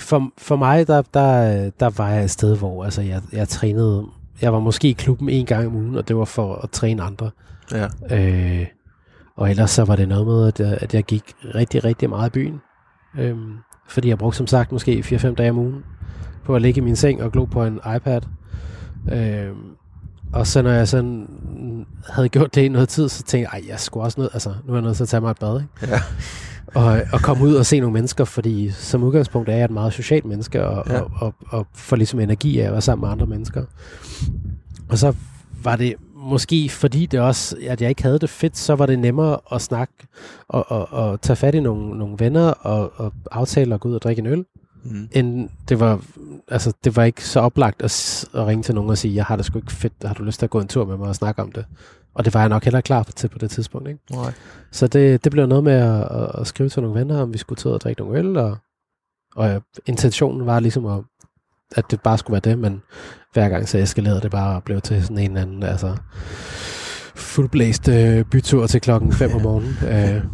for, 0.00 0.30
for 0.38 0.56
mig, 0.56 0.86
der, 0.86 1.02
der, 1.14 1.70
der 1.80 1.90
var 1.90 2.10
jeg 2.10 2.24
et 2.24 2.30
sted, 2.30 2.56
hvor 2.56 2.84
altså, 2.84 3.02
jeg, 3.02 3.22
jeg 3.32 3.48
trænede, 3.48 4.06
jeg 4.42 4.52
var 4.52 4.60
måske 4.60 4.88
i 4.88 4.92
klubben 4.92 5.28
en 5.28 5.46
gang 5.46 5.66
om 5.66 5.74
ugen, 5.74 5.94
og 5.96 6.08
det 6.08 6.16
var 6.16 6.24
for 6.24 6.54
at 6.54 6.70
træne 6.70 7.02
andre. 7.02 7.30
ja. 7.72 7.88
Øh, 8.10 8.66
og 9.36 9.50
ellers 9.50 9.70
så 9.70 9.84
var 9.84 9.96
det 9.96 10.08
noget 10.08 10.26
med, 10.26 10.46
at 10.46 10.60
jeg, 10.60 10.78
at 10.80 10.94
jeg 10.94 11.04
gik 11.04 11.22
rigtig, 11.54 11.84
rigtig 11.84 12.08
meget 12.08 12.28
i 12.28 12.30
byen. 12.30 12.60
Øhm, 13.18 13.52
fordi 13.88 14.08
jeg 14.08 14.18
brugte 14.18 14.36
som 14.36 14.46
sagt 14.46 14.72
måske 14.72 14.98
4-5 15.06 15.34
dage 15.34 15.50
om 15.50 15.58
ugen 15.58 15.84
på 16.44 16.56
at 16.56 16.62
ligge 16.62 16.80
i 16.80 16.84
min 16.84 16.96
seng 16.96 17.22
og 17.22 17.32
glo 17.32 17.44
på 17.44 17.64
en 17.64 17.80
iPad. 17.96 18.20
Øhm, 19.12 19.56
og 20.32 20.46
så 20.46 20.62
når 20.62 20.70
jeg 20.70 20.88
sådan 20.88 21.28
havde 22.08 22.28
gjort 22.28 22.54
det 22.54 22.62
i 22.62 22.68
noget 22.68 22.88
tid, 22.88 23.08
så 23.08 23.22
tænkte 23.22 23.50
jeg, 23.52 23.60
ej, 23.60 23.68
jeg 23.68 23.80
skulle 23.80 24.04
også 24.04 24.20
nødt, 24.20 24.30
altså 24.34 24.54
nu 24.64 24.72
er 24.72 24.76
jeg 24.76 24.82
nødt 24.82 24.96
til 24.96 25.02
at 25.02 25.08
tage 25.08 25.20
mig 25.20 25.30
et 25.30 25.38
bad, 25.38 25.60
ikke? 25.60 25.94
Ja. 25.94 26.00
Og, 26.74 27.00
og 27.12 27.20
komme 27.20 27.44
ud 27.44 27.54
og 27.54 27.66
se 27.66 27.80
nogle 27.80 27.92
mennesker, 27.92 28.24
fordi 28.24 28.70
som 28.70 29.02
udgangspunkt 29.02 29.48
er 29.48 29.52
jeg 29.56 29.64
et 29.64 29.70
meget 29.70 29.92
socialt 29.92 30.24
menneske, 30.24 30.66
og, 30.66 30.84
Ja. 30.90 31.00
og, 31.00 31.10
og, 31.16 31.34
og 31.48 31.66
får 31.74 31.96
ligesom 31.96 32.20
energi 32.20 32.58
af 32.60 32.66
at 32.66 32.72
være 32.72 32.80
sammen 32.80 33.00
med 33.06 33.12
andre 33.12 33.26
mennesker. 33.26 33.64
Og 34.88 34.98
så 34.98 35.14
var 35.62 35.76
det 35.76 35.94
måske, 36.16 36.68
fordi 36.68 37.06
det 37.06 37.20
også, 37.20 37.56
at 37.68 37.80
jeg 37.82 37.88
ikke 37.88 38.02
havde 38.02 38.18
det 38.18 38.30
fedt, 38.30 38.58
så 38.58 38.74
var 38.74 38.86
det 38.86 38.98
nemmere 38.98 39.38
at 39.52 39.62
snakke 39.62 39.92
og, 40.48 40.70
og, 40.72 40.92
og 40.92 41.20
tage 41.20 41.36
fat 41.36 41.54
i 41.54 41.60
nogle, 41.60 41.98
nogle 41.98 42.14
venner 42.18 42.46
og, 42.50 42.92
og 42.96 43.12
aftale 43.30 43.74
at 43.74 43.80
gå 43.80 43.88
ud 43.88 43.94
og 43.94 44.02
drikke 44.02 44.20
en 44.20 44.26
øl, 44.26 44.44
Mm. 44.84 45.08
end 45.12 45.48
det 45.68 45.80
var, 45.80 46.00
altså 46.48 46.72
det 46.84 46.96
var 46.96 47.04
ikke 47.04 47.24
så 47.24 47.40
oplagt 47.40 47.82
at, 47.82 48.24
at 48.34 48.46
ringe 48.46 48.62
til 48.62 48.74
nogen 48.74 48.90
og 48.90 48.98
sige, 48.98 49.14
jeg 49.14 49.24
har 49.24 49.36
det 49.36 49.44
sgu 49.44 49.58
ikke 49.58 49.72
fedt, 49.72 49.92
har 50.04 50.14
du 50.14 50.22
lyst 50.22 50.38
til 50.38 50.46
at 50.46 50.50
gå 50.50 50.60
en 50.60 50.68
tur 50.68 50.84
med 50.84 50.96
mig 50.96 51.08
og 51.08 51.14
snakke 51.14 51.42
om 51.42 51.52
det? 51.52 51.64
Og 52.14 52.24
det 52.24 52.34
var 52.34 52.40
jeg 52.40 52.48
nok 52.48 52.64
heller 52.64 52.80
klar 52.80 53.02
til 53.02 53.28
på 53.28 53.38
det 53.38 53.50
tidspunkt, 53.50 53.88
ikke? 53.88 54.00
Nej. 54.10 54.32
Så 54.70 54.86
det, 54.86 55.24
det 55.24 55.32
blev 55.32 55.46
noget 55.46 55.64
med 55.64 55.72
at, 55.72 56.02
at, 56.02 56.40
at 56.40 56.46
skrive 56.46 56.68
til 56.68 56.82
nogle 56.82 56.98
venner, 57.00 57.22
om 57.22 57.32
vi 57.32 57.38
skulle 57.38 57.56
tage 57.56 57.74
og 57.74 57.80
drikke 57.80 58.00
nogle 58.02 58.18
øl, 58.18 58.36
og, 58.36 58.56
og 59.36 59.48
ja, 59.48 59.58
intentionen 59.86 60.46
var 60.46 60.60
ligesom, 60.60 60.86
at, 60.86 61.00
at 61.76 61.84
det 61.90 62.00
bare 62.00 62.18
skulle 62.18 62.32
være 62.32 62.52
det, 62.52 62.58
men 62.58 62.82
hver 63.32 63.48
gang 63.48 63.68
så 63.68 63.78
eskalerede 63.78 64.20
det 64.20 64.30
bare 64.30 64.56
og 64.56 64.64
blev 64.64 64.80
til 64.80 65.02
sådan 65.02 65.18
en 65.18 65.30
eller 65.30 65.42
anden, 65.42 65.62
altså 65.62 65.96
fuldblæst 67.14 67.88
øh, 67.88 68.24
bytur 68.24 68.66
til 68.66 68.80
klokken 68.80 69.12
5 69.12 69.34
om 69.34 69.42
morgenen. 69.42 69.76
Øh, 69.88 70.24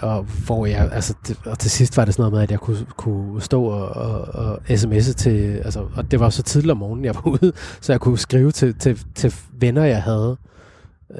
og 0.00 0.22
hvor 0.22 0.66
jeg, 0.66 0.88
altså, 0.92 1.14
det, 1.26 1.36
og 1.46 1.58
til 1.58 1.70
sidst 1.70 1.96
var 1.96 2.04
det 2.04 2.14
sådan 2.14 2.22
noget 2.22 2.32
med, 2.32 2.42
at 2.42 2.50
jeg 2.50 2.60
kunne, 2.60 2.86
kunne 2.96 3.42
stå 3.42 3.64
og, 3.64 3.88
og, 3.88 4.34
og 4.34 4.58
sms'e 4.68 5.12
til, 5.12 5.60
altså, 5.64 5.86
og 5.96 6.10
det 6.10 6.20
var 6.20 6.30
så 6.30 6.42
tidligt 6.42 6.70
om 6.70 6.76
morgenen, 6.76 7.04
jeg 7.04 7.14
var 7.14 7.26
ude, 7.26 7.52
så 7.80 7.92
jeg 7.92 8.00
kunne 8.00 8.18
skrive 8.18 8.52
til, 8.52 8.74
til, 8.74 9.00
til 9.14 9.34
venner, 9.52 9.84
jeg 9.84 10.02
havde, 10.02 10.36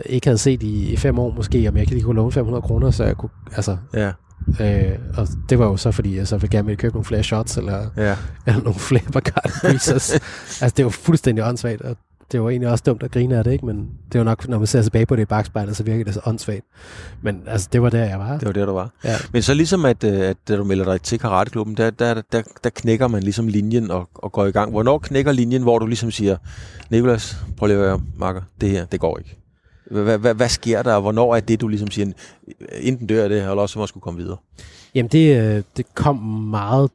ikke 0.06 0.26
havde 0.26 0.38
set 0.38 0.62
i, 0.62 0.92
i 0.92 0.96
fem 0.96 1.18
år 1.18 1.32
måske, 1.36 1.68
om 1.68 1.74
jeg 1.74 1.80
ikke 1.82 1.92
lige 1.92 2.04
kunne 2.04 2.16
låne 2.16 2.32
500 2.32 2.62
kroner, 2.62 2.90
så 2.90 3.04
jeg 3.04 3.16
kunne, 3.16 3.30
altså, 3.56 3.76
Ja. 3.94 4.12
øh, 4.60 4.98
og 5.16 5.28
det 5.48 5.58
var 5.58 5.66
jo 5.66 5.76
så, 5.76 5.90
fordi 5.90 6.16
jeg 6.16 6.28
så 6.28 6.36
ville 6.36 6.50
gerne 6.56 6.66
ville 6.66 6.76
købe 6.76 6.94
nogle 6.94 7.04
flere 7.04 7.22
shots, 7.22 7.56
eller, 7.56 7.86
Ja. 7.96 8.16
eller 8.46 8.60
nogle 8.62 8.78
flere 8.78 9.02
Bacardi 9.12 9.52
Breezers. 9.62 10.12
altså, 10.62 10.74
det 10.76 10.84
var 10.84 10.90
fuldstændig 10.90 11.44
åndssvagt, 11.44 11.82
og 11.82 11.96
det 12.32 12.42
var 12.42 12.50
egentlig 12.50 12.70
også 12.70 12.84
dumt 12.86 13.02
at 13.02 13.10
grine 13.10 13.36
af 13.38 13.44
det, 13.44 13.52
ikke? 13.52 13.66
Men 13.66 13.88
det 14.12 14.18
jo 14.18 14.24
nok, 14.24 14.48
når 14.48 14.58
man 14.58 14.66
ser 14.66 14.82
tilbage 14.82 15.06
på 15.06 15.16
det 15.16 15.22
i 15.22 15.24
bagspejlet, 15.24 15.76
så 15.76 15.82
virker 15.82 16.04
det 16.04 16.14
så 16.14 16.20
åndssvagt. 16.26 16.64
Men 17.22 17.42
altså, 17.46 17.68
det 17.72 17.82
var 17.82 17.90
der, 17.90 18.04
jeg 18.04 18.18
var. 18.18 18.38
Det 18.38 18.46
var 18.46 18.52
der, 18.52 18.66
du 18.66 18.72
var. 18.72 18.90
Ja. 19.04 19.14
Men 19.32 19.42
så 19.42 19.54
ligesom, 19.54 19.84
at, 19.84 20.04
øh, 20.04 20.20
at 20.20 20.36
da 20.48 20.56
du 20.56 20.64
melder 20.64 20.84
dig 20.84 21.00
til 21.02 21.18
karateklubben, 21.18 21.76
der, 21.76 21.90
der, 21.90 22.22
der, 22.32 22.42
der 22.64 22.70
knækker 22.70 23.08
man 23.08 23.22
ligesom 23.22 23.46
linjen 23.48 23.90
og, 23.90 24.08
og 24.14 24.32
går 24.32 24.46
i 24.46 24.50
gang. 24.50 24.70
Hvornår 24.70 24.98
knækker 24.98 25.32
linjen, 25.32 25.62
hvor 25.62 25.78
du 25.78 25.86
ligesom 25.86 26.10
siger, 26.10 26.36
Nikolas, 26.90 27.36
prøv 27.56 27.66
lige 27.66 27.78
at 27.78 27.84
høre, 27.84 28.00
Marker, 28.18 28.40
det 28.60 28.70
her, 28.70 28.84
det 28.84 29.00
går 29.00 29.18
ikke. 29.18 29.38
Hvad, 29.90 30.18
hvad, 30.18 30.34
hvad 30.34 30.48
sker 30.48 30.82
der, 30.82 30.94
og 30.94 31.00
hvornår 31.00 31.36
er 31.36 31.40
det, 31.40 31.60
du 31.60 31.68
ligesom 31.68 31.90
siger, 31.90 32.12
enten 32.80 33.06
dør 33.06 33.28
det 33.28 33.36
eller 33.36 33.54
også 33.54 33.72
så 33.72 33.78
må 33.78 33.86
skulle 33.86 34.02
komme 34.02 34.20
videre? 34.20 34.36
Jamen, 34.94 35.08
det, 35.08 35.56
øh, 35.56 35.62
det 35.76 35.94
kom 35.94 36.16
meget, 36.50 36.90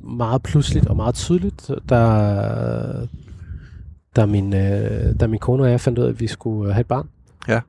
meget 0.00 0.42
pludseligt 0.42 0.86
og 0.86 0.96
meget 0.96 1.14
tydeligt, 1.14 1.70
da, 1.88 3.06
da, 4.16 4.26
min, 4.26 4.54
øh, 4.54 5.20
da 5.20 5.26
min 5.26 5.38
kone 5.38 5.62
og 5.62 5.70
jeg 5.70 5.80
fandt 5.80 5.98
ud 5.98 6.04
af, 6.04 6.08
at 6.08 6.20
vi 6.20 6.26
skulle 6.26 6.68
øh, 6.68 6.74
have 6.74 6.80
et 6.80 6.86
barn. 6.86 7.08
Ja. 7.48 7.60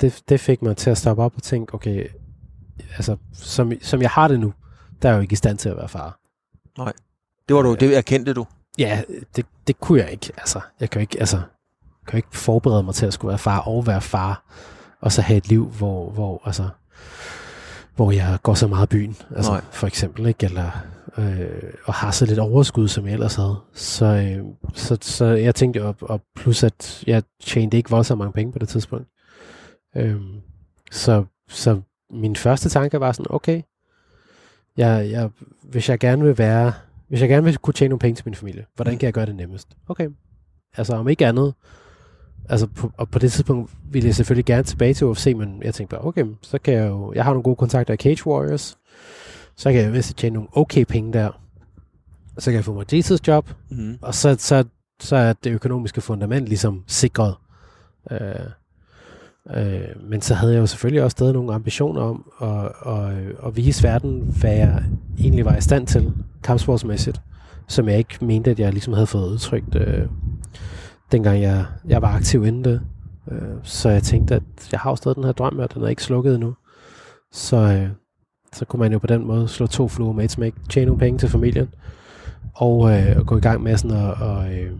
Det, 0.00 0.22
det 0.28 0.40
fik 0.40 0.62
mig 0.62 0.76
til 0.76 0.90
at 0.90 0.98
stoppe 0.98 1.22
op 1.22 1.32
og 1.36 1.42
tænke, 1.42 1.74
okay, 1.74 2.06
altså, 2.96 3.16
som, 3.32 3.72
som 3.82 4.02
jeg 4.02 4.10
har 4.10 4.28
det 4.28 4.40
nu, 4.40 4.52
der 5.02 5.08
er 5.08 5.12
jeg 5.12 5.16
jo 5.16 5.22
ikke 5.22 5.32
i 5.32 5.36
stand 5.36 5.58
til 5.58 5.68
at 5.68 5.76
være 5.76 5.88
far. 5.88 6.18
Det 7.48 7.56
var 7.56 7.62
du, 7.62 7.74
det 7.74 7.96
erkendte 7.96 8.34
du. 8.34 8.46
Ja, 8.78 9.02
det, 9.36 9.46
det 9.66 9.80
kunne 9.80 10.00
jeg 10.00 10.10
ikke. 10.10 10.30
Altså, 10.36 10.60
jeg 10.80 10.90
kan 10.90 11.00
ikke, 11.00 11.20
altså, 11.20 11.40
kan 12.06 12.12
jo 12.12 12.16
ikke 12.16 12.36
forberede 12.36 12.82
mig 12.82 12.94
til 12.94 13.06
at 13.06 13.12
skulle 13.12 13.28
være 13.28 13.38
far 13.38 13.58
og 13.58 13.86
være 13.86 14.00
far, 14.00 14.44
og 15.00 15.12
så 15.12 15.22
have 15.22 15.36
et 15.36 15.48
liv, 15.48 15.66
hvor, 15.66 16.10
hvor, 16.10 16.42
altså, 16.44 16.68
hvor 17.96 18.10
jeg 18.10 18.38
går 18.42 18.54
så 18.54 18.66
meget 18.66 18.86
i 18.86 18.96
byen, 18.96 19.16
altså, 19.36 19.50
Nej. 19.52 19.60
for 19.70 19.86
eksempel, 19.86 20.26
ikke? 20.26 20.44
Eller, 20.44 20.70
øh, 21.18 21.72
og 21.84 21.94
har 21.94 22.10
så 22.10 22.26
lidt 22.26 22.38
overskud, 22.38 22.88
som 22.88 23.06
jeg 23.06 23.12
ellers 23.12 23.34
havde. 23.34 23.56
Så, 23.74 24.04
øh, 24.06 24.44
så, 24.74 24.98
så 25.00 25.24
jeg 25.24 25.54
tænkte, 25.54 25.84
og, 25.84 25.96
og 26.00 26.20
plus 26.36 26.62
at 26.62 27.04
jeg 27.06 27.22
tjente 27.42 27.76
ikke 27.76 27.90
voldsomt 27.90 28.18
mange 28.18 28.32
penge 28.32 28.52
på 28.52 28.58
det 28.58 28.68
tidspunkt. 28.68 29.08
Øh, 29.96 30.20
så, 30.90 31.24
så 31.48 31.80
min 32.10 32.36
første 32.36 32.68
tanke 32.68 33.00
var 33.00 33.12
sådan, 33.12 33.26
okay, 33.30 33.62
jeg, 34.76 35.10
jeg, 35.10 35.30
hvis 35.62 35.88
jeg 35.88 35.98
gerne 35.98 36.24
vil 36.24 36.38
være, 36.38 36.72
hvis 37.08 37.20
jeg 37.20 37.28
gerne 37.28 37.44
vil 37.44 37.58
kunne 37.58 37.74
tjene 37.74 37.88
nogle 37.88 37.98
penge 37.98 38.16
til 38.16 38.22
min 38.26 38.34
familie, 38.34 38.64
hvordan 38.74 38.98
kan 38.98 39.06
jeg 39.06 39.12
gøre 39.12 39.26
det 39.26 39.34
nemmest? 39.34 39.68
Okay, 39.88 40.08
altså 40.76 40.94
om 40.94 41.08
ikke 41.08 41.26
andet, 41.26 41.54
altså 42.52 42.66
på, 42.66 42.92
og 42.96 43.08
på 43.08 43.18
det 43.18 43.32
tidspunkt 43.32 43.70
ville 43.90 44.06
jeg 44.06 44.14
selvfølgelig 44.14 44.44
gerne 44.44 44.62
tilbage 44.62 44.94
til 44.94 45.06
UFC, 45.06 45.34
men 45.36 45.62
jeg 45.64 45.74
tænkte 45.74 45.96
bare, 45.96 46.06
okay, 46.06 46.24
så 46.42 46.58
kan 46.58 46.74
jeg 46.74 46.88
jo, 46.88 47.12
jeg 47.12 47.24
har 47.24 47.30
nogle 47.30 47.42
gode 47.42 47.56
kontakter 47.56 47.94
i 47.94 47.96
Cage 47.96 48.26
Warriors, 48.26 48.78
så 49.56 49.72
kan 49.72 49.80
jeg 49.80 49.92
vist 49.92 50.16
tjene 50.16 50.34
nogle 50.34 50.48
okay 50.52 50.84
penge 50.84 51.12
der. 51.12 51.40
Så 52.38 52.50
kan 52.50 52.56
jeg 52.56 52.64
få 52.64 52.72
mig 52.74 52.94
Jesus 52.94 53.20
job, 53.28 53.50
Mm. 53.70 53.98
og 54.02 54.14
så, 54.14 54.36
så, 54.38 54.64
så 55.00 55.16
er 55.16 55.32
det 55.32 55.50
økonomiske 55.52 56.00
fundament 56.00 56.48
ligesom 56.48 56.84
sikret. 56.86 57.34
Øh, 58.10 58.18
øh, 59.56 60.10
men 60.10 60.20
så 60.20 60.34
havde 60.34 60.52
jeg 60.52 60.60
jo 60.60 60.66
selvfølgelig 60.66 61.02
også 61.02 61.14
stadig 61.14 61.32
nogle 61.32 61.54
ambitioner 61.54 62.02
om 62.02 62.32
at, 62.42 62.92
at, 62.92 63.46
at 63.46 63.56
vise 63.56 63.82
verden, 63.82 64.34
hvad 64.40 64.54
jeg 64.54 64.82
egentlig 65.18 65.44
var 65.44 65.56
i 65.56 65.60
stand 65.60 65.86
til, 65.86 66.12
kampsportsmæssigt, 66.42 67.20
som 67.68 67.88
jeg 67.88 67.98
ikke 67.98 68.24
mente, 68.24 68.50
at 68.50 68.58
jeg 68.58 68.72
ligesom 68.72 68.92
havde 68.92 69.06
fået 69.06 69.28
udtrykt, 69.28 69.74
øh, 69.74 70.06
dengang 71.12 71.42
jeg, 71.42 71.66
jeg 71.88 72.02
var 72.02 72.08
aktiv 72.08 72.44
inden 72.44 72.64
det. 72.64 72.80
Øh, 73.30 73.38
så 73.62 73.88
jeg 73.88 74.02
tænkte, 74.02 74.34
at 74.34 74.42
jeg 74.72 74.80
har 74.80 74.90
jo 74.90 74.96
stadig 74.96 75.16
den 75.16 75.24
her 75.24 75.32
drøm, 75.32 75.58
og 75.58 75.74
den 75.74 75.82
er 75.82 75.88
ikke 75.88 76.02
slukket 76.02 76.34
endnu. 76.34 76.54
Så, 77.32 77.56
øh, 77.56 77.88
så 78.52 78.64
kunne 78.64 78.80
man 78.80 78.92
jo 78.92 78.98
på 78.98 79.06
den 79.06 79.26
måde 79.26 79.48
slå 79.48 79.66
to 79.66 79.88
fluer 79.88 80.12
med 80.12 80.24
et 80.24 80.30
smæk, 80.30 80.54
tjene 80.70 80.86
nogle 80.86 81.00
penge 81.00 81.18
til 81.18 81.28
familien, 81.28 81.68
og, 82.54 82.92
øh, 82.92 83.16
og 83.18 83.26
gå 83.26 83.36
i 83.36 83.40
gang 83.40 83.62
med 83.62 83.76
sådan 83.76 83.96
at, 83.96 84.20
og, 84.20 84.54
øh, 84.54 84.72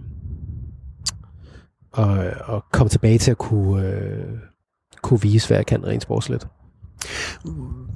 og, 1.93 2.25
og 2.45 2.65
komme 2.73 2.89
tilbage 2.89 3.19
til 3.19 3.31
at 3.31 3.39
kunne, 3.39 3.87
øh, 3.87 4.39
kunne 5.03 5.23
vise, 5.23 5.49
hvad 5.49 5.57
jeg 5.57 5.67
kan 5.67 5.87
rent 5.87 6.03
sportsligt. 6.03 6.47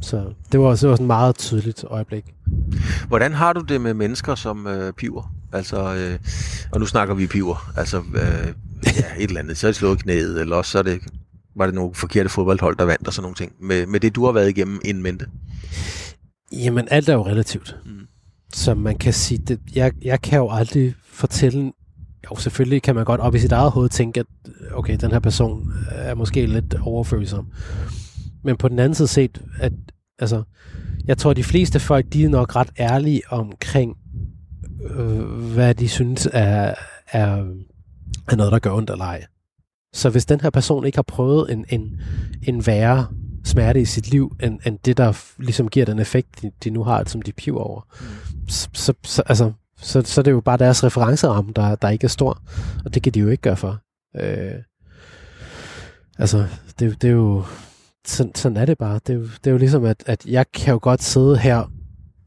Så 0.02 0.32
det 0.52 0.60
var, 0.60 0.74
sådan 0.74 0.94
et 0.94 1.00
meget 1.00 1.38
tydeligt 1.38 1.84
øjeblik. 1.84 2.24
Hvordan 3.08 3.32
har 3.32 3.52
du 3.52 3.60
det 3.60 3.80
med 3.80 3.94
mennesker 3.94 4.34
som 4.34 4.66
øh, 4.66 4.92
piver? 4.92 5.34
Altså, 5.52 5.94
øh, 5.94 6.18
og 6.72 6.80
nu 6.80 6.86
snakker 6.86 7.14
vi 7.14 7.26
piver. 7.26 7.72
Altså, 7.76 7.96
øh, 7.96 8.52
ja, 8.86 9.04
et 9.18 9.28
eller 9.28 9.40
andet. 9.40 9.56
Så 9.56 9.66
er 9.66 9.68
det 9.68 9.76
slået 9.76 9.98
knæet, 9.98 10.40
eller 10.40 10.56
også 10.56 10.70
så 10.70 10.78
er 10.78 10.82
det, 10.82 11.00
var 11.56 11.66
det 11.66 11.74
nogle 11.74 11.94
forkerte 11.94 12.28
fodboldhold, 12.28 12.76
der 12.76 12.84
vandt 12.84 13.06
og 13.06 13.12
sådan 13.12 13.22
nogle 13.22 13.34
ting. 13.34 13.52
Med, 13.60 13.86
med 13.86 14.00
det, 14.00 14.14
du 14.14 14.24
har 14.24 14.32
været 14.32 14.48
igennem 14.48 14.80
inden 14.84 15.02
mente. 15.02 15.26
Jamen, 16.52 16.88
alt 16.90 17.08
er 17.08 17.12
jo 17.12 17.26
relativt. 17.26 17.76
Mm. 17.86 17.90
Så 18.54 18.74
man 18.74 18.98
kan 18.98 19.12
sige, 19.12 19.38
det, 19.38 19.60
jeg, 19.74 19.92
jeg 20.02 20.20
kan 20.20 20.38
jo 20.38 20.50
aldrig 20.50 20.94
fortælle, 21.12 21.72
jo 22.30 22.36
selvfølgelig 22.36 22.82
kan 22.82 22.94
man 22.94 23.04
godt 23.04 23.20
op 23.20 23.34
i 23.34 23.38
sit 23.38 23.52
eget 23.52 23.70
hoved 23.70 23.88
tænke, 23.88 24.20
at 24.20 24.26
okay, 24.72 24.96
den 25.00 25.10
her 25.10 25.18
person 25.18 25.72
er 25.90 26.14
måske 26.14 26.46
lidt 26.46 26.74
overfølsom. 26.80 27.46
Men 28.46 28.56
på 28.56 28.68
den 28.68 28.78
anden 28.78 28.94
side 28.94 29.08
set, 29.08 29.42
at 29.60 29.72
altså, 30.18 30.42
jeg 31.06 31.18
tror, 31.18 31.32
de 31.32 31.44
fleste 31.44 31.80
folk, 31.80 32.06
de 32.12 32.24
er 32.24 32.28
nok 32.28 32.56
ret 32.56 32.70
ærlige 32.78 33.22
omkring, 33.28 33.96
øh, 34.90 35.52
hvad 35.54 35.74
de 35.74 35.88
synes 35.88 36.28
er, 36.32 36.74
er, 37.12 37.44
er 38.28 38.36
noget, 38.36 38.52
der 38.52 38.58
gør 38.58 38.72
ondt 38.72 38.90
eller 38.90 39.04
ej. 39.04 39.24
Så 39.92 40.10
hvis 40.10 40.26
den 40.26 40.40
her 40.40 40.50
person 40.50 40.86
ikke 40.86 40.98
har 40.98 41.02
prøvet 41.02 41.52
en, 41.52 41.64
en, 41.68 42.00
en 42.42 42.66
værre 42.66 43.06
smerte 43.44 43.80
i 43.80 43.84
sit 43.84 44.10
liv, 44.10 44.36
end, 44.42 44.60
end 44.66 44.78
det, 44.84 44.96
der 44.96 45.24
ligesom 45.38 45.68
giver 45.68 45.86
den 45.86 45.98
effekt, 45.98 46.42
de, 46.42 46.50
de 46.64 46.70
nu 46.70 46.84
har, 46.84 47.04
som 47.06 47.22
de 47.22 47.32
piver 47.32 47.60
over, 47.60 47.80
mm. 48.00 48.48
så, 48.48 48.68
så, 48.72 48.92
så, 49.04 49.22
altså, 49.26 49.52
så, 49.76 50.02
så 50.02 50.20
er 50.20 50.22
det 50.22 50.30
jo 50.30 50.40
bare 50.40 50.58
deres 50.58 50.84
referenceramme, 50.84 51.52
der, 51.56 51.74
der 51.74 51.88
ikke 51.88 52.04
er 52.04 52.08
stor, 52.08 52.42
og 52.84 52.94
det 52.94 53.02
kan 53.02 53.12
de 53.12 53.20
jo 53.20 53.28
ikke 53.28 53.42
gøre 53.42 53.56
for. 53.56 53.80
Øh, 54.16 54.62
altså, 56.18 56.46
det, 56.78 57.02
det 57.02 57.08
er 57.08 57.12
jo, 57.12 57.44
sådan, 58.08 58.34
sådan 58.34 58.56
er 58.56 58.64
det 58.64 58.78
bare. 58.78 59.00
Det 59.06 59.10
er 59.10 59.14
jo, 59.18 59.22
det 59.22 59.46
er 59.46 59.50
jo 59.50 59.56
ligesom, 59.58 59.84
at, 59.84 60.02
at 60.06 60.26
jeg 60.26 60.46
kan 60.54 60.72
jo 60.72 60.78
godt 60.82 61.02
sidde 61.02 61.38
her 61.38 61.70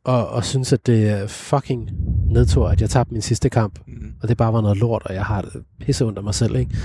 og, 0.04 0.28
og 0.30 0.46
synes, 0.46 0.74
at 0.74 0.88
det 0.88 1.10
er 1.10 1.28
fucking 1.28 1.90
nedtur, 2.32 2.70
at 2.70 2.82
jeg 2.82 2.90
tabte 2.90 3.14
min 3.14 3.22
sidste 3.22 3.50
kamp, 3.50 3.80
Mm. 3.88 4.12
og 4.22 4.30
det 4.30 4.38
bare 4.38 4.54
var 4.54 4.62
noget 4.62 4.78
lort, 4.78 5.02
og 5.06 5.14
jeg 5.14 5.26
har 5.26 5.42
det 5.42 5.64
pisse 5.80 6.06
under 6.06 6.22
mig 6.22 6.36
selv, 6.36 6.56
ikke? 6.56 6.78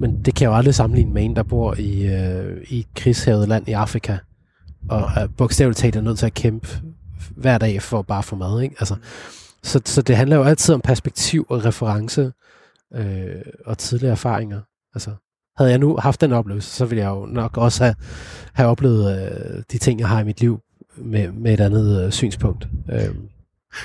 Men 0.00 0.22
det 0.24 0.34
kan 0.34 0.44
jeg 0.44 0.50
jo 0.50 0.56
aldrig 0.56 0.74
sammenligne 0.74 1.12
med 1.12 1.24
en, 1.24 1.36
der 1.36 1.42
bor 1.42 1.74
i, 1.78 2.06
øh, 2.06 2.64
i 2.68 2.78
et 2.78 2.86
krigshavet 2.96 3.48
land 3.48 3.68
i 3.68 3.72
Afrika, 3.72 4.16
og 4.90 5.00
er 5.16 5.26
bogstaveligt 5.26 5.78
talt 5.78 5.96
er 5.96 6.00
nødt 6.00 6.18
til 6.18 6.26
at 6.26 6.34
kæmpe 6.34 6.68
hver 7.36 7.58
dag 7.58 7.82
for 7.82 8.02
bare 8.02 8.22
få 8.22 8.36
mad, 8.36 8.60
ikke? 8.62 8.76
Altså, 8.78 8.96
så, 9.62 9.80
så 9.84 10.02
det 10.02 10.16
handler 10.16 10.36
jo 10.36 10.42
altid 10.42 10.74
om 10.74 10.80
perspektiv 10.80 11.46
og 11.48 11.64
reference 11.64 12.32
øh, 12.94 13.34
og 13.66 13.78
tidligere 13.78 14.12
erfaringer. 14.12 14.60
Altså, 14.94 15.10
havde 15.58 15.70
jeg 15.70 15.78
nu 15.78 15.96
haft 16.02 16.20
den 16.20 16.32
oplevelse, 16.32 16.70
så 16.70 16.84
ville 16.84 17.02
jeg 17.04 17.08
jo 17.10 17.26
nok 17.26 17.56
også 17.56 17.84
have, 17.84 17.94
have 18.52 18.68
oplevet 18.68 19.22
øh, 19.56 19.62
de 19.72 19.78
ting, 19.78 20.00
jeg 20.00 20.08
har 20.08 20.20
i 20.20 20.24
mit 20.24 20.40
liv 20.40 20.60
med, 20.96 21.32
med 21.32 21.54
et 21.54 21.60
andet 21.60 22.04
øh, 22.04 22.12
synspunkt. 22.12 22.68
Øh, 22.92 23.14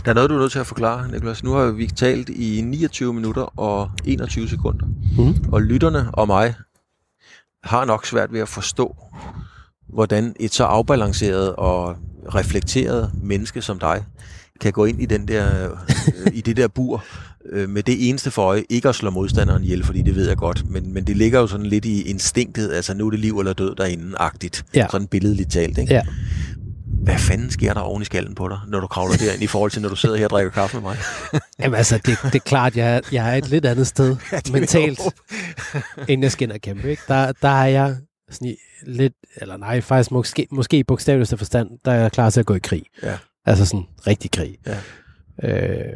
Der 0.06 0.10
er 0.10 0.13
noget, 0.13 0.30
du 0.30 0.36
er 0.36 0.39
nødt 0.39 0.51
til 0.51 0.60
at 0.60 0.67
forklare, 0.67 1.12
Niklas. 1.12 1.43
Nu 1.43 1.51
har 1.51 1.65
vi 1.71 1.88
talt 1.88 2.30
i 2.30 2.62
29 2.65 3.13
minutter 3.13 3.60
og 3.60 3.91
21 4.06 4.47
sekunder. 4.49 4.86
mm. 5.17 5.54
Og 5.54 5.62
lytterne 5.62 6.10
og 6.13 6.28
mig 6.28 6.54
har 7.63 7.86
nok 7.86 8.06
svært 8.06 8.34
ved 8.34 8.39
at 8.39 8.47
forstå, 8.49 8.95
hvordan 9.89 10.36
et 10.39 10.54
så 10.54 10.63
afbalanceret 10.63 11.56
og 11.56 11.95
reflekteret 12.36 13.12
menneske 13.23 13.62
som 13.62 13.80
dig 13.80 14.04
kan 14.62 14.73
gå 14.73 14.86
ind 14.86 15.01
i 15.01 15.06
den 15.06 15.28
der 15.28 15.71
øh, 16.25 16.34
i 16.34 16.41
det 16.41 16.58
der 16.58 16.67
bur 16.67 17.04
øh, 17.51 17.69
med 17.69 17.84
det 17.84 18.10
eneste 18.10 18.31
for 18.31 18.41
øje, 18.41 18.63
ikke 18.69 18.89
at 18.89 18.95
slå 18.95 19.10
modstanderen 19.10 19.63
ihjel, 19.63 19.84
fordi 19.84 20.01
det 20.01 20.15
ved 20.15 20.27
jeg 20.27 20.38
godt, 20.38 20.69
men, 20.69 20.93
men 20.93 21.03
det 21.08 21.17
ligger 21.17 21.39
jo 21.39 21.47
sådan 21.47 21.65
lidt 21.65 21.86
i 21.86 22.01
instinktet, 22.01 22.73
altså 22.73 22.93
nu 22.93 23.08
er 23.08 23.12
det 23.12 23.19
liv 23.19 23.39
eller 23.39 23.53
død 23.53 23.75
derinde-agtigt, 23.75 24.63
Ja. 24.75 24.88
sådan 24.91 25.08
billedligt 25.08 25.51
talt, 25.51 25.77
ikke? 25.77 25.93
Ja. 25.93 26.01
Hvad 27.03 27.17
fanden 27.17 27.51
sker 27.51 27.73
der 27.73 27.81
oven 27.81 28.01
i 28.01 28.05
skallen 28.05 28.36
på 28.36 28.47
dig, 28.47 28.58
når 28.67 28.79
du 28.79 28.88
kravler 28.88 29.15
derind 29.17 29.43
i 29.43 29.47
forhold 29.47 29.71
til, 29.71 29.81
når 29.81 29.89
du 29.89 29.95
sidder 29.95 30.15
her 30.15 30.25
og 30.25 30.29
drikker 30.29 30.51
kaffe 30.51 30.75
med 30.77 30.81
mig? 30.81 30.97
Jamen 31.60 31.77
altså, 31.77 31.95
det, 32.05 32.17
det 32.23 32.36
er 32.36 32.39
klart, 32.39 32.77
jeg, 32.77 33.01
jeg 33.12 33.31
er 33.34 33.36
et 33.36 33.49
lidt 33.49 33.65
andet 33.65 33.88
sted 33.88 34.15
Ja, 34.31 34.39
mentalt, 34.51 34.99
inden 36.08 36.23
jeg 36.41 36.51
og 36.51 36.62
kæmpe. 36.62 36.89
Ikke? 36.89 37.01
Der, 37.08 37.31
der 37.41 37.49
er 37.49 37.65
jeg 37.67 37.95
sådan 38.31 38.55
lidt, 38.88 39.13
eller 39.41 39.58
nej, 39.58 39.81
faktisk 39.81 40.12
måske, 40.12 40.47
måske 40.51 40.77
i 40.77 40.84
bogstaveligste 40.84 41.38
forstand, 41.38 41.69
der 41.86 41.91
er 41.91 42.01
jeg 42.01 42.12
klar 42.12 42.29
til 42.29 42.39
at 42.39 42.45
gå 42.45 42.55
i 42.55 42.60
krig. 42.60 42.84
Ja. 43.03 43.17
Altså 43.45 43.65
sådan 43.65 43.86
rigtig 44.08 44.31
krig. 44.31 44.58
Ja. 44.67 44.77
Øh, 45.43 45.93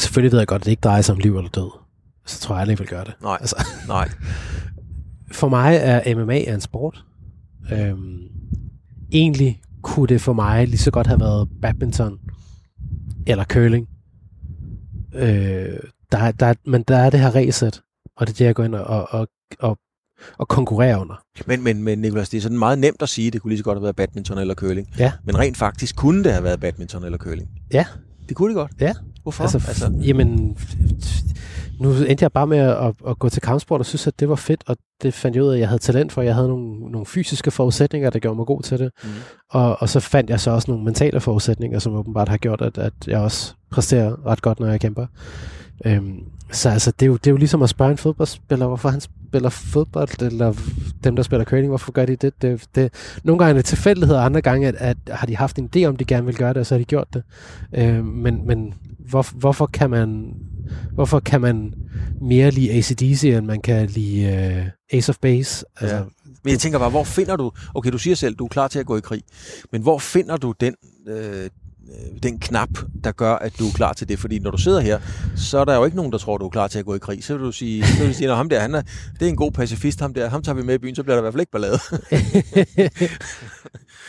selvfølgelig 0.00 0.32
ved 0.32 0.38
jeg 0.38 0.46
godt, 0.48 0.62
at 0.62 0.64
det 0.66 0.70
ikke 0.70 0.80
drejer 0.80 1.00
sig 1.02 1.12
om 1.12 1.18
liv 1.18 1.36
eller 1.36 1.50
død. 1.50 1.70
Så 2.26 2.40
tror 2.40 2.54
jeg 2.54 2.60
aldrig, 2.60 2.72
jeg 2.72 2.78
vil 2.78 2.88
gøre 2.88 3.04
det. 3.04 3.14
Nej, 3.22 3.36
Altså, 3.40 3.66
nej. 3.88 4.08
for 5.32 5.48
mig 5.48 5.76
er 5.80 6.14
MMA 6.16 6.38
en 6.38 6.60
sport. 6.60 7.04
Øhm, 7.72 8.18
egentlig 9.12 9.60
kunne 9.82 10.06
det 10.06 10.20
for 10.20 10.32
mig 10.32 10.68
lige 10.68 10.78
så 10.78 10.90
godt 10.90 11.06
have 11.06 11.20
været 11.20 11.48
badminton 11.62 12.18
eller 13.26 13.44
curling. 13.44 13.88
Øh, 15.14 15.78
der, 16.12 16.32
der, 16.32 16.54
men 16.66 16.82
der 16.82 16.96
er 16.96 17.10
det 17.10 17.20
her 17.20 17.34
ræset, 17.34 17.82
og 18.16 18.26
det 18.26 18.32
er 18.32 18.36
det, 18.36 18.44
jeg 18.44 18.54
går 18.54 18.64
ind 18.64 18.74
og, 18.74 18.84
og, 18.84 19.08
og, 19.20 19.28
og, 19.58 19.78
og 20.38 20.48
konkurrerer 20.48 20.96
under. 20.98 21.14
Men, 21.46 21.62
men, 21.64 21.82
men 21.82 21.98
Nicolas, 21.98 22.28
det 22.28 22.38
er 22.38 22.42
sådan 22.42 22.58
meget 22.58 22.78
nemt 22.78 23.02
at 23.02 23.08
sige, 23.08 23.26
at 23.26 23.32
det 23.32 23.42
kunne 23.42 23.48
lige 23.50 23.58
så 23.58 23.64
godt 23.64 23.76
have 23.78 23.82
været 23.82 23.96
badminton 23.96 24.38
eller 24.38 24.54
curling. 24.54 24.88
Ja. 24.98 25.12
Men 25.24 25.38
rent 25.38 25.56
faktisk 25.56 25.96
kunne 25.96 26.24
det 26.24 26.32
have 26.32 26.44
været 26.44 26.60
badminton 26.60 27.04
eller 27.04 27.18
curling. 27.18 27.48
Ja. 27.72 27.86
Det 28.28 28.36
kunne 28.36 28.48
det 28.48 28.56
godt. 28.56 28.72
Ja. 28.80 28.92
Hvorfor? 29.26 29.44
Altså, 29.44 29.58
Altså, 29.68 29.92
jamen, 30.02 30.56
nu 31.80 31.90
endte 31.90 32.22
jeg 32.22 32.32
bare 32.32 32.46
med 32.46 32.58
at, 32.58 32.94
at, 33.08 33.18
gå 33.18 33.28
til 33.28 33.42
kampsport 33.42 33.80
og 33.80 33.86
synes, 33.86 34.06
at 34.06 34.20
det 34.20 34.28
var 34.28 34.34
fedt, 34.34 34.64
og 34.66 34.76
det 35.02 35.14
fandt 35.14 35.36
jeg 35.36 35.44
ud 35.44 35.48
af, 35.48 35.54
at 35.54 35.60
jeg 35.60 35.68
havde 35.68 35.82
talent 35.82 36.12
for. 36.12 36.22
Jeg 36.22 36.34
havde 36.34 36.48
nogle, 36.48 36.90
nogle 36.90 37.06
fysiske 37.06 37.50
forudsætninger, 37.50 38.10
der 38.10 38.18
gjorde 38.18 38.36
mig 38.36 38.46
god 38.46 38.62
til 38.62 38.78
det. 38.78 38.90
Mhm. 39.02 39.12
Og, 39.50 39.82
og 39.82 39.88
så 39.88 40.00
fandt 40.00 40.30
jeg 40.30 40.40
så 40.40 40.50
også 40.50 40.70
nogle 40.70 40.84
mentale 40.84 41.20
forudsætninger, 41.20 41.78
som 41.78 41.94
åbenbart 41.94 42.28
har 42.28 42.36
gjort, 42.36 42.62
at, 42.62 42.78
at 42.78 42.92
jeg 43.06 43.18
også 43.18 43.54
præsterer 43.70 44.26
ret 44.26 44.42
godt, 44.42 44.60
når 44.60 44.66
jeg 44.66 44.80
kæmper. 44.80 45.06
Øhm, 45.84 46.18
så 46.52 46.70
altså, 46.70 46.90
det 46.90 47.02
er, 47.02 47.06
jo, 47.06 47.16
det 47.16 47.26
er 47.26 47.30
jo 47.30 47.36
ligesom 47.36 47.62
at 47.62 47.68
spørge 47.68 47.90
en 47.90 47.98
fodboldspiller, 47.98 48.66
hvorfor 48.66 48.88
han 48.88 49.00
spiller 49.36 49.50
fodbold, 49.50 50.22
eller 50.22 50.54
dem, 51.04 51.16
der 51.16 51.22
spiller 51.22 51.44
curling, 51.44 51.68
hvorfor 51.68 51.92
gør 51.92 52.06
de 52.06 52.16
det? 52.16 52.42
det, 52.42 52.64
det 52.74 52.92
nogle 53.24 53.38
gange 53.38 53.50
er 53.50 53.54
det 53.54 53.64
tilfældighed, 53.64 54.16
og 54.16 54.24
andre 54.24 54.40
gange 54.40 54.68
at, 54.68 54.74
at, 54.74 54.96
har 55.10 55.26
de 55.26 55.36
haft 55.36 55.58
en 55.58 55.70
idé 55.76 55.84
om, 55.84 55.96
de 55.96 56.04
gerne 56.04 56.26
vil 56.26 56.36
gøre 56.36 56.48
det, 56.48 56.56
og 56.56 56.66
så 56.66 56.74
har 56.74 56.78
de 56.78 56.84
gjort 56.84 57.14
det. 57.14 57.22
Øhm, 57.74 58.04
men 58.04 58.46
men 58.46 58.74
hvor, 58.98 59.26
hvorfor 59.38 59.66
kan 59.66 59.90
man 59.90 60.34
hvorfor 60.92 61.20
kan 61.20 61.40
man 61.40 61.74
mere 62.20 62.50
lide 62.50 62.72
ACDC, 62.72 63.24
end 63.24 63.46
man 63.46 63.60
kan 63.60 63.86
lide 63.86 64.62
uh, 64.62 64.98
Ace 64.98 65.10
of 65.10 65.16
Base? 65.22 65.64
Altså, 65.80 65.96
Ja. 65.96 66.02
men 66.44 66.50
jeg 66.50 66.58
tænker 66.58 66.78
bare, 66.78 66.90
hvor 66.90 67.04
finder 67.04 67.36
du... 67.36 67.52
Okay, 67.74 67.92
du 67.92 67.98
siger 67.98 68.16
selv, 68.16 68.34
du 68.34 68.44
er 68.44 68.48
klar 68.48 68.68
til 68.68 68.78
at 68.78 68.86
gå 68.86 68.96
i 68.96 69.00
krig. 69.00 69.22
Men 69.72 69.82
hvor 69.82 69.98
finder 69.98 70.36
du 70.36 70.54
den, 70.60 70.74
øh, 71.08 71.44
øh, 71.44 71.50
den 72.22 72.38
knap, 72.38 72.68
der 73.04 73.12
gør, 73.12 73.34
at 73.34 73.58
du 73.58 73.66
er 73.68 73.72
klar 73.72 73.92
til 73.92 74.08
det? 74.08 74.18
Fordi 74.18 74.38
når 74.38 74.50
du 74.50 74.58
sidder 74.58 74.80
her, 74.80 74.98
så 75.36 75.58
er 75.58 75.64
der 75.64 75.76
jo 75.76 75.84
ikke 75.84 75.96
nogen, 75.96 76.12
der 76.12 76.18
tror, 76.18 76.38
du 76.38 76.44
er 76.46 76.50
klar 76.50 76.68
til 76.68 76.78
at 76.78 76.84
gå 76.84 76.94
i 76.94 76.98
krig. 76.98 77.24
Så 77.24 77.36
vil 77.36 77.46
du 77.46 77.52
sige, 77.52 77.86
så 77.86 77.98
vil 77.98 78.08
du 78.08 78.14
sige, 78.14 78.34
ham 78.34 78.48
der, 78.48 78.60
han 78.60 78.74
er, 78.74 78.82
det 79.20 79.22
er 79.22 79.28
en 79.28 79.36
god 79.36 79.52
pacifist, 79.52 80.00
ham 80.00 80.14
der, 80.14 80.28
ham 80.28 80.42
tager 80.42 80.56
vi 80.56 80.62
med 80.62 80.74
i 80.74 80.78
byen, 80.78 80.94
så 80.94 81.02
bliver 81.02 81.14
der 81.16 81.20
i 81.20 81.24
hvert 81.24 81.32
fald 81.34 81.40
ikke 81.40 81.52
ballade. 81.52 81.78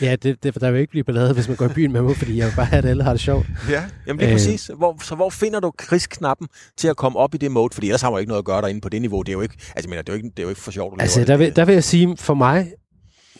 ja, 0.00 0.16
det, 0.16 0.42
det, 0.42 0.54
der 0.60 0.70
vil 0.70 0.80
ikke 0.80 0.90
blive 0.90 1.04
ballade, 1.04 1.34
hvis 1.34 1.48
man 1.48 1.56
går 1.56 1.66
i 1.66 1.72
byen 1.74 1.92
med 1.92 2.02
mig, 2.02 2.16
fordi 2.16 2.36
jeg 2.38 2.46
vil 2.46 2.52
bare 2.56 2.66
have, 2.66 2.78
at 2.78 2.84
alle 2.84 3.02
har 3.04 3.12
det 3.12 3.20
sjovt. 3.20 3.46
Ja, 3.70 3.84
jamen 4.06 4.20
det 4.20 4.26
er 4.26 4.30
Øh. 4.30 4.34
præcis. 4.34 4.70
Hvor, 4.76 4.96
så 5.02 5.14
hvor 5.14 5.30
finder 5.30 5.60
du 5.60 5.72
krigsknappen 5.78 6.48
til 6.76 6.88
at 6.88 6.96
komme 6.96 7.18
op 7.18 7.34
i 7.34 7.38
det 7.38 7.50
mode? 7.50 7.68
Fordi 7.74 7.86
ellers 7.86 8.02
har 8.02 8.10
man 8.10 8.16
jo 8.16 8.18
ikke 8.20 8.28
noget 8.28 8.42
at 8.42 8.44
gøre 8.44 8.62
derinde 8.62 8.80
på 8.80 8.88
det 8.88 9.00
niveau. 9.00 9.22
Det 9.22 9.28
er 9.28 9.32
jo 9.32 9.40
ikke, 9.40 9.54
altså, 9.76 9.88
mener, 9.88 10.02
det 10.02 10.08
er 10.08 10.12
jo 10.12 10.16
ikke, 10.16 10.28
det 10.28 10.38
er 10.38 10.42
jo 10.42 10.48
ikke 10.48 10.60
for 10.60 10.70
sjovt. 10.70 10.94
at 10.94 11.02
Altså, 11.02 11.24
der 11.24 11.36
vil, 11.36 11.56
der 11.56 11.64
vil 11.64 11.72
jeg 11.72 11.84
sige, 11.84 12.16
for 12.16 12.34
mig, 12.34 12.72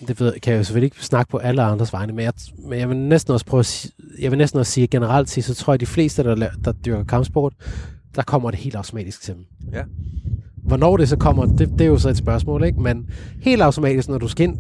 det 0.09 0.21
ved, 0.21 0.41
kan 0.41 0.53
jeg 0.53 0.59
jo 0.59 0.65
selvfølgelig 0.65 0.87
ikke 0.87 1.05
snakke 1.05 1.31
på 1.31 1.37
alle 1.37 1.63
andres 1.63 1.93
vegne, 1.93 2.13
men 2.13 2.25
jeg, 2.25 2.33
men 2.69 2.79
jeg 2.79 2.89
vil 2.89 2.97
næsten 2.97 3.33
også 3.35 3.47
prøve 3.47 3.59
at 3.59 3.67
sige, 3.67 3.93
jeg 4.21 4.31
vil 4.31 4.39
næsten 4.39 4.61
også 4.61 4.73
sige, 4.73 4.85
at 4.85 4.91
generelt 4.91 5.31
sige, 5.31 5.45
så 5.45 5.55
tror 5.55 5.73
jeg, 5.73 5.75
at 5.75 5.81
de 5.81 5.87
fleste, 5.87 6.25
der, 6.25 6.51
der 6.65 6.73
dyrker 6.73 7.05
kampsport, 7.05 7.53
der 8.17 8.23
kommer 8.23 8.51
det 8.51 8.61
helt 8.61 8.75
automatisk 8.77 9.23
til 9.23 9.35
dem. 9.35 9.45
Hvornår 10.65 10.97
det 10.97 11.09
så 11.09 11.17
kommer, 11.17 11.47
det, 11.47 11.69
det 11.71 11.81
er 11.81 11.87
jo 11.87 11.99
så 11.99 12.09
et 12.09 12.17
spørgsmål, 12.17 12.65
ikke? 12.65 12.81
Men 12.81 13.11
helt 13.43 13.63
automatisk, 13.63 14.09
når 14.09 14.19
du 14.19 14.29
skal 14.29 14.49
ind 14.49 14.59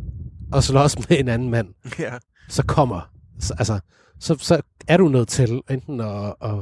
og 0.52 0.62
slås 0.64 0.98
med 1.08 1.18
en 1.20 1.28
anden 1.28 1.50
mand, 1.50 1.68
Ja. 1.98 2.12
så 2.48 2.62
kommer, 2.62 3.10
så, 3.40 3.54
altså, 3.58 3.78
så, 4.20 4.36
så 4.40 4.60
er 4.88 4.96
du 4.96 5.08
nødt 5.08 5.28
til 5.28 5.60
enten 5.70 6.00
at, 6.00 6.34
at, 6.44 6.54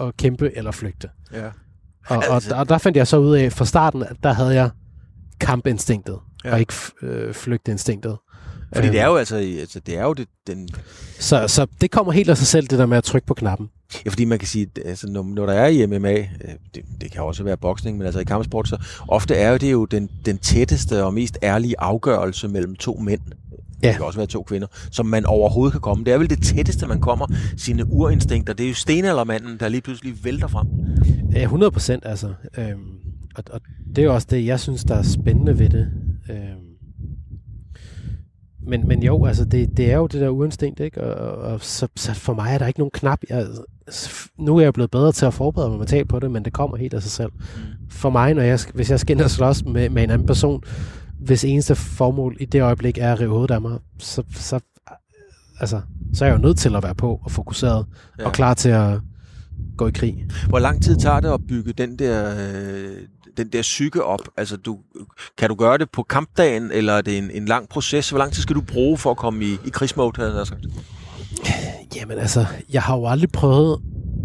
at 0.00 0.16
kæmpe 0.16 0.56
eller 0.56 0.70
flygte. 0.70 1.08
ja. 1.32 1.46
Og, 2.06 2.16
og, 2.16 2.24
Altså- 2.34 2.50
der, 2.50 2.56
og 2.56 2.68
der 2.68 2.78
fandt 2.78 2.96
jeg 2.96 3.06
så 3.06 3.16
ud 3.16 3.34
af, 3.36 3.52
fra 3.52 3.64
starten, 3.64 4.02
at 4.02 4.16
der 4.22 4.32
havde 4.32 4.54
jeg 4.54 4.70
kampinstinktet, 5.40 6.18
Ja. 6.44 6.52
og 6.52 6.60
ikke 6.60 6.74
øh, 7.02 7.34
flygteinstinktet. 7.34 8.16
Fordi 8.74 8.86
Øhm, 8.86 8.92
det 8.92 9.00
er 9.00 9.06
jo 9.06 9.16
altså, 9.16 9.36
altså 9.36 9.80
det 9.86 9.98
er 9.98 10.02
jo 10.02 10.12
det, 10.12 10.26
den, 10.46 10.68
Så, 11.18 11.48
så 11.48 11.66
det 11.80 11.90
kommer 11.90 12.12
helt 12.12 12.30
af 12.30 12.36
sig 12.38 12.46
selv, 12.46 12.66
det 12.66 12.78
der 12.78 12.86
med 12.86 12.96
at 12.96 13.04
trykke 13.04 13.26
på 13.26 13.34
knappen. 13.34 13.68
ja, 14.04 14.10
fordi 14.10 14.24
man 14.24 14.38
kan 14.38 14.48
sige, 14.48 14.66
at, 14.76 14.82
altså, 14.86 15.06
når, 15.10 15.22
når 15.22 15.46
der 15.46 15.52
er 15.52 15.66
i 15.68 15.86
MMA, 15.86 16.12
øh, 16.12 16.24
det, 16.74 16.82
det 17.00 17.10
kan 17.12 17.22
også 17.22 17.44
være 17.44 17.56
boksning, 17.56 17.98
men 17.98 18.06
altså 18.06 18.20
i 18.20 18.24
kampsport, 18.24 18.68
så 18.68 18.76
ofte 19.08 19.34
er 19.34 19.58
det 19.58 19.72
jo 19.72 19.84
den, 19.84 20.08
den 20.26 20.38
tætteste 20.38 21.04
og 21.04 21.14
mest 21.14 21.38
ærlige 21.42 21.74
afgørelse 21.80 22.48
mellem 22.48 22.76
to 22.76 22.94
mænd. 22.94 23.20
Ja. 23.82 23.88
Det 23.88 23.96
kan 23.96 24.04
også 24.06 24.18
være 24.18 24.26
to 24.26 24.42
kvinder, 24.42 24.66
som 24.90 25.06
man 25.06 25.24
overhovedet 25.26 25.72
kan 25.72 25.80
komme. 25.80 26.04
Det 26.04 26.12
er 26.12 26.18
vel 26.18 26.30
det 26.30 26.42
tætteste, 26.42 26.86
man 26.86 27.00
kommer 27.00 27.26
sine 27.56 27.86
urinstinkter. 27.92 28.52
Det 28.52 28.64
er 28.64 28.68
jo 28.68 28.74
stenaldermanden, 28.74 29.56
der 29.60 29.68
lige 29.68 29.80
pludselig 29.80 30.24
vælter 30.24 30.46
frem. 30.46 30.66
Ja, 31.32 31.42
100 31.42 31.70
procent 31.70 32.06
altså. 32.06 32.34
Øhm, 32.58 32.78
og, 33.34 33.44
og 33.50 33.60
det 33.96 34.02
er 34.02 34.06
jo 34.06 34.14
også 34.14 34.26
det, 34.30 34.46
jeg 34.46 34.60
synes, 34.60 34.84
der 34.84 34.94
er 34.94 35.02
spændende 35.02 35.58
ved 35.58 35.68
det. 35.68 35.88
Øhm, 36.30 36.72
men, 38.66 38.88
men 38.88 39.02
jo, 39.02 39.24
altså, 39.24 39.44
det, 39.44 39.76
det 39.76 39.92
er 39.92 39.96
jo 39.96 40.06
det 40.06 40.20
der 40.20 40.28
uinstinkt, 40.28 40.80
ikke? 40.80 41.04
Og, 41.04 41.36
og, 41.52 41.60
så, 41.60 41.88
så 41.96 42.14
for 42.14 42.34
mig 42.34 42.54
er 42.54 42.58
der 42.58 42.66
ikke 42.66 42.80
nogen 42.80 42.90
knap. 42.94 43.18
Jeg, 43.30 43.46
nu 44.38 44.56
er 44.56 44.62
jeg 44.62 44.72
blevet 44.72 44.90
bedre 44.90 45.12
til 45.12 45.26
at 45.26 45.34
forberede 45.34 45.70
mig 45.70 45.78
mentalt 45.78 46.08
på 46.08 46.18
det, 46.18 46.30
men 46.30 46.44
det 46.44 46.52
kommer 46.52 46.76
helt 46.76 46.94
af 46.94 47.02
sig 47.02 47.10
selv. 47.10 47.32
For 47.90 48.10
mig, 48.10 48.34
når 48.34 48.42
jeg, 48.42 48.58
hvis 48.74 48.90
jeg 48.90 49.00
skal 49.00 49.16
ind 49.16 49.24
og 49.24 49.30
slås 49.30 49.64
med, 49.64 49.88
med 49.88 50.02
en 50.02 50.10
anden 50.10 50.26
person, 50.26 50.62
hvis 51.20 51.44
eneste 51.44 51.74
formål 51.74 52.36
i 52.40 52.44
det 52.44 52.62
øjeblik 52.62 52.98
er 52.98 53.12
at 53.12 53.20
rive 53.20 53.30
hovedet 53.30 53.54
af 53.54 53.60
mig, 53.60 53.78
så, 53.98 54.22
så, 54.34 54.60
altså, 55.60 55.80
så 56.14 56.24
er 56.24 56.28
jeg 56.28 56.36
jo 56.36 56.42
nødt 56.42 56.58
til 56.58 56.76
at 56.76 56.82
være 56.82 56.94
på 56.94 57.20
og 57.24 57.30
fokuseret 57.30 57.86
ja. 58.18 58.26
og 58.26 58.32
klar 58.32 58.54
til 58.54 58.68
at 58.68 59.00
gå 59.76 59.88
i 59.88 59.90
krig. 59.90 60.26
Hvor 60.48 60.58
lang 60.58 60.82
tid 60.82 60.96
tager 60.96 61.20
det 61.20 61.28
at 61.28 61.40
bygge 61.48 61.72
den 61.72 61.98
der, 61.98 62.30
øh, 62.30 62.96
den 63.36 63.48
der 63.48 63.62
psyke 63.62 64.04
op? 64.04 64.20
Altså, 64.36 64.56
du, 64.56 64.78
kan 65.38 65.48
du 65.48 65.54
gøre 65.54 65.78
det 65.78 65.90
på 65.90 66.02
kampdagen, 66.02 66.70
eller 66.72 66.92
er 66.92 67.02
det 67.02 67.18
en, 67.18 67.30
en 67.30 67.46
lang 67.46 67.68
proces? 67.68 68.10
Hvor 68.10 68.18
lang 68.18 68.32
tid 68.32 68.42
skal 68.42 68.56
du 68.56 68.60
bruge 68.60 68.98
for 68.98 69.10
at 69.10 69.16
komme 69.16 69.44
i, 69.44 69.52
i 69.52 69.70
krigsmode, 69.72 70.12
havde 70.16 70.38
jeg 70.38 70.46
sagt? 70.46 70.64
Jamen 71.96 72.18
altså, 72.18 72.46
jeg 72.72 72.82
har 72.82 72.96
jo 72.96 73.06
aldrig 73.06 73.30
prøvet 73.32 73.80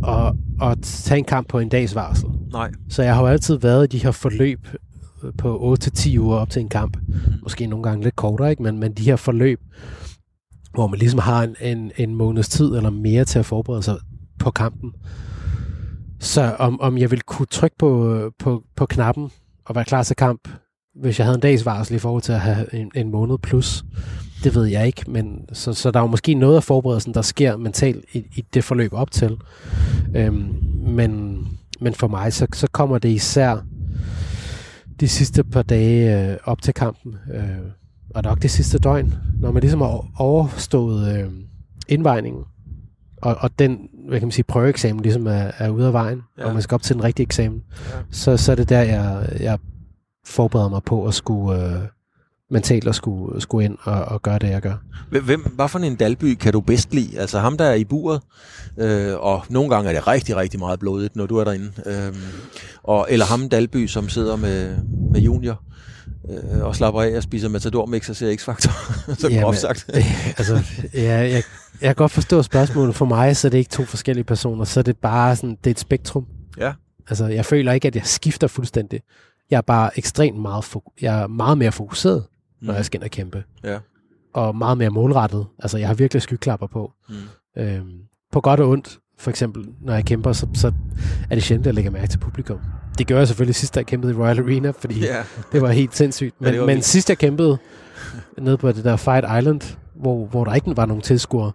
at, 0.07 0.33
at 0.61 0.77
tage 0.81 1.17
en 1.17 1.25
kamp 1.25 1.47
på 1.47 1.59
en 1.59 1.69
dags 1.69 1.95
varsel. 1.95 2.29
Nej. 2.51 2.71
Så 2.89 3.03
jeg 3.03 3.15
har 3.15 3.21
jo 3.21 3.27
altid 3.27 3.55
været 3.55 3.93
i 3.93 3.97
de 3.97 4.03
her 4.03 4.11
forløb 4.11 4.67
på 5.37 5.77
8-10 5.83 6.19
uger 6.19 6.37
op 6.37 6.49
til 6.49 6.59
en 6.59 6.69
kamp. 6.69 6.97
Måske 7.43 7.67
nogle 7.67 7.83
gange 7.83 8.03
lidt 8.03 8.15
kortere, 8.15 8.49
ikke? 8.49 8.63
Men, 8.63 8.79
men 8.79 8.93
de 8.93 9.03
her 9.03 9.15
forløb, 9.15 9.59
hvor 10.73 10.87
man 10.87 10.99
ligesom 10.99 11.19
har 11.19 11.43
en, 11.43 11.55
en, 11.61 11.91
en 11.97 12.15
måneds 12.15 12.49
tid 12.49 12.65
eller 12.65 12.89
mere 12.89 13.25
til 13.25 13.39
at 13.39 13.45
forberede 13.45 13.83
sig 13.83 13.97
på 14.39 14.51
kampen. 14.51 14.93
Så 16.19 16.55
om, 16.59 16.81
om 16.81 16.97
jeg 16.97 17.11
vil 17.11 17.21
kunne 17.21 17.45
trykke 17.45 17.77
på, 17.79 18.31
på, 18.39 18.63
på 18.75 18.85
knappen 18.85 19.31
og 19.65 19.75
være 19.75 19.85
klar 19.85 20.03
til 20.03 20.15
kamp, 20.15 20.49
hvis 21.01 21.19
jeg 21.19 21.25
havde 21.25 21.35
en 21.35 21.41
dags 21.41 21.65
varsel 21.65 21.95
i 21.95 21.99
forhold 21.99 22.21
til 22.21 22.31
at 22.31 22.39
have 22.39 22.75
en, 22.75 22.91
en 22.95 23.11
måned 23.11 23.37
plus, 23.37 23.85
det 24.43 24.55
ved 24.55 24.65
jeg 24.65 24.87
ikke. 24.87 25.11
Men, 25.11 25.45
så, 25.53 25.73
så 25.73 25.91
der 25.91 25.99
er 25.99 26.03
jo 26.03 26.07
måske 26.07 26.33
noget 26.33 26.55
af 26.55 26.63
forberedelsen, 26.63 27.13
der 27.13 27.21
sker 27.21 27.57
mentalt 27.57 28.05
i, 28.13 28.17
i 28.17 28.45
det 28.53 28.63
forløb 28.63 28.93
op 28.93 29.11
til. 29.11 29.37
Øhm, 30.15 30.55
men, 30.87 31.39
men 31.79 31.93
for 31.93 32.07
mig, 32.07 32.33
så, 32.33 32.47
så 32.53 32.67
kommer 32.71 32.97
det 32.97 33.09
især 33.09 33.57
de 34.99 35.07
sidste 35.07 35.43
par 35.43 35.61
dage 35.61 36.31
øh, 36.31 36.37
op 36.43 36.61
til 36.61 36.73
kampen, 36.73 37.15
øh, 37.33 37.71
og 38.15 38.23
nok 38.23 38.41
det 38.41 38.51
sidste 38.51 38.77
døgn, 38.77 39.13
når 39.41 39.51
man 39.51 39.61
ligesom 39.61 39.81
har 39.81 40.05
overstået 40.19 41.17
øh, 41.17 41.31
indvejningen, 41.87 42.43
og, 43.21 43.35
og 43.39 43.49
den, 43.59 43.77
hvad 44.09 44.19
kan 44.19 44.27
man 44.27 44.31
sige, 44.31 44.45
prøveeksamen 44.47 45.03
ligesom 45.03 45.27
er, 45.27 45.51
er 45.57 45.69
ude 45.69 45.87
af 45.87 45.93
vejen, 45.93 46.21
Ja. 46.37 46.45
og 46.45 46.53
man 46.53 46.61
skal 46.61 46.75
op 46.75 46.81
til 46.81 46.95
den 46.95 47.03
rigtige 47.03 47.23
eksamen, 47.25 47.63
Ja. 47.71 47.97
så, 48.11 48.37
så 48.37 48.51
er 48.51 48.55
det 48.55 48.69
der, 48.69 48.81
jeg, 48.81 49.29
jeg 49.39 49.59
forbereder 50.25 50.69
mig 50.69 50.83
på 50.83 51.05
at 51.07 51.13
skulle 51.13 51.65
øh, 51.65 51.81
mentalt 52.51 52.87
at 52.87 52.95
skulle, 52.95 53.41
skulle 53.41 53.65
ind 53.65 53.77
og, 53.83 54.05
og 54.05 54.21
gøre 54.21 54.39
det, 54.39 54.49
jeg 54.49 54.61
gør. 54.61 54.73
Hvem- 55.09 55.23
Hvem, 55.25 55.41
hvad 55.55 55.67
for 55.67 55.79
en 55.79 55.95
Dalby 55.95 56.35
kan 56.35 56.53
du 56.53 56.61
bedst 56.61 56.93
lide? 56.93 57.19
Altså 57.19 57.39
ham, 57.39 57.57
der 57.57 57.65
er 57.65 57.73
i 57.73 57.83
buret, 57.83 58.21
øh, 58.77 59.13
og 59.19 59.43
nogle 59.49 59.69
gange 59.69 59.89
er 59.89 59.93
det 59.93 60.07
rigtig, 60.07 60.35
rigtig 60.35 60.59
meget 60.59 60.79
blodigt, 60.79 61.15
når 61.15 61.25
du 61.25 61.37
er 61.37 61.43
derinde. 61.43 61.71
Øh, 61.85 62.15
og, 62.83 63.07
eller 63.09 63.25
ham 63.25 63.49
Dalby, 63.49 63.87
som 63.87 64.09
sidder 64.09 64.35
med, 64.35 64.75
med 65.11 65.21
junior 65.21 65.61
øh, 66.29 66.65
og 66.65 66.75
slapper 66.75 67.01
af 67.01 67.17
og 67.17 67.23
spiser 67.23 67.49
Matador-mix 67.49 68.09
og 68.09 68.15
ser 68.15 68.35
X-Factor, 68.35 68.71
som 69.21 69.31
Jamen, 69.31 69.43
groft 69.43 69.57
sagt. 69.57 69.89
altså, 70.39 70.63
ja, 70.93 71.01
jeg, 71.19 71.31
jeg 71.31 71.43
kan 71.81 71.95
godt 71.95 72.11
forstå 72.11 72.41
spørgsmålet. 72.41 72.95
For 72.95 73.05
mig 73.05 73.37
så 73.37 73.47
er 73.47 73.49
det 73.49 73.57
ikke 73.57 73.69
to 73.69 73.85
forskellige 73.85 74.23
personer, 74.23 74.63
så 74.65 74.79
er 74.79 74.83
det 74.83 74.97
bare 74.97 75.35
sådan, 75.35 75.49
det 75.49 75.67
er 75.67 75.71
et 75.71 75.79
spektrum. 75.79 76.25
Ja. 76.57 76.73
Altså, 77.09 77.27
jeg 77.27 77.45
føler 77.45 77.71
ikke, 77.71 77.87
at 77.87 77.95
jeg 77.95 78.05
skifter 78.05 78.47
fuldstændig. 78.47 79.01
Jeg 79.51 79.57
er 79.57 79.61
bare 79.61 79.97
ekstremt 79.97 80.39
meget, 80.41 80.63
fo- 80.75 80.95
jeg 81.01 81.21
er 81.21 81.27
meget 81.27 81.57
mere 81.57 81.71
fokuseret, 81.71 82.23
når 82.61 82.73
jeg 82.73 82.85
skal 82.85 82.97
ind 82.97 83.03
og 83.03 83.09
kæmpe. 83.11 83.43
Ja. 83.63 83.77
Og 84.33 84.55
meget 84.55 84.77
mere 84.77 84.89
målrettet. 84.89 85.45
Altså, 85.59 85.77
jeg 85.77 85.87
har 85.87 85.95
virkelig 85.95 86.21
skyklapper 86.21 86.67
på. 86.67 86.91
Mm. 87.09 87.15
Øhm, 87.61 87.91
på 88.31 88.41
godt 88.41 88.59
og 88.59 88.69
ondt, 88.69 88.99
for 89.19 89.29
eksempel, 89.29 89.65
når 89.81 89.93
jeg 89.93 90.05
kæmper, 90.05 90.33
så, 90.33 90.47
så 90.53 90.71
er 91.29 91.35
det 91.35 91.43
sjældent, 91.43 91.63
at 91.63 91.65
jeg 91.67 91.73
lægger 91.75 91.91
mærke 91.91 92.07
til 92.07 92.17
publikum. 92.17 92.59
Det 92.97 93.07
gjorde 93.07 93.19
jeg 93.19 93.27
selvfølgelig 93.27 93.55
sidst, 93.55 93.75
da 93.75 93.79
jeg 93.79 93.85
kæmpede 93.85 94.13
i 94.13 94.15
Royal 94.15 94.39
Arena, 94.39 94.69
fordi 94.71 94.99
Ja. 94.99 95.23
det 95.51 95.61
var 95.61 95.69
helt 95.71 95.95
sindssygt. 95.95 96.35
Men, 96.41 96.47
det 96.53 96.55
ja, 96.55 96.59
men 96.65 96.67
vildt. 96.69 96.85
sidst 96.85 97.09
jeg 97.09 97.17
kæmpede 97.17 97.57
nede 98.37 98.57
på 98.57 98.71
det 98.71 98.83
der 98.83 98.95
Fight 98.95 99.25
Island, 99.39 99.77
hvor, 99.95 100.25
hvor 100.25 100.43
der 100.43 100.53
ikke 100.53 100.77
var 100.77 100.85
nogen 100.85 101.01
tilskuere, 101.01 101.51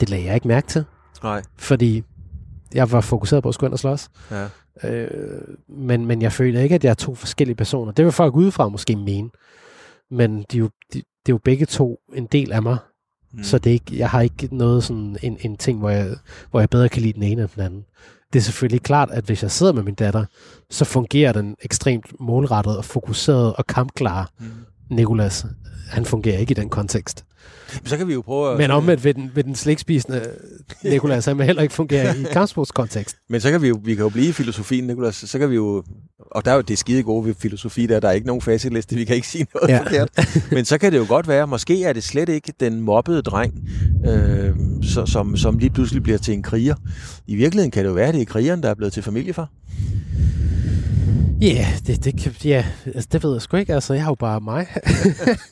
det 0.00 0.10
lagde 0.10 0.24
jeg 0.24 0.34
ikke 0.34 0.48
mærke 0.48 0.66
til, 0.68 0.84
Nej. 1.22 1.42
fordi 1.58 2.02
jeg 2.74 2.92
var 2.92 3.00
fokuseret 3.00 3.42
på 3.42 3.48
at 3.48 3.54
skulle 3.54 3.68
ind 3.68 3.72
og 3.72 3.78
slås. 3.78 4.08
Ja. 4.30 4.46
Øh, 4.84 5.40
men, 5.68 6.06
men 6.06 6.22
jeg 6.22 6.32
føler 6.32 6.60
ikke, 6.60 6.74
at 6.74 6.84
jeg 6.84 6.90
er 6.90 6.94
to 6.94 7.14
forskellige 7.14 7.56
personer. 7.56 7.92
Det 7.92 8.04
vil 8.04 8.12
folk 8.12 8.34
udefra 8.36 8.68
måske 8.68 8.96
mene. 8.96 9.30
Men 10.10 10.44
de 10.52 10.56
er 10.56 10.60
jo, 10.60 10.66
de, 10.92 10.98
det 10.98 11.02
er 11.28 11.32
jo 11.32 11.38
begge 11.44 11.66
to 11.66 11.98
en 12.14 12.26
del 12.26 12.52
af 12.52 12.62
mig. 12.62 12.76
Mm. 13.36 13.40
Mm. 13.40 13.44
Så 13.44 13.58
det 13.58 13.70
er 13.70 13.74
ikke, 13.74 13.98
jeg 13.98 14.10
har 14.10 14.20
ikke 14.20 14.48
noget 14.52 14.84
sådan 14.84 15.16
en, 15.22 15.36
en 15.40 15.56
ting, 15.56 15.78
hvor 15.78 15.90
jeg, 15.90 16.16
hvor 16.50 16.60
jeg 16.60 16.70
bedre 16.70 16.88
kan 16.88 17.02
lide 17.02 17.12
den 17.12 17.22
ene 17.22 17.42
end 17.42 17.50
den 17.54 17.62
anden. 17.62 17.84
Det 18.32 18.38
er 18.38 18.42
selvfølgelig 18.42 18.82
klart, 18.82 19.10
at 19.10 19.24
hvis 19.24 19.42
jeg 19.42 19.50
sidder 19.50 19.72
med 19.72 19.82
min 19.82 19.94
datter, 19.94 20.24
så 20.70 20.84
fungerer 20.84 21.32
den 21.32 21.56
ekstremt 21.62 22.20
målrettet 22.20 22.76
og 22.76 22.84
fokuseret 22.84 23.54
og 23.54 23.66
kampklar. 23.66 24.30
Mm. 24.40 24.46
Nikolas, 24.90 25.46
han 25.90 26.04
fungerer 26.04 26.38
ikke 26.38 26.50
i 26.50 26.54
den 26.54 26.68
kontekst. 26.68 27.24
Men 27.82 27.88
så 27.88 27.96
kan 27.96 28.08
vi 28.08 28.12
jo 28.12 28.20
prøve 28.22 28.52
at... 28.52 28.58
Men 28.58 28.70
omvendt 28.70 29.04
ved 29.04 29.14
den, 29.14 29.30
ved 29.34 29.44
den 29.44 29.54
slikspisende 29.54 30.30
Nikolas, 30.82 31.24
han 31.24 31.38
vil 31.38 31.46
heller 31.46 31.62
ikke 31.62 31.74
fungere 31.74 32.18
i 32.18 32.22
kampsportskontekst. 32.32 33.16
Men 33.28 33.40
så 33.40 33.50
kan 33.50 33.62
vi 33.62 33.68
jo, 33.68 33.80
vi 33.84 33.94
kan 33.94 34.02
jo 34.02 34.08
blive 34.08 34.28
i 34.28 34.32
filosofien, 34.32 34.86
Nicolas. 34.86 35.14
Så 35.14 35.38
kan 35.38 35.50
vi 35.50 35.54
jo, 35.54 35.84
og 36.30 36.44
der 36.44 36.50
er 36.50 36.54
jo 36.54 36.60
det 36.60 36.78
skide 36.78 37.02
gode 37.02 37.26
ved 37.26 37.34
filosofi, 37.34 37.86
der, 37.86 38.00
der 38.00 38.08
er 38.08 38.12
ikke 38.12 38.26
nogen 38.26 38.42
facitliste, 38.42 38.96
vi 38.96 39.04
kan 39.04 39.16
ikke 39.16 39.28
sige 39.28 39.46
noget. 39.54 39.68
Ja. 39.68 39.82
forkert. 39.82 40.10
Men 40.50 40.64
så 40.64 40.78
kan 40.78 40.92
det 40.92 40.98
jo 40.98 41.04
godt 41.08 41.28
være, 41.28 41.46
måske 41.46 41.84
er 41.84 41.92
det 41.92 42.04
slet 42.04 42.28
ikke 42.28 42.52
den 42.60 42.80
mobbede 42.80 43.22
dreng, 43.22 43.54
øh, 44.06 44.50
så, 44.82 45.06
som, 45.06 45.36
som 45.36 45.58
lige 45.58 45.70
pludselig 45.70 46.02
bliver 46.02 46.18
til 46.18 46.34
en 46.34 46.42
kriger. 46.42 46.74
I 47.26 47.34
virkeligheden 47.34 47.70
kan 47.70 47.84
det 47.84 47.88
jo 47.88 47.94
være, 47.94 48.08
at 48.08 48.14
det 48.14 48.20
er 48.20 48.26
krigeren, 48.26 48.62
der 48.62 48.70
er 48.70 48.74
blevet 48.74 48.92
til 48.92 49.02
familiefar. 49.02 49.48
Ja, 51.40 51.46
yeah, 51.46 51.78
det, 51.86 52.04
det, 52.04 52.20
kan, 52.22 52.32
ja, 52.44 52.66
altså, 52.86 53.08
det 53.12 53.24
ved 53.24 53.32
jeg 53.32 53.42
sgu 53.42 53.56
ikke. 53.56 53.74
Altså, 53.74 53.94
jeg 53.94 54.02
er 54.02 54.06
jo 54.06 54.14
bare 54.14 54.40
mig. 54.40 54.66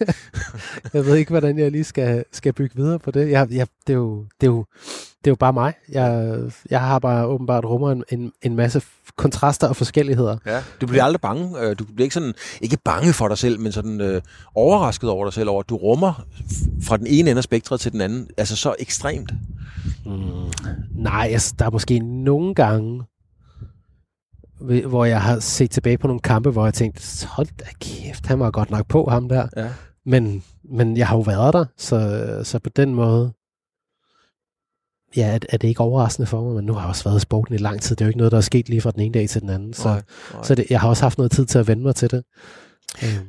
jeg 0.94 1.06
ved 1.06 1.16
ikke, 1.16 1.30
hvordan 1.30 1.58
jeg 1.58 1.70
lige 1.70 1.84
skal, 1.84 2.24
skal 2.32 2.52
bygge 2.52 2.76
videre 2.76 2.98
på 2.98 3.10
det. 3.10 3.30
Jeg, 3.30 3.48
jeg, 3.50 3.66
det, 3.86 3.92
er 3.92 3.96
jo, 3.96 4.24
det, 4.40 4.46
er 4.46 4.50
jo, 4.50 4.64
det 5.18 5.26
er 5.26 5.30
jo 5.30 5.34
bare 5.34 5.52
mig. 5.52 5.72
Jeg, 5.92 6.38
jeg 6.70 6.80
har 6.80 6.98
bare 6.98 7.26
åbenbart 7.26 7.64
rummer 7.64 7.92
en, 7.92 8.04
en, 8.12 8.32
en 8.42 8.56
masse 8.56 8.82
kontraster 9.16 9.68
og 9.68 9.76
forskelligheder. 9.76 10.36
Ja. 10.46 10.62
Du 10.80 10.86
bliver 10.86 11.04
aldrig 11.04 11.20
bange. 11.20 11.60
øh, 11.60 11.76
Du 11.78 11.84
bliver 11.84 12.02
ikke 12.04 12.14
sådan, 12.14 12.34
ikke 12.60 12.78
bange 12.84 13.12
for 13.12 13.28
dig 13.28 13.38
selv, 13.38 13.60
men 13.60 13.72
sådan 13.72 14.00
øh, 14.00 14.22
overrasket 14.54 15.10
over 15.10 15.24
dig 15.26 15.32
selv, 15.32 15.48
over 15.48 15.60
at 15.60 15.68
du 15.68 15.76
rummer 15.76 16.26
fra 16.82 16.96
den 16.96 17.06
ene 17.06 17.30
ende 17.30 17.38
af 17.38 17.44
spektret 17.44 17.80
til 17.80 17.92
den 17.92 18.00
anden. 18.00 18.28
Altså 18.36 18.56
så 18.56 18.74
ekstremt. 18.78 19.32
Mm, 20.06 20.12
nej, 20.94 21.28
altså, 21.32 21.54
der 21.58 21.64
er 21.66 21.70
måske 21.70 21.98
nogle 21.98 22.54
gange, 22.54 23.02
hvor 24.86 25.04
jeg 25.04 25.22
har 25.22 25.40
set 25.40 25.70
tilbage 25.70 25.98
på 25.98 26.06
nogle 26.06 26.20
kampe, 26.20 26.50
hvor 26.50 26.64
jeg 26.64 26.74
tænkte, 26.74 27.26
hold 27.26 27.46
da 27.58 27.64
kæft, 27.80 28.26
han 28.26 28.40
var 28.40 28.50
godt 28.50 28.70
nok 28.70 28.86
på 28.88 29.06
ham 29.10 29.28
der. 29.28 29.48
Ja. 29.56 29.68
Men, 30.06 30.44
men 30.64 30.96
jeg 30.96 31.08
har 31.08 31.16
jo 31.16 31.20
været 31.20 31.54
der, 31.54 31.64
så, 31.76 32.40
så 32.44 32.58
på 32.58 32.70
den 32.76 32.94
måde, 32.94 33.32
ja, 35.16 35.34
er, 35.34 35.38
er 35.48 35.56
det 35.56 35.68
ikke 35.68 35.80
overraskende 35.80 36.26
for 36.26 36.44
mig, 36.44 36.54
men 36.54 36.64
nu 36.64 36.72
har 36.72 36.80
jeg 36.80 36.88
også 36.88 37.04
været 37.04 37.16
i 37.16 37.20
sporten 37.20 37.54
i 37.54 37.58
lang 37.58 37.82
tid. 37.82 37.96
Det 37.96 38.04
er 38.04 38.06
jo 38.06 38.08
ikke 38.08 38.18
noget, 38.18 38.32
der 38.32 38.38
er 38.38 38.42
sket 38.42 38.68
lige 38.68 38.80
fra 38.80 38.90
den 38.90 39.00
ene 39.00 39.14
dag 39.14 39.28
til 39.28 39.40
den 39.40 39.50
anden. 39.50 39.72
Så, 39.72 39.88
Nej, 39.88 40.02
nej. 40.32 40.42
så 40.42 40.54
det, 40.54 40.66
jeg 40.70 40.80
har 40.80 40.88
også 40.88 41.02
haft 41.02 41.18
noget 41.18 41.32
tid 41.32 41.46
til 41.46 41.58
at 41.58 41.68
vende 41.68 41.82
mig 41.82 41.94
til 41.94 42.10
det. 42.10 42.24
Øhm, 43.02 43.26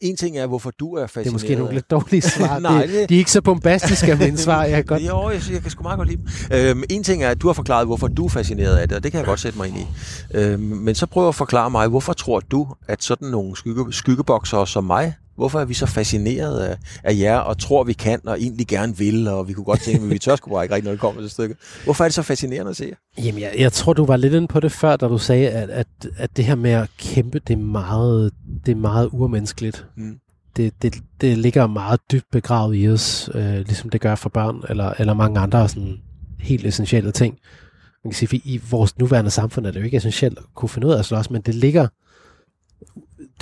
en 0.00 0.16
ting 0.16 0.38
er, 0.38 0.46
hvorfor 0.46 0.70
du 0.70 0.94
er 0.94 1.06
fascineret. 1.06 1.24
Det 1.24 1.30
er 1.30 1.32
måske 1.32 1.54
nogle 1.54 1.74
lidt 1.74 1.90
dårlige 1.90 2.22
svar. 2.36 2.58
Nej, 2.58 2.86
det, 2.86 3.08
de 3.08 3.14
er 3.14 3.18
ikke 3.18 3.30
så 3.30 3.42
bombastiske 3.42 4.16
mine 4.16 4.38
svar. 4.38 4.64
Jeg 4.64 4.74
kan 4.74 4.84
godt... 4.94 5.02
Jo, 5.02 5.30
jeg, 5.30 5.40
jeg 5.52 5.62
kan 5.62 5.70
sgu 5.70 5.82
meget 5.82 5.96
godt 5.96 6.08
lide 6.08 6.22
dem. 6.50 6.58
Øhm, 6.58 6.82
en 6.90 7.02
ting 7.02 7.22
er, 7.22 7.28
at 7.28 7.42
du 7.42 7.46
har 7.46 7.54
forklaret, 7.54 7.86
hvorfor 7.86 8.08
du 8.08 8.24
er 8.24 8.28
fascineret 8.28 8.76
af 8.76 8.88
det, 8.88 8.96
og 8.96 9.02
det 9.02 9.12
kan 9.12 9.18
jeg 9.18 9.26
godt 9.26 9.40
sætte 9.40 9.58
mig 9.58 9.68
ind 9.68 9.76
i. 9.76 9.86
Øhm, 10.34 10.60
men 10.62 10.94
så 10.94 11.06
prøv 11.06 11.28
at 11.28 11.34
forklare 11.34 11.70
mig, 11.70 11.88
hvorfor 11.88 12.12
tror 12.12 12.40
du, 12.40 12.66
at 12.88 13.04
sådan 13.04 13.28
nogle 13.28 13.56
skygge, 13.56 13.92
skyggebokser 13.92 14.64
som 14.64 14.84
mig, 14.84 15.14
hvorfor 15.40 15.60
er 15.60 15.64
vi 15.64 15.74
så 15.74 15.86
fascineret 15.86 16.60
af, 16.60 16.76
af 17.04 17.18
jer, 17.18 17.36
og 17.36 17.58
tror, 17.58 17.84
vi 17.84 17.92
kan, 17.92 18.20
og 18.26 18.40
egentlig 18.40 18.66
gerne 18.66 18.96
vil, 18.96 19.28
og 19.28 19.48
vi 19.48 19.52
kunne 19.52 19.64
godt 19.64 19.80
tænke, 19.80 20.04
at 20.04 20.10
vi 20.10 20.18
tør 20.18 20.36
sgu 20.36 20.50
bare 20.50 20.64
ikke 20.64 20.74
rigtig, 20.74 20.84
når 20.84 20.90
det 20.90 21.00
kommer 21.00 21.20
til 21.20 21.30
stykket. 21.30 21.56
Hvorfor 21.84 22.04
er 22.04 22.08
det 22.08 22.14
så 22.14 22.22
fascinerende 22.22 22.70
at 22.70 22.76
se 22.76 22.84
jer? 22.84 23.24
Jamen, 23.24 23.40
jeg, 23.40 23.54
jeg 23.58 23.72
tror, 23.72 23.92
du 23.92 24.04
var 24.04 24.16
lidt 24.16 24.34
inde 24.34 24.46
på 24.46 24.60
det 24.60 24.72
før, 24.72 24.96
da 24.96 25.08
du 25.08 25.18
sagde, 25.18 25.48
at, 25.48 25.70
at, 25.70 25.86
at 26.16 26.36
det 26.36 26.44
her 26.44 26.54
med 26.54 26.70
at 26.70 26.88
kæmpe, 26.98 27.38
det 27.38 27.52
er 27.52 27.58
meget, 27.58 28.30
det 28.66 28.72
er 28.72 28.76
meget 28.76 29.08
urmenneskeligt. 29.12 29.86
Mm. 29.96 30.16
Det, 30.56 30.72
det, 30.82 30.94
det 31.20 31.38
ligger 31.38 31.66
meget 31.66 32.00
dybt 32.12 32.26
begravet 32.32 32.76
i 32.76 32.88
os, 32.88 33.30
øh, 33.34 33.54
ligesom 33.54 33.90
det 33.90 34.00
gør 34.00 34.14
for 34.14 34.28
børn, 34.28 34.64
eller, 34.68 34.92
eller 34.98 35.14
mange 35.14 35.40
andre 35.40 35.68
sådan 35.68 35.96
helt 36.40 36.66
essentielle 36.66 37.12
ting. 37.12 37.38
Man 38.04 38.10
kan 38.10 38.16
sige, 38.16 38.36
at 38.36 38.42
i 38.44 38.60
vores 38.70 38.98
nuværende 38.98 39.30
samfund 39.30 39.66
er 39.66 39.70
det 39.70 39.80
jo 39.80 39.84
ikke 39.84 39.96
essentielt 39.96 40.38
at 40.38 40.44
kunne 40.54 40.68
finde 40.68 40.86
ud 40.86 40.92
af 40.92 40.98
at 40.98 41.04
slås, 41.04 41.30
men 41.30 41.42
det 41.42 41.54
ligger 41.54 41.86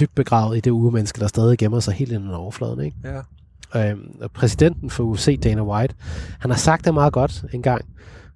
dybt 0.00 0.14
begravet 0.14 0.56
i 0.56 0.60
det 0.60 0.70
urmenneske, 0.70 1.20
der 1.20 1.26
stadig 1.26 1.58
gemmer 1.58 1.80
sig 1.80 1.94
helt 1.94 2.12
inden 2.12 2.30
overfladen. 2.30 2.80
Ikke? 2.80 2.96
Ja. 3.04 3.90
Øhm, 3.90 4.18
og 4.20 4.30
præsidenten 4.30 4.90
for 4.90 5.04
UFC, 5.04 5.40
Dana 5.40 5.62
White, 5.62 5.94
han 6.40 6.50
har 6.50 6.58
sagt 6.58 6.84
det 6.84 6.94
meget 6.94 7.12
godt 7.12 7.44
en 7.52 7.62
gang. 7.62 7.84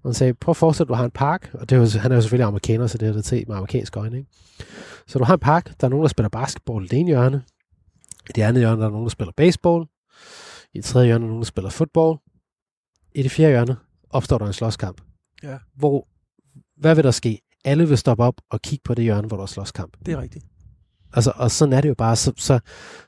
Han 0.03 0.15
sagde, 0.15 0.35
prøv 0.35 0.53
at 0.53 0.57
forestille 0.57 0.89
dig, 0.89 0.93
at 0.93 0.97
du 0.97 0.99
har 0.99 1.05
en 1.05 1.11
park, 1.11 1.51
og 1.55 1.71
det 1.71 1.77
er 1.77 1.81
jo, 1.81 2.01
han 2.01 2.13
er 2.13 2.17
jo 2.17 2.23
selvfølgelig 2.23 2.47
amerikaner, 2.47 2.87
så 2.87 2.99
det 2.99 3.09
er 3.09 3.13
det 3.13 3.25
til 3.25 3.45
med 3.49 3.57
amerikansk 3.57 3.97
øjne. 3.97 4.19
Ikke? 4.19 4.31
Så 5.07 5.19
du 5.19 5.25
har 5.25 5.35
en 5.35 5.41
park, 5.41 5.81
der 5.81 5.87
er 5.87 5.89
nogen, 5.89 6.03
der 6.03 6.09
spiller 6.09 6.29
basketball 6.29 6.85
i 6.85 6.89
det 6.89 6.99
ene 6.99 7.09
hjørne, 7.09 7.43
i 8.29 8.33
det 8.35 8.43
andet 8.43 8.61
hjørne, 8.61 8.81
der 8.81 8.87
er 8.87 8.91
nogen, 8.91 9.05
der 9.05 9.11
spiller 9.11 9.33
baseball, 9.37 9.87
i 10.75 10.79
det 10.79 10.85
tredje 10.85 11.07
hjørne 11.07 11.25
er 11.25 11.29
nogen, 11.29 11.43
der 11.43 11.47
spiller 11.47 11.71
fodbold, 11.71 12.19
i 13.15 13.23
det 13.23 13.31
fjerde 13.31 13.51
hjørne 13.51 13.77
opstår 14.11 14.39
der 14.39 14.47
en 14.47 14.53
slåskamp. 14.53 15.01
Ja. 15.43 15.57
Hvor, 15.75 16.09
hvad 16.77 16.95
vil 16.95 17.05
der 17.05 17.11
ske? 17.11 17.41
Alle 17.65 17.89
vil 17.89 17.99
stoppe 17.99 18.25
op 18.25 18.35
og 18.51 18.63
kigge 18.63 18.83
på 18.85 18.95
det 18.95 19.05
hjørne, 19.05 19.29
hvor 19.29 19.37
der 19.37 19.43
er 19.43 19.47
slåskamp. 19.47 19.97
Det 20.07 20.15
er 20.15 20.21
rigtigt. 20.21 20.45
Altså, 21.15 21.33
og 21.37 21.51
sådan 21.51 21.73
er 21.73 21.81
det 21.81 21.89
jo 21.89 21.95
bare. 21.95 22.17
Så, 22.17 22.33
så, 22.37 22.61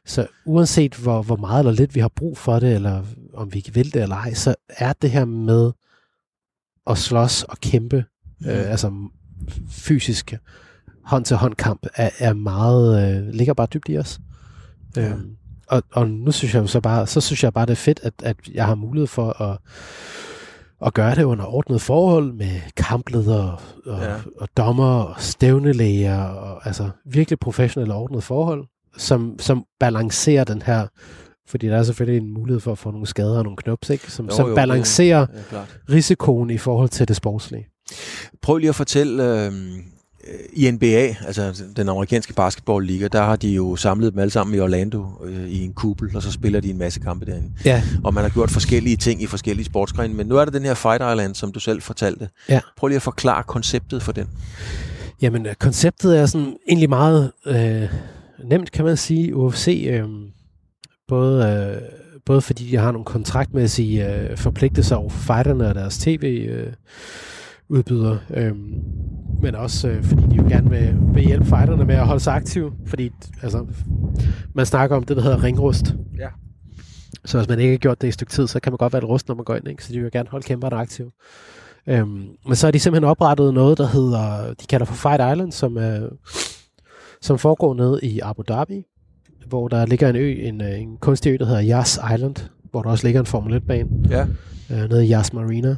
så 0.07 0.27
uanset 0.45 0.95
hvor, 0.95 1.23
hvor 1.23 1.37
meget 1.37 1.59
eller 1.59 1.73
lidt 1.73 1.95
vi 1.95 2.01
har 2.01 2.09
brug 2.09 2.39
for 2.39 2.59
det, 2.59 2.75
eller 2.75 3.03
om 3.35 3.55
vi 3.55 3.65
vil 3.73 3.95
det 3.95 4.03
eller 4.03 4.17
ej, 4.17 4.35
så 4.35 4.55
er 4.69 4.93
det 4.93 5.11
her 5.11 5.25
med 5.25 5.73
at 6.91 6.99
slås 6.99 7.43
og 7.43 7.59
kæmpe, 7.59 8.05
mm. 8.41 8.49
øh, 8.49 8.71
altså 8.71 8.93
fysisk 9.69 10.35
hånd-til-hånd 11.05 11.55
kamp, 11.55 11.87
er, 11.95 12.11
er 12.19 12.33
meget, 12.33 13.17
øh, 13.17 13.29
ligger 13.29 13.55
bare 13.55 13.67
dybt 13.75 13.89
i 13.89 13.99
os. 13.99 14.21
Ja. 14.97 15.09
Øhm, 15.09 15.37
og, 15.67 15.83
og 15.93 16.11
nu 16.11 16.33
synes 16.33 16.55
jeg 16.55 16.61
jo 16.61 16.67
så 16.67 16.81
bare, 16.81 17.07
så 17.07 17.21
synes 17.21 17.45
jeg 17.45 17.53
bare, 17.53 17.67
det 17.67 17.73
er 17.73 17.77
fedt, 17.77 18.01
at, 18.03 18.13
at 18.23 18.37
jeg 18.55 18.67
har 18.67 18.75
mulighed 18.75 19.07
for 19.07 19.43
at, 19.43 19.59
at 20.87 20.95
gøre 20.95 21.15
det 21.15 21.23
under 21.25 21.45
ordnet 21.45 21.81
forhold 21.81 22.33
med 22.33 22.61
kampledere 22.77 23.57
og, 23.87 24.03
Ja. 24.03 24.11
ja. 24.11 24.17
og 24.41 24.49
dommer 24.57 24.95
og 25.03 25.15
stævnelæger 25.21 26.19
og 26.25 26.67
altså 26.67 26.91
virkelig 27.07 27.39
professionelle 27.39 27.95
ordnede 27.95 28.23
forhold, 28.23 28.65
som, 28.97 29.37
som 29.39 29.65
balancerer 29.81 30.45
den 30.45 30.63
her, 30.63 30.87
fordi 31.49 31.67
der 31.67 31.77
er 31.77 31.83
selvfølgelig 31.83 32.23
en 32.27 32.35
mulighed 32.35 32.61
for 32.61 32.73
at 32.73 32.79
få 32.79 32.91
nogle 32.91 33.07
skader 33.07 33.39
og 33.39 33.45
nogle 33.45 33.57
knups, 33.57 33.91
ikke? 33.91 34.11
Som, 34.13 34.25
Jo, 34.27 34.31
jo, 34.31 34.37
som 34.37 34.49
jo, 34.49 34.55
balancerer 34.55 35.27
Ja, 35.35 35.43
klart. 35.49 35.79
risikoen 35.91 36.51
i 36.51 36.59
forhold 36.59 36.89
til 36.89 37.09
det 37.09 37.17
sportslige. 37.17 37.67
Prøv 38.43 38.57
lige 38.57 38.69
at 38.69 38.75
fortælle, 38.75 39.45
øh, 39.47 39.53
i 40.53 40.71
NBA, 40.71 41.15
altså 41.27 41.65
den 41.77 41.89
amerikanske 41.89 42.33
basketballliga, 42.33 43.09
der 43.09 43.23
har 43.23 43.37
de 43.37 43.49
jo 43.49 43.77
samlet 43.77 44.13
dem 44.13 44.21
alle 44.21 44.31
sammen 44.31 44.57
i 44.57 44.61
Orlando 44.61 45.07
øh, 45.25 45.49
i 45.49 45.65
en 45.65 45.73
kuppel, 45.73 46.17
og 46.17 46.23
så 46.23 46.33
spiller 46.33 46.61
de 46.61 46.71
en 46.71 46.79
masse 46.79 47.01
kampe 47.01 47.27
derinde. 47.27 47.53
Ja. 47.65 47.83
Og 48.05 48.15
man 48.15 48.23
har 48.23 48.31
gjort 48.31 48.51
forskellige 48.51 48.97
ting 48.97 49.23
i 49.23 49.27
forskellige 49.27 49.67
sportsgrene, 49.67 50.15
men 50.15 50.27
nu 50.27 50.37
er 50.37 50.45
der 50.45 50.53
den 50.53 50.63
her 50.63 50.75
Fight 50.75 51.03
Island, 51.13 51.35
som 51.35 51.53
du 51.53 51.61
selv 51.61 51.83
fortalte. 51.83 52.29
Ja. 52.49 52.61
Prøv 52.77 52.89
lige 52.89 52.97
at 52.97 53.03
forklare 53.03 53.43
konceptet 53.43 54.03
for 54.03 54.13
den. 54.13 54.27
Jamen, 55.23 55.47
øh, 55.47 55.55
konceptet 55.55 56.19
er 56.19 56.27
sådan 56.27 56.57
egentlig 56.69 56.89
meget 56.89 57.33
øh, 57.47 57.89
nemt, 58.45 58.73
kan 58.73 58.85
man 58.85 58.97
sige. 58.97 59.37
UFC, 59.37 59.87
øh, 59.91 60.09
både, 61.09 61.47
øh, 61.47 61.83
både 62.27 62.41
fordi 62.41 62.71
de 62.71 62.77
har 62.77 62.93
nogle 62.93 63.05
kontraktmæssige 63.05 64.15
øh, 64.15 64.37
forpligtelser 64.37 64.97
over 64.97 65.11
fighterne 65.11 65.69
og 65.69 65.75
deres 65.75 65.99
tv-udbydere, 65.99 66.67
øh, 66.67 66.73
men 69.43 69.55
også 69.55 69.89
øh, 69.89 70.03
fordi 70.05 70.23
de 70.31 70.37
jo 70.37 70.43
gerne 70.49 70.71
vil, 70.71 70.97
vil 71.15 71.25
hjælpe 71.27 71.45
fighterne 71.45 71.85
med 71.85 71.95
at 71.95 72.07
holde 72.07 72.21
sig 72.21 72.35
aktive, 72.35 72.73
fordi 72.87 73.11
altså, 73.43 73.67
man 74.55 74.67
snakker 74.67 74.97
om 74.97 75.03
det, 75.03 75.17
der 75.17 75.23
hedder 75.23 75.43
ringrust. 75.43 75.95
Ja. 76.19 76.29
Så 77.25 77.39
hvis 77.39 77.49
man 77.49 77.59
ikke 77.59 77.71
har 77.71 77.79
gjort 77.79 78.01
det 78.01 78.07
i 78.07 78.09
et 78.09 78.15
stykke 78.15 78.33
tid, 78.33 78.47
så 78.47 78.61
kan 78.61 78.73
man 78.73 78.77
godt 78.79 78.93
være 78.93 79.03
et 79.03 79.09
rust, 79.09 79.29
når 79.29 79.35
man 79.35 79.45
går 79.45 79.55
ind, 79.55 79.69
ikke? 79.69 79.85
så 79.85 79.93
de 79.93 80.01
vil 80.01 80.11
gerne 80.11 80.29
holde 80.29 80.47
kæmperne 80.47 80.77
aktive. 80.77 81.11
Øhm, 81.87 82.27
men 82.47 82.55
så 82.57 82.67
har 82.67 82.71
de 82.73 82.79
simpelthen 82.79 83.11
oprettet 83.11 83.55
noget, 83.55 83.79
der 83.79 83.87
hedder, 83.87 84.55
de 84.61 84.67
kalder 84.67 84.87
for 84.87 84.95
Fight 84.95 85.33
Island, 85.33 85.53
som, 85.53 85.77
er, 85.77 86.09
som 87.23 87.39
foregår 87.39 87.75
nede 87.75 88.01
i 88.03 88.21
Abu 88.23 88.43
Dhabi, 88.49 88.83
hvor 89.49 89.69
der 89.69 89.87
ligger 89.87 90.09
en 90.09 90.17
ø, 90.17 90.33
en, 90.33 90.61
øh, 90.63 90.81
en 90.81 90.97
kunstig 90.97 91.31
ø, 91.33 91.37
der 91.37 91.47
hedder 91.47 91.65
Yas 91.69 91.99
Island, 92.15 92.35
hvor 92.71 92.83
der 92.83 92.91
også 92.91 93.07
ligger 93.07 93.21
en 93.21 93.27
Formel 93.27 93.57
1-bane 93.57 93.89
Ja. 94.11 94.27
øh, 94.71 94.89
nede 94.91 95.07
i 95.07 95.13
Yas 95.13 95.33
Marina. 95.33 95.77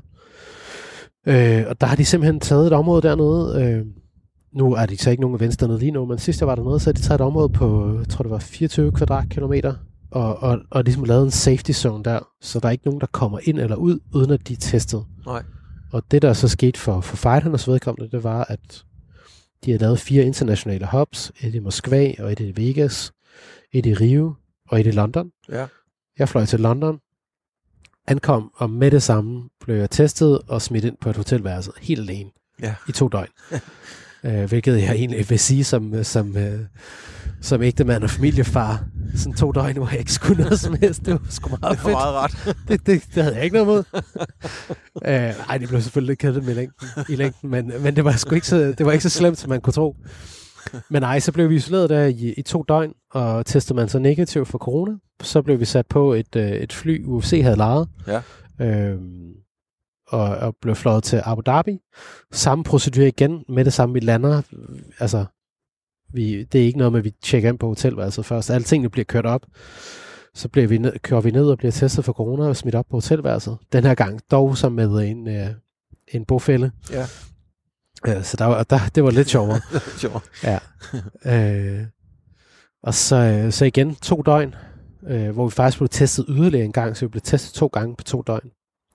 Øh, 1.27 1.65
og 1.69 1.81
der 1.81 1.87
har 1.87 1.97
de 1.97 2.05
simpelthen 2.05 2.41
taget 2.41 2.67
et 2.67 2.73
område 2.73 3.03
dernede. 3.03 3.65
Øh, 3.65 3.87
nu 4.53 4.75
er 4.75 4.87
de 4.87 4.97
så 4.97 5.11
ikke 5.11 5.21
nogen 5.21 5.37
events 5.37 5.57
dernede 5.57 5.79
lige 5.79 5.91
nu, 5.91 6.05
men 6.05 6.19
sidst 6.19 6.41
jeg 6.41 6.49
var 6.49 6.55
dernede, 6.55 6.81
så 6.81 6.87
har 6.87 6.93
de 6.93 7.01
taget 7.01 7.21
et 7.21 7.27
område 7.27 7.49
på, 7.49 7.97
jeg 7.99 8.09
tror 8.09 8.23
det 8.23 8.31
var 8.31 8.39
24 8.39 8.93
kvadratkilometer, 8.93 9.75
og, 10.11 10.43
og, 10.43 10.59
og 10.71 10.85
ligesom 10.85 11.05
lavet 11.05 11.25
en 11.25 11.31
safety 11.31 11.73
zone 11.73 12.05
der, 12.05 12.19
så 12.41 12.61
der 12.61 12.67
er 12.67 12.73
ikke 12.73 12.85
nogen, 12.85 13.01
der 13.01 13.07
kommer 13.07 13.39
ind 13.43 13.59
eller 13.59 13.77
ud, 13.77 13.99
uden 14.15 14.31
at 14.31 14.49
de 14.49 14.53
er 14.53 14.57
testet. 14.61 15.05
Nej. 15.27 15.43
Og 15.93 16.03
det, 16.11 16.23
der 16.23 16.33
så 16.33 16.49
skete 16.49 16.81
for, 16.81 17.01
for 17.01 17.17
fighternes 17.17 17.69
vedkommende, 17.69 18.11
det 18.11 18.25
var, 18.25 18.45
at 18.49 18.85
de 19.65 19.71
har 19.71 19.79
lavet 19.79 19.99
fire 19.99 20.25
internationale 20.25 20.89
hubs. 20.93 21.33
Et 21.41 21.55
i 21.55 21.59
Moskva, 21.59 22.13
og 22.19 22.33
et 22.33 22.41
i 22.41 22.53
Vegas, 22.57 23.13
et 23.73 23.87
i 23.87 23.95
Rio, 23.95 24.35
og 24.69 24.81
et 24.81 24.87
i 24.87 24.91
London. 24.91 25.31
Ja. 25.49 25.67
Jeg 26.19 26.29
fløj 26.29 26.45
til 26.45 26.61
London, 26.61 26.99
ankom, 28.07 28.51
og 28.57 28.71
med 28.71 28.91
det 28.91 29.03
samme 29.03 29.43
blev 29.61 29.77
jeg 29.77 29.91
testet 29.91 30.39
og 30.49 30.63
smidt 30.63 30.85
ind 30.85 30.97
på 31.01 31.11
et 31.11 31.17
hotelværelse, 31.17 31.71
helt 31.81 32.01
alene, 32.11 32.31
Ja. 32.63 32.75
i 32.89 32.93
to 32.93 33.09
døgn. 33.09 33.29
øh, 34.25 34.45
hvilket 34.45 34.83
jeg 34.83 34.95
egentlig 34.95 35.31
vil 35.31 35.39
sige 35.39 35.65
som, 35.65 36.05
som, 36.05 36.37
øh, 36.37 36.61
som 37.43 37.63
ægtemand 37.63 38.03
og 38.05 38.11
familiefar. 38.11 38.85
Sådan 39.17 39.35
to 39.35 39.53
døgn, 39.53 39.77
hvor 39.77 39.89
jeg 39.91 39.99
ikke 39.99 40.13
skulle 40.13 40.43
noget 40.43 40.61
som 40.61 40.77
helst. 40.81 41.07
Det 41.07 41.13
var 41.15 41.21
sgu 41.31 41.49
meget 41.49 41.63
Det 41.63 41.85
var 41.85 41.91
fedt 41.91 41.93
meget 41.93 42.15
ret. 42.15 42.57
det, 42.69 42.87
det, 42.87 43.03
det 43.15 43.23
havde 43.23 43.35
jeg 43.37 43.45
ikke 43.45 43.57
noget 43.63 43.67
mod. 43.69 44.03
øh, 45.11 45.49
ej, 45.49 45.59
det 45.59 45.69
blev 45.69 45.83
selvfølgelig 45.83 46.09
lidt 46.11 46.19
kedeligt 46.19 46.47
med 46.47 46.55
længden, 46.55 46.89
i 47.09 47.17
længden, 47.17 47.51
men, 47.51 47.73
men 47.81 47.97
det 47.97 48.05
var 48.05 48.13
sgu 48.13 48.35
ikke 48.35 48.47
så, 48.47 48.75
det 48.79 48.87
var 48.87 48.93
ikke 48.93 49.03
så 49.03 49.11
slemt, 49.11 49.39
som 49.39 49.51
man 49.51 49.61
kunne 49.61 49.73
tro. 49.73 49.97
Men 50.91 51.03
nej, 51.03 51.21
så 51.21 51.33
blev 51.33 51.51
vi 51.51 51.57
isoleret 51.57 51.91
der 51.91 52.05
i, 52.05 52.35
i 52.37 52.43
to 52.43 52.63
døgn, 52.63 52.93
og 53.11 53.47
testede 53.47 53.77
man 53.77 53.89
så 53.89 53.99
negativ 53.99 54.47
for 54.47 54.59
corona. 54.59 54.93
Så 55.23 55.43
blev 55.43 55.61
vi 55.61 55.65
sat 55.65 55.87
på 55.87 56.13
et, 56.13 56.37
øh, 56.37 56.51
et 56.51 56.73
fly, 56.73 57.05
UFC 57.05 57.41
havde 57.43 57.57
lejet. 57.57 57.89
Ja. 58.07 58.23
Øhm, 58.61 59.33
og, 60.09 60.23
og 60.23 60.57
blev 60.63 60.75
fløjet 60.75 61.05
til 61.05 61.23
Abu 61.25 61.43
Dhabi. 61.47 61.79
Samme 62.33 62.65
procedure 62.65 63.09
igen, 63.09 63.45
med 63.49 63.65
det 63.65 63.73
samme, 63.73 63.93
vi 63.93 64.01
lander. 64.01 64.43
Altså, 64.99 65.25
vi, 66.13 66.45
det 66.45 66.61
er 66.61 66.65
ikke 66.65 66.79
noget 66.79 66.93
med, 66.93 67.01
at 67.01 67.05
vi 67.05 67.13
tjekker 67.23 67.49
ind 67.49 67.59
på 67.59 67.69
hotelværelset 67.69 68.27
først. 68.27 68.51
Alle 68.51 68.65
tingene 68.65 68.91
bliver 68.91 69.05
kørt 69.05 69.27
op. 69.27 69.47
Så 70.35 70.49
bliver 70.49 70.69
vi 70.69 70.79
ned, 70.79 70.99
kører 70.99 71.21
vi 71.21 71.31
ned 71.31 71.51
og 71.51 71.59
bliver 71.59 71.73
testet 71.73 72.05
for 72.05 72.13
corona 72.13 72.49
og 72.49 72.57
smidt 72.57 72.75
op 72.75 72.87
på 72.91 72.97
hotelværelset. 72.97 73.59
Den 73.73 73.85
her 73.85 73.95
gang 73.95 74.21
dog 74.31 74.57
som 74.57 74.73
med 74.73 74.89
en, 74.89 75.29
øh, 75.29 75.47
en 76.09 76.25
bofælde. 76.25 76.71
Ja. 76.93 77.07
Øh, 78.09 78.25
så 78.25 78.37
der, 78.37 78.45
var, 78.45 78.63
der, 78.63 78.79
det 78.95 79.05
var 79.05 79.11
lidt 79.11 79.29
sjovere. 79.29 79.61
Sjovt. 79.99 80.25
Ja. 80.45 80.59
øh, 81.25 81.87
og 82.83 82.95
så, 82.95 83.17
øh, 83.17 83.53
så 83.53 83.65
igen 83.65 83.95
to 83.95 84.23
døgn, 84.27 84.55
øh, 85.09 85.31
hvor 85.31 85.47
vi 85.47 85.51
faktisk 85.51 85.79
blev 85.79 85.89
testet 85.89 86.25
yderligere 86.29 86.65
en 86.65 86.73
gang, 86.73 86.97
så 86.97 87.05
vi 87.05 87.09
blev 87.09 87.23
testet 87.23 87.55
to 87.55 87.67
gange 87.67 87.97
på 87.97 88.05
to 88.05 88.23
døgn. 88.23 88.51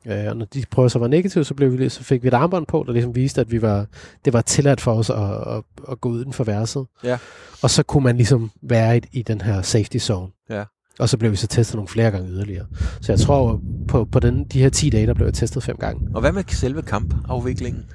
Øh, 0.07 0.26
og 0.28 0.38
når 0.38 0.45
de 0.45 0.64
prøver 0.72 0.88
så 0.89 0.99
var 0.99 1.07
negative, 1.07 1.43
så, 1.43 1.53
blev 1.53 1.80
vi, 1.80 1.89
så 1.89 2.03
fik 2.03 2.24
vi 2.24 2.28
et 2.28 2.34
armbånd 2.34 2.66
på, 2.66 2.84
der 2.88 2.93
ligesom 2.93 3.16
viste, 3.16 3.41
at 3.41 3.51
vi 3.51 3.62
var, 3.62 3.86
det 4.26 4.34
var 4.34 4.41
tilladt 4.41 4.82
for 4.82 4.93
os 4.93 5.09
at, 5.09 5.18
at, 5.55 5.64
at 5.91 6.01
gå 6.01 6.09
uden 6.09 6.34
for 6.34 6.43
værelset. 6.43 6.86
Ja. 7.03 7.18
Og 7.62 7.70
så 7.70 7.84
kunne 7.84 8.03
man 8.03 8.18
ligesom 8.18 8.51
være 8.62 8.97
i, 8.97 9.01
i 9.12 9.22
den 9.22 9.41
her 9.41 9.62
safety 9.62 9.97
zone. 9.97 10.32
Ja. 10.49 10.64
Og 10.99 11.09
så 11.09 11.18
blev 11.18 11.32
vi 11.32 11.36
så 11.36 11.47
testet 11.47 11.76
nogle 11.76 11.88
flere 11.88 12.12
gange 12.12 12.30
yderligere. 12.30 12.66
Så 13.01 13.12
jeg 13.12 13.20
tror, 13.20 13.62
på, 13.88 14.05
på 14.05 14.20
den, 14.20 14.43
de 14.43 14.62
her 14.62 14.70
10 14.70 14.89
dage, 14.89 15.07
der 15.07 15.14
blev 15.14 15.28
jeg 15.28 15.34
testet 15.34 15.64
fem 15.64 15.78
gange. 15.78 16.07
Og 16.14 16.22
hvad 16.22 16.32
med 16.32 16.43
selve 16.47 16.82
kampafviklingen? 16.82 17.86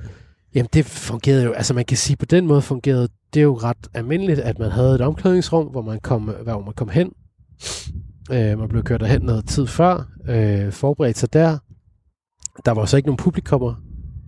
Jamen 0.57 0.69
det 0.73 0.87
fungerede 0.87 1.45
jo, 1.45 1.53
altså 1.53 1.75
man 1.75 1.85
kan 1.85 1.97
sige 1.97 2.17
på 2.17 2.25
den 2.25 2.47
måde 2.47 2.63
fungerede 2.63 3.09
det 3.35 3.43
jo 3.43 3.55
ret 3.55 3.89
almindeligt, 3.95 4.41
at 4.41 4.59
man 4.59 4.71
havde 4.71 4.95
et 4.95 5.01
omklædningsrum, 5.01 5.67
hvor 5.67 5.83
man 5.83 6.01
kom, 6.01 6.29
øh, 6.29 6.43
hvor 6.43 6.61
man 6.61 6.75
kom 6.75 6.89
hen. 6.89 7.13
Øh, 8.31 8.59
man 8.59 8.69
blev 8.69 8.83
kørt 8.83 9.01
derhen 9.01 9.23
noget 9.23 9.49
tid 9.49 9.67
før, 9.67 10.09
øh, 10.29 10.73
forberedt 10.73 11.19
sig 11.19 11.33
der. 11.33 11.59
Der 12.65 12.73
var 12.73 12.85
så 12.85 12.97
ikke 12.97 13.07
nogen 13.07 13.17
publikummer. 13.17 13.75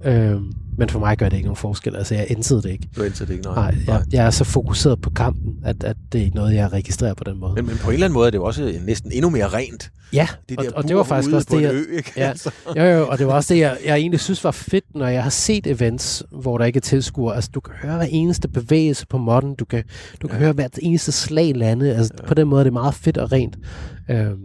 Øh, 0.04 0.40
Men 0.78 0.88
for 0.88 0.98
mig 0.98 1.18
gør 1.18 1.28
det 1.28 1.36
ikke 1.36 1.46
nogen 1.46 1.56
forskel. 1.56 1.96
Altså, 1.96 2.14
jeg 2.14 2.26
indsede 2.30 2.62
det 2.62 2.70
ikke. 2.70 2.88
Du 2.96 3.02
indser 3.02 3.24
det 3.26 3.32
ikke, 3.32 3.44
nej. 3.44 3.54
Nej, 3.72 3.74
jeg, 3.86 4.02
jeg 4.12 4.26
er 4.26 4.30
så 4.30 4.44
fokuseret 4.44 5.00
på 5.00 5.10
kampen, 5.10 5.54
at, 5.64 5.84
at 5.84 5.96
det 6.12 6.20
er 6.20 6.24
ikke 6.24 6.36
noget, 6.36 6.54
jeg 6.54 6.72
registrerer 6.72 7.14
på 7.14 7.24
den 7.24 7.38
måde. 7.40 7.54
Men, 7.54 7.66
men 7.66 7.76
på 7.76 7.88
en 7.90 7.94
eller 7.94 8.06
anden 8.06 8.14
måde 8.14 8.26
er 8.26 8.30
det 8.30 8.38
jo 8.38 8.44
også 8.44 8.74
næsten 8.86 9.12
endnu 9.12 9.30
mere 9.30 9.48
rent. 9.48 9.90
ja, 10.12 10.28
Det 10.48 10.58
og, 10.58 10.64
der 10.64 10.70
og 10.72 10.82
det 10.82 10.90
bur 10.90 10.96
var 10.96 11.02
faktisk 11.04 11.34
også 11.34 11.48
det, 11.50 11.62
jeg, 11.62 11.74
ø, 11.74 11.96
ikke? 11.96 12.12
Ja. 12.16 12.28
Altså. 12.28 12.50
Jo, 12.76 12.82
jo, 12.84 13.08
og 13.08 13.18
det 13.18 13.26
var 13.26 13.32
også 13.32 13.54
det, 13.54 13.60
jeg, 13.60 13.78
jeg 13.86 13.96
egentlig 13.96 14.20
synes 14.20 14.44
var 14.44 14.50
fedt, 14.50 14.84
når 14.94 15.06
jeg 15.06 15.22
har 15.22 15.30
set 15.30 15.66
events, 15.66 16.22
hvor 16.30 16.58
der 16.58 16.64
ikke 16.64 16.76
er 16.76 16.80
tilskuere. 16.80 17.34
Altså, 17.34 17.50
du 17.54 17.60
kan 17.60 17.74
høre 17.82 17.96
hver 17.96 18.06
eneste 18.10 18.48
bevægelse 18.48 19.06
på 19.06 19.18
modden. 19.18 19.54
Du 19.54 19.64
kan, 19.64 19.84
du 20.22 20.28
kan 20.28 20.36
Ja. 20.38 20.44
høre 20.44 20.52
hvert 20.52 20.78
eneste 20.82 21.12
slag 21.12 21.52
lande. 21.56 21.94
Altså, 21.96 22.12
Ja. 22.22 22.26
på 22.26 22.34
den 22.34 22.48
måde 22.48 22.60
er 22.60 22.64
det 22.64 22.72
meget 22.72 22.94
fedt 22.94 23.18
og 23.18 23.32
rent. 23.32 23.56
Øhm, 24.10 24.38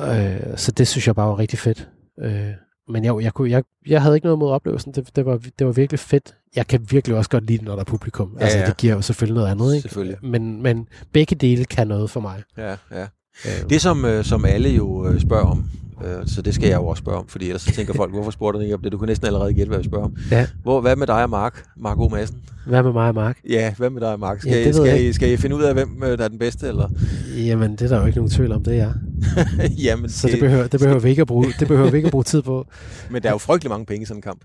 øh, 0.00 0.56
så 0.56 0.72
det 0.72 0.88
synes 0.88 1.06
jeg 1.06 1.14
bare 1.14 1.28
var 1.28 1.38
rigtig 1.38 1.58
fedt. 1.58 1.88
Øh, 2.22 2.48
men 2.92 3.04
jeg, 3.04 3.22
jeg, 3.22 3.34
kunne, 3.34 3.50
jeg, 3.50 3.62
jeg 3.86 4.02
havde 4.02 4.14
ikke 4.14 4.24
noget 4.26 4.38
mod 4.38 4.50
oplevelsen. 4.50 4.92
Det, 4.92 5.16
det, 5.16 5.26
var, 5.26 5.40
det 5.58 5.66
var 5.66 5.72
virkelig 5.72 5.98
fedt. 6.00 6.34
Jeg 6.56 6.66
kan 6.66 6.86
virkelig 6.90 7.16
også 7.16 7.30
godt 7.30 7.46
lide 7.46 7.58
det, 7.58 7.66
når 7.66 7.72
der 7.72 7.80
er 7.80 7.84
publikum. 7.84 8.36
Ja, 8.38 8.42
altså, 8.42 8.58
ja. 8.58 8.66
det 8.66 8.76
giver 8.76 8.94
jo 8.94 9.02
selvfølgelig 9.02 9.34
noget 9.34 9.50
andet. 9.50 9.74
Ikke? 9.74 9.82
Selvfølgelig. 9.82 10.16
Men, 10.22 10.62
men 10.62 10.88
begge 11.12 11.36
dele 11.36 11.64
kan 11.64 11.88
noget 11.88 12.10
for 12.10 12.20
mig. 12.20 12.42
Ja, 12.58 12.76
ja. 12.90 13.06
Øh, 13.46 13.70
Det, 13.70 13.80
som, 13.80 14.04
øh, 14.04 14.24
som 14.24 14.44
alle 14.44 14.68
jo 14.68 15.08
øh, 15.08 15.20
spørger 15.20 15.44
om, 15.44 15.64
øh, 16.04 16.26
så 16.26 16.42
det 16.42 16.54
skal 16.54 16.68
jeg 16.68 16.76
jo 16.76 16.86
også 16.86 17.00
spørge 17.00 17.18
om, 17.18 17.26
fordi 17.28 17.46
ellers 17.46 17.62
så 17.62 17.72
tænker 17.72 17.94
folk, 17.94 18.12
hvorfor 18.12 18.30
spurgte 18.30 18.58
du 18.58 18.62
ikke 18.62 18.74
om 18.74 18.82
det? 18.82 18.92
Du 18.92 18.98
kunne 18.98 19.06
næsten 19.06 19.26
allerede 19.26 19.54
gætte, 19.54 19.68
hvad 19.68 19.78
jeg 19.78 19.84
spørger 19.84 20.04
om. 20.04 20.16
Ja. 20.30 20.46
Hvor, 20.62 20.80
hvad 20.80 20.96
med 20.96 21.06
dig 21.06 21.22
og 21.22 21.30
Mark? 21.30 21.64
Mark 21.76 21.98
O. 21.98 22.08
Madsen? 22.08 22.36
Hvad 22.66 22.82
med 22.82 22.92
mig 22.92 23.08
og 23.08 23.14
Mark? 23.14 23.38
Ja, 23.48 23.74
hvad 23.78 23.90
med 23.90 24.00
dig 24.00 24.12
og 24.12 24.20
Mark? 24.20 24.40
Skal, 24.40 24.50
Ja, 24.52 24.58
det 24.58 24.66
ved 24.66 24.72
skal, 24.72 24.86
jeg 24.86 25.02
I, 25.02 25.12
skal 25.12 25.32
I 25.32 25.36
finde 25.36 25.56
ud 25.56 25.62
af, 25.62 25.74
hvem 25.74 26.02
øh, 26.04 26.18
der 26.18 26.24
er 26.24 26.28
den 26.28 26.38
bedste? 26.38 26.68
Eller? 26.68 26.88
Jamen, 27.36 27.72
det 27.72 27.82
er 27.82 27.88
der 27.88 28.00
jo 28.00 28.06
ikke 28.06 28.18
nogen 28.18 28.30
tvivl 28.30 28.52
om, 28.52 28.64
det 28.64 28.78
er. 28.80 28.92
Jamen, 29.84 30.10
Så 30.10 30.28
det 30.28 30.40
behøver, 30.40 30.66
det 30.66 30.80
behøver, 30.80 31.00
vi, 31.00 31.08
ikke 31.10 31.22
at 31.22 31.28
bruge, 31.28 31.46
det 31.60 31.68
behøver 31.68 31.90
vi 31.90 31.96
ikke 31.96 32.06
at 32.06 32.12
bruge 32.12 32.24
tid 32.24 32.42
på. 32.42 32.66
men 33.10 33.22
der 33.22 33.28
er 33.28 33.32
jo 33.32 33.38
frygtelig 33.38 33.70
mange 33.70 33.86
penge 33.86 34.02
i 34.02 34.06
sådan 34.06 34.18
en 34.18 34.22
kamp. 34.22 34.44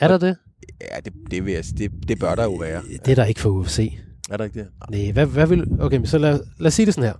Er 0.00 0.08
der 0.08 0.18
det? 0.18 0.36
Ja, 0.80 1.00
det, 1.04 1.12
det, 1.30 1.44
vil 1.44 1.52
jeg, 1.52 1.64
det, 1.78 1.90
det 2.08 2.18
bør 2.18 2.34
der 2.34 2.44
jo 2.44 2.54
være. 2.54 2.82
Det 3.04 3.10
er 3.10 3.14
der 3.14 3.24
ikke 3.24 3.40
for 3.40 3.50
UFC. 3.50 3.98
Er 4.30 4.36
der 4.36 4.44
ikke 4.44 4.58
det? 4.58 4.68
Nej, 4.90 5.12
hvad, 5.12 5.26
hvad 5.26 5.46
vil... 5.46 5.80
Okay, 5.80 5.96
men 5.96 6.06
så 6.06 6.18
lad, 6.18 6.40
lad 6.58 6.66
os 6.66 6.74
sige 6.74 6.86
det 6.86 6.94
sådan 6.94 7.10
her. 7.10 7.16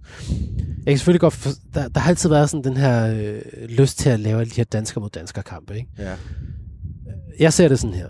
Jeg 0.78 0.92
kan 0.92 0.98
selvfølgelig 0.98 1.20
godt... 1.20 1.34
For, 1.34 1.50
der, 1.74 1.88
der 1.88 2.00
har 2.00 2.08
altid 2.08 2.28
været 2.28 2.50
sådan 2.50 2.64
den 2.64 2.76
her 2.76 3.14
øh, 3.14 3.68
lyst 3.68 3.98
til 3.98 4.10
at 4.10 4.20
lave 4.20 4.40
alle 4.40 4.50
de 4.50 4.56
her 4.56 4.64
dansker 4.64 5.00
mod 5.00 5.10
dansker 5.10 5.42
kampe, 5.42 5.76
ikke? 5.76 5.88
Ja. 5.98 6.16
Jeg 7.38 7.52
ser 7.52 7.68
det 7.68 7.78
sådan 7.78 7.94
her. 7.94 8.08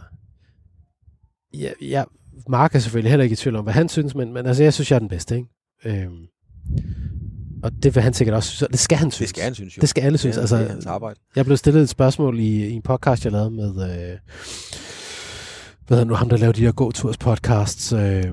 Jeg, 1.55 1.75
jeg, 1.83 2.05
Mark 2.49 2.75
er 2.75 2.79
selvfølgelig 2.79 3.11
heller 3.11 3.25
ikke 3.25 3.33
i 3.33 3.37
tvivl 3.37 3.57
om, 3.57 3.65
hvad 3.65 3.75
han 3.75 3.89
synes, 3.89 4.15
men, 4.15 4.33
men 4.33 4.47
altså, 4.47 4.63
jeg 4.63 4.75
synes, 4.75 4.91
jeg 4.91 4.97
er 4.97 5.01
den 5.01 5.09
bedste, 5.09 5.37
ikke? 5.37 5.49
Øhm, 5.85 6.27
og 7.63 7.73
det 7.83 7.95
vil 7.95 8.03
han 8.03 8.15
sikkert 8.15 8.37
også 8.37 8.49
synes, 8.49 8.63
og 8.63 8.71
det 8.71 8.79
skal 8.79 8.99
han 8.99 9.11
synes. 9.11 9.29
Det 9.31 9.37
skal 9.37 9.45
han, 9.45 9.55
synes 9.55 9.77
jo. 9.77 9.81
Det 9.81 9.89
skal 9.89 10.03
alle 10.03 10.19
synes. 10.19 10.37
Er, 10.37 10.41
altså, 10.41 10.57
det 10.57 10.65
er 10.65 10.69
hans 10.69 10.87
arbejde. 10.87 11.21
Jeg 11.37 11.45
blev 11.45 11.57
stillet 11.57 11.83
et 11.83 11.89
spørgsmål 11.89 12.39
i, 12.39 12.67
i 12.67 12.73
en 12.73 12.83
podcast, 12.83 13.25
jeg 13.25 13.33
lavede 13.33 13.51
med, 13.51 13.69
øh, 13.69 14.19
hvad 15.87 15.97
hedder 15.99 16.05
nu, 16.05 16.15
ham, 16.15 16.29
der 16.29 16.37
lavede 16.37 16.61
de 16.61 16.67
der 16.67 16.73
gåturs 16.73 17.19
podcasts. 17.19 17.93
Øh, 17.93 18.25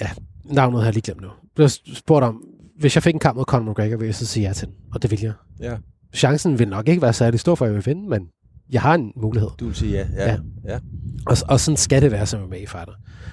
ja, 0.00 0.10
navnet 0.44 0.80
har 0.80 0.86
jeg 0.86 0.94
lige 0.94 1.02
glemt 1.02 1.20
nu. 1.20 1.28
Blev 1.56 1.68
spurgt 1.68 2.24
om, 2.24 2.42
hvis 2.78 2.94
jeg 2.96 3.02
fik 3.02 3.14
en 3.14 3.20
kamp 3.20 3.36
mod 3.36 3.44
Conor 3.44 3.70
McGregor, 3.72 3.96
ville 3.96 4.06
jeg 4.06 4.14
så 4.14 4.26
sige 4.26 4.46
ja 4.46 4.52
til 4.52 4.68
den. 4.68 4.74
Og 4.92 5.02
det 5.02 5.10
vil 5.10 5.20
jeg. 5.20 5.32
Ja. 5.60 5.76
Chancen 6.14 6.58
vil 6.58 6.68
nok 6.68 6.88
ikke 6.88 7.02
være 7.02 7.12
særlig 7.12 7.40
stor 7.40 7.54
for, 7.54 7.64
at 7.64 7.68
jeg 7.68 7.76
vil 7.76 7.86
vinde, 7.86 8.08
men 8.08 8.28
jeg 8.72 8.82
har 8.82 8.94
en 8.94 9.12
mulighed. 9.16 9.48
Du 9.60 9.66
vil 9.66 9.74
sige 9.74 9.92
ja. 9.92 10.06
Ja. 10.16 10.30
Ja. 10.32 10.38
ja. 10.72 10.78
Og, 11.26 11.36
og 11.48 11.60
sådan 11.60 11.76
skal 11.76 12.02
det 12.02 12.10
være 12.12 12.26
som 12.26 12.40
MMA-fighter. 12.40 12.92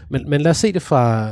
Men, 0.10 0.30
men 0.30 0.42
lad 0.42 0.52
os 0.52 0.58
se 0.58 0.74
det 0.74 0.82
fra, 0.82 1.30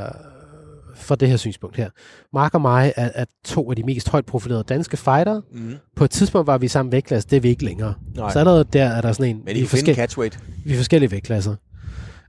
fra 0.96 1.16
det 1.16 1.30
her 1.30 1.38
synspunkt 1.38 1.78
her. 1.78 1.90
Mark 2.34 2.54
og 2.54 2.62
mig 2.62 2.94
er, 2.96 3.10
er 3.16 3.26
to 3.46 3.70
af 3.70 3.76
de 3.76 3.84
mest 3.84 4.10
højt 4.10 4.26
profilerede 4.26 4.64
danske 4.64 4.98
fighter. 4.98 5.42
Mm. 5.54 5.74
På 5.96 6.04
et 6.04 6.12
tidspunkt 6.12 6.48
var 6.48 6.58
vi 6.58 6.66
i 6.66 6.70
samme 6.70 6.92
vægtklasse, 6.92 7.30
det 7.30 7.38
er 7.38 7.42
vi 7.42 7.50
ikke 7.50 7.66
længere. 7.66 7.94
Nej. 8.16 8.32
Så 8.32 8.40
allerede 8.40 8.64
der 8.74 8.86
er 8.86 9.02
der 9.02 9.12
sådan 9.12 9.36
en... 9.36 9.42
Men 9.46 9.56
I 9.56 9.62
er 9.62 9.66
finde 9.68 9.92
forskel- 9.92 9.96
catchweight. 9.96 10.40
vi 10.66 10.74
er 10.74 10.78
forskellige 10.78 11.12
vægtklasser. 11.12 11.56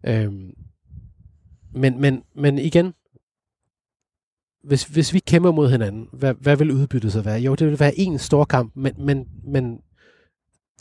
Øhm, 0.06 0.50
men, 1.72 2.00
men, 2.00 2.22
men 2.34 2.58
igen, 2.58 2.94
hvis, 4.64 4.84
hvis 4.84 5.14
vi 5.14 5.18
kæmper 5.18 5.52
mod 5.52 5.70
hinanden, 5.70 6.08
hvad, 6.12 6.34
hvad 6.34 6.56
vil 6.56 6.70
udbyttet 6.70 7.12
så 7.12 7.20
være? 7.20 7.40
Jo, 7.40 7.54
det 7.54 7.66
vil 7.66 7.80
være 7.80 7.98
en 7.98 8.18
stor 8.18 8.44
kamp, 8.44 8.72
men, 8.76 8.94
men, 8.98 9.26
men 9.44 9.80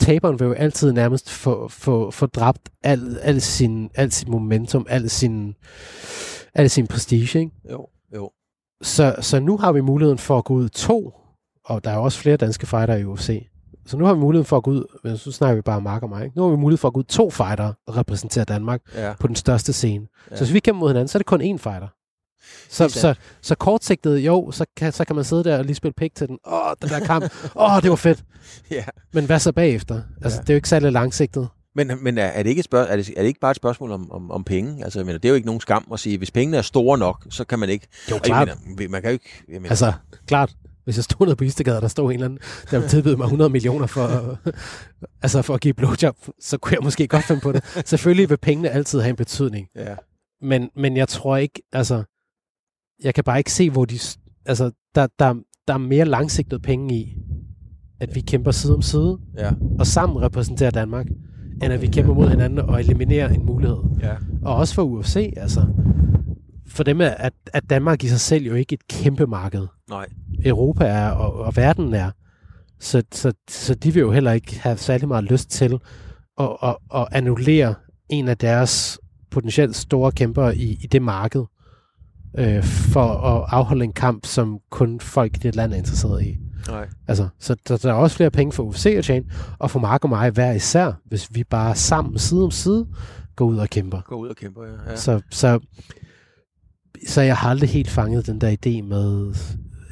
taberen 0.00 0.40
vil 0.40 0.46
jo 0.46 0.52
altid 0.52 0.92
nærmest 0.92 1.30
få, 1.30 1.68
få, 1.68 2.10
få 2.10 2.26
dræbt 2.26 2.70
al, 2.82 3.18
al, 3.22 3.40
sin, 3.40 3.90
al 3.94 4.12
sin 4.12 4.30
momentum, 4.30 4.86
al 4.88 5.10
sin, 5.10 5.54
al 6.54 6.70
sin 6.70 6.86
prestige. 6.86 7.38
Ikke? 7.38 7.52
Jo, 7.70 7.88
jo. 8.14 8.30
Så, 8.82 9.16
så 9.20 9.40
nu 9.40 9.56
har 9.56 9.72
vi 9.72 9.80
muligheden 9.80 10.18
for 10.18 10.38
at 10.38 10.44
gå 10.44 10.54
ud 10.54 10.68
to, 10.68 11.12
og 11.64 11.84
der 11.84 11.90
er 11.90 11.96
også 11.96 12.18
flere 12.18 12.36
danske 12.36 12.66
fighter 12.66 12.96
i 12.96 13.04
UFC. 13.04 13.49
Så 13.90 13.96
nu 13.96 14.04
har 14.04 14.14
vi 14.14 14.20
muligheden 14.20 14.46
for 14.46 14.56
at 14.56 14.62
gå 14.62 14.70
ud, 14.70 14.84
men 15.04 15.18
så 15.18 15.32
snakker 15.32 15.54
vi 15.54 15.62
bare 15.62 15.80
Mark 15.80 16.02
og 16.02 16.08
mig, 16.08 16.24
ikke? 16.24 16.36
nu 16.36 16.42
har 16.42 16.50
vi 16.50 16.56
mulighed 16.56 16.78
for 16.78 16.88
at 16.88 16.94
gå 16.94 16.98
ud 17.00 17.04
to 17.04 17.30
fighter 17.30 17.72
og 17.86 17.96
repræsentere 17.96 18.44
Danmark 18.44 18.80
Ja. 18.94 19.12
på 19.20 19.26
den 19.26 19.36
største 19.36 19.72
scene. 19.72 20.06
Ja. 20.30 20.36
Så 20.36 20.44
hvis 20.44 20.54
vi 20.54 20.60
kæmper 20.60 20.80
mod 20.80 20.88
hinanden, 20.88 21.08
så 21.08 21.18
er 21.18 21.20
det 21.20 21.26
kun 21.26 21.40
én 21.40 21.56
fighter. 21.58 21.88
Så, 22.68 22.88
så, 22.88 23.00
sandt. 23.00 23.18
så 23.42 23.54
kortsigtet, 23.54 24.18
jo, 24.18 24.50
så 24.50 24.64
kan, 24.76 24.92
så 24.92 25.04
kan 25.04 25.16
man 25.16 25.24
sidde 25.24 25.44
der 25.44 25.58
og 25.58 25.64
lige 25.64 25.74
spille 25.76 25.92
pik 25.96 26.14
til 26.14 26.28
den. 26.28 26.38
Åh, 26.52 26.72
den 26.82 26.88
der 26.90 27.00
kamp. 27.00 27.24
Åh, 27.56 27.82
det 27.82 27.90
var 27.90 27.96
fedt. 27.96 28.24
ja. 28.70 28.84
Men 29.12 29.24
hvad 29.26 29.38
så 29.38 29.52
bagefter? 29.52 30.02
Altså, 30.22 30.38
Ja. 30.38 30.42
det 30.42 30.50
er 30.50 30.54
jo 30.54 30.56
ikke 30.56 30.68
særlig 30.68 30.92
langsigtet. 30.92 31.48
Men, 31.74 31.90
men 32.02 32.18
er, 32.18 32.24
er, 32.24 32.42
det 32.42 32.50
ikke 32.50 32.60
et 32.60 32.64
spørg- 32.64 32.86
er, 32.92 32.96
det, 32.96 33.08
er 33.16 33.20
det 33.20 33.28
ikke 33.28 33.40
bare 33.40 33.50
et 33.50 33.56
spørgsmål 33.56 33.90
om, 33.92 34.10
om, 34.12 34.30
om 34.30 34.44
penge? 34.44 34.84
Altså, 34.84 34.98
mener, 35.04 35.12
det 35.18 35.24
er 35.24 35.28
jo 35.28 35.34
ikke 35.34 35.46
nogen 35.46 35.60
skam 35.60 35.84
at 35.92 36.00
sige, 36.00 36.18
hvis 36.18 36.30
pengene 36.30 36.56
er 36.56 36.62
store 36.62 36.98
nok, 36.98 37.26
så 37.30 37.44
kan 37.44 37.58
man 37.58 37.68
ikke... 37.68 37.86
Jo, 38.10 38.18
klart. 38.18 38.48
Mener, 38.66 38.88
man 38.88 39.02
kan 39.02 39.10
jo 39.10 39.12
ikke... 39.12 39.42
Jeg 39.48 39.54
mener, 39.60 39.68
Altså, 39.70 39.92
klart. 40.26 40.52
Hvis 40.90 40.96
jeg 40.98 41.04
stod 41.04 41.26
nede 41.26 41.36
på 41.36 41.44
Istegade, 41.44 41.76
og 41.76 41.82
der 41.82 41.88
stod 41.88 42.04
en 42.06 42.12
eller 42.14 42.24
anden, 42.26 42.38
der 42.70 42.88
tilbyde 42.88 43.16
mig 43.16 43.24
100 43.24 43.50
millioner 43.50 43.86
for, 43.86 44.38
altså 45.22 45.42
for 45.42 45.54
at 45.54 45.60
give 45.60 45.74
blowjob, 45.74 46.16
så 46.40 46.58
kunne 46.58 46.72
jeg 46.74 46.80
måske 46.84 47.08
godt 47.08 47.24
finde 47.24 47.40
på 47.40 47.52
det. 47.52 47.64
Selvfølgelig 47.86 48.30
vil 48.30 48.36
pengene 48.36 48.70
altid 48.70 49.00
have 49.00 49.10
en 49.10 49.16
betydning. 49.16 49.66
ja. 49.76 49.94
Men, 50.42 50.68
men 50.76 50.96
jeg 50.96 51.08
tror 51.08 51.36
ikke, 51.36 51.62
altså, 51.72 52.02
jeg 53.04 53.14
kan 53.14 53.24
bare 53.24 53.38
ikke 53.38 53.52
se, 53.52 53.70
hvor 53.70 53.84
de, 53.84 53.98
altså, 54.46 54.70
der, 54.94 55.06
der, 55.18 55.34
der 55.68 55.74
er 55.74 55.78
mere 55.78 56.04
langsigtet 56.04 56.62
penge 56.62 56.94
i, 56.94 57.16
at 58.00 58.14
vi 58.14 58.20
kæmper 58.20 58.50
side 58.50 58.74
om 58.74 58.82
side, 58.82 59.18
Ja. 59.38 59.50
og 59.78 59.86
sammen 59.86 60.22
repræsenterer 60.22 60.70
Danmark, 60.70 61.06
end 61.62 61.72
at 61.72 61.82
vi 61.82 61.86
kæmper 61.86 62.14
mod 62.14 62.28
hinanden 62.28 62.58
og 62.58 62.80
eliminerer 62.80 63.28
en 63.28 63.46
mulighed. 63.46 63.76
ja. 64.02 64.14
Og 64.42 64.56
også 64.56 64.74
for 64.74 64.82
UFC, 64.82 65.32
altså. 65.36 65.66
For 66.70 66.82
dem 66.82 67.00
er, 67.00 67.08
at, 67.08 67.32
at 67.52 67.70
Danmark 67.70 68.04
i 68.04 68.08
sig 68.08 68.20
selv 68.20 68.44
jo 68.44 68.54
ikke 68.54 68.74
et 68.74 68.88
kæmpe 68.88 69.26
marked. 69.26 69.66
Nej. 69.90 70.06
Europa 70.44 70.84
er, 70.84 71.10
og, 71.10 71.34
og 71.34 71.56
verden 71.56 71.94
er. 71.94 72.10
Så, 72.80 73.02
så, 73.12 73.32
så 73.48 73.74
de 73.74 73.94
vil 73.94 74.00
jo 74.00 74.12
heller 74.12 74.32
ikke 74.32 74.60
have 74.60 74.76
særlig 74.76 75.08
meget 75.08 75.24
lyst 75.24 75.50
til 75.50 75.78
at, 76.40 76.56
at, 76.62 76.76
at 76.94 77.06
annullere 77.12 77.74
en 78.08 78.28
af 78.28 78.38
deres 78.38 78.98
potentielt 79.30 79.76
store 79.76 80.12
kæmpere 80.12 80.56
i, 80.56 80.78
i 80.82 80.86
det 80.86 81.02
marked, 81.02 81.44
øh, 82.38 82.62
for 82.64 83.04
at 83.04 83.46
afholde 83.48 83.84
en 83.84 83.92
kamp, 83.92 84.26
som 84.26 84.58
kun 84.70 85.00
folk 85.00 85.36
i 85.36 85.38
det 85.38 85.56
land 85.56 85.72
er 85.72 85.76
interesseret 85.76 86.22
i. 86.22 86.36
Nej. 86.68 86.88
Altså, 87.08 87.28
så 87.38 87.56
der, 87.68 87.76
der 87.76 87.90
er 87.90 87.94
også 87.94 88.16
flere 88.16 88.30
penge 88.30 88.52
for 88.52 88.62
UFC 88.62 88.86
at 88.86 89.04
tjene, 89.04 89.26
og 89.58 89.70
for 89.70 89.80
Mark 89.80 90.04
og 90.04 90.10
mig 90.10 90.30
hver 90.30 90.52
især, 90.52 90.92
hvis 91.04 91.28
vi 91.34 91.44
bare 91.44 91.74
sammen, 91.74 92.18
side 92.18 92.44
om 92.44 92.50
side, 92.50 92.86
går 93.36 93.46
ud 93.46 93.56
og 93.56 93.68
kæmper. 93.68 94.00
Gå 94.00 94.14
ud 94.14 94.28
og 94.28 94.36
kæmpe, 94.36 94.60
ja. 94.62 94.90
ja. 94.90 94.96
Så, 94.96 95.20
så, 95.30 95.60
så 97.08 97.20
jeg 97.20 97.36
har 97.36 97.50
aldrig 97.50 97.70
helt 97.70 97.90
fanget 97.90 98.26
den 98.26 98.40
der 98.40 98.50
idé 98.50 98.82
med... 98.82 99.34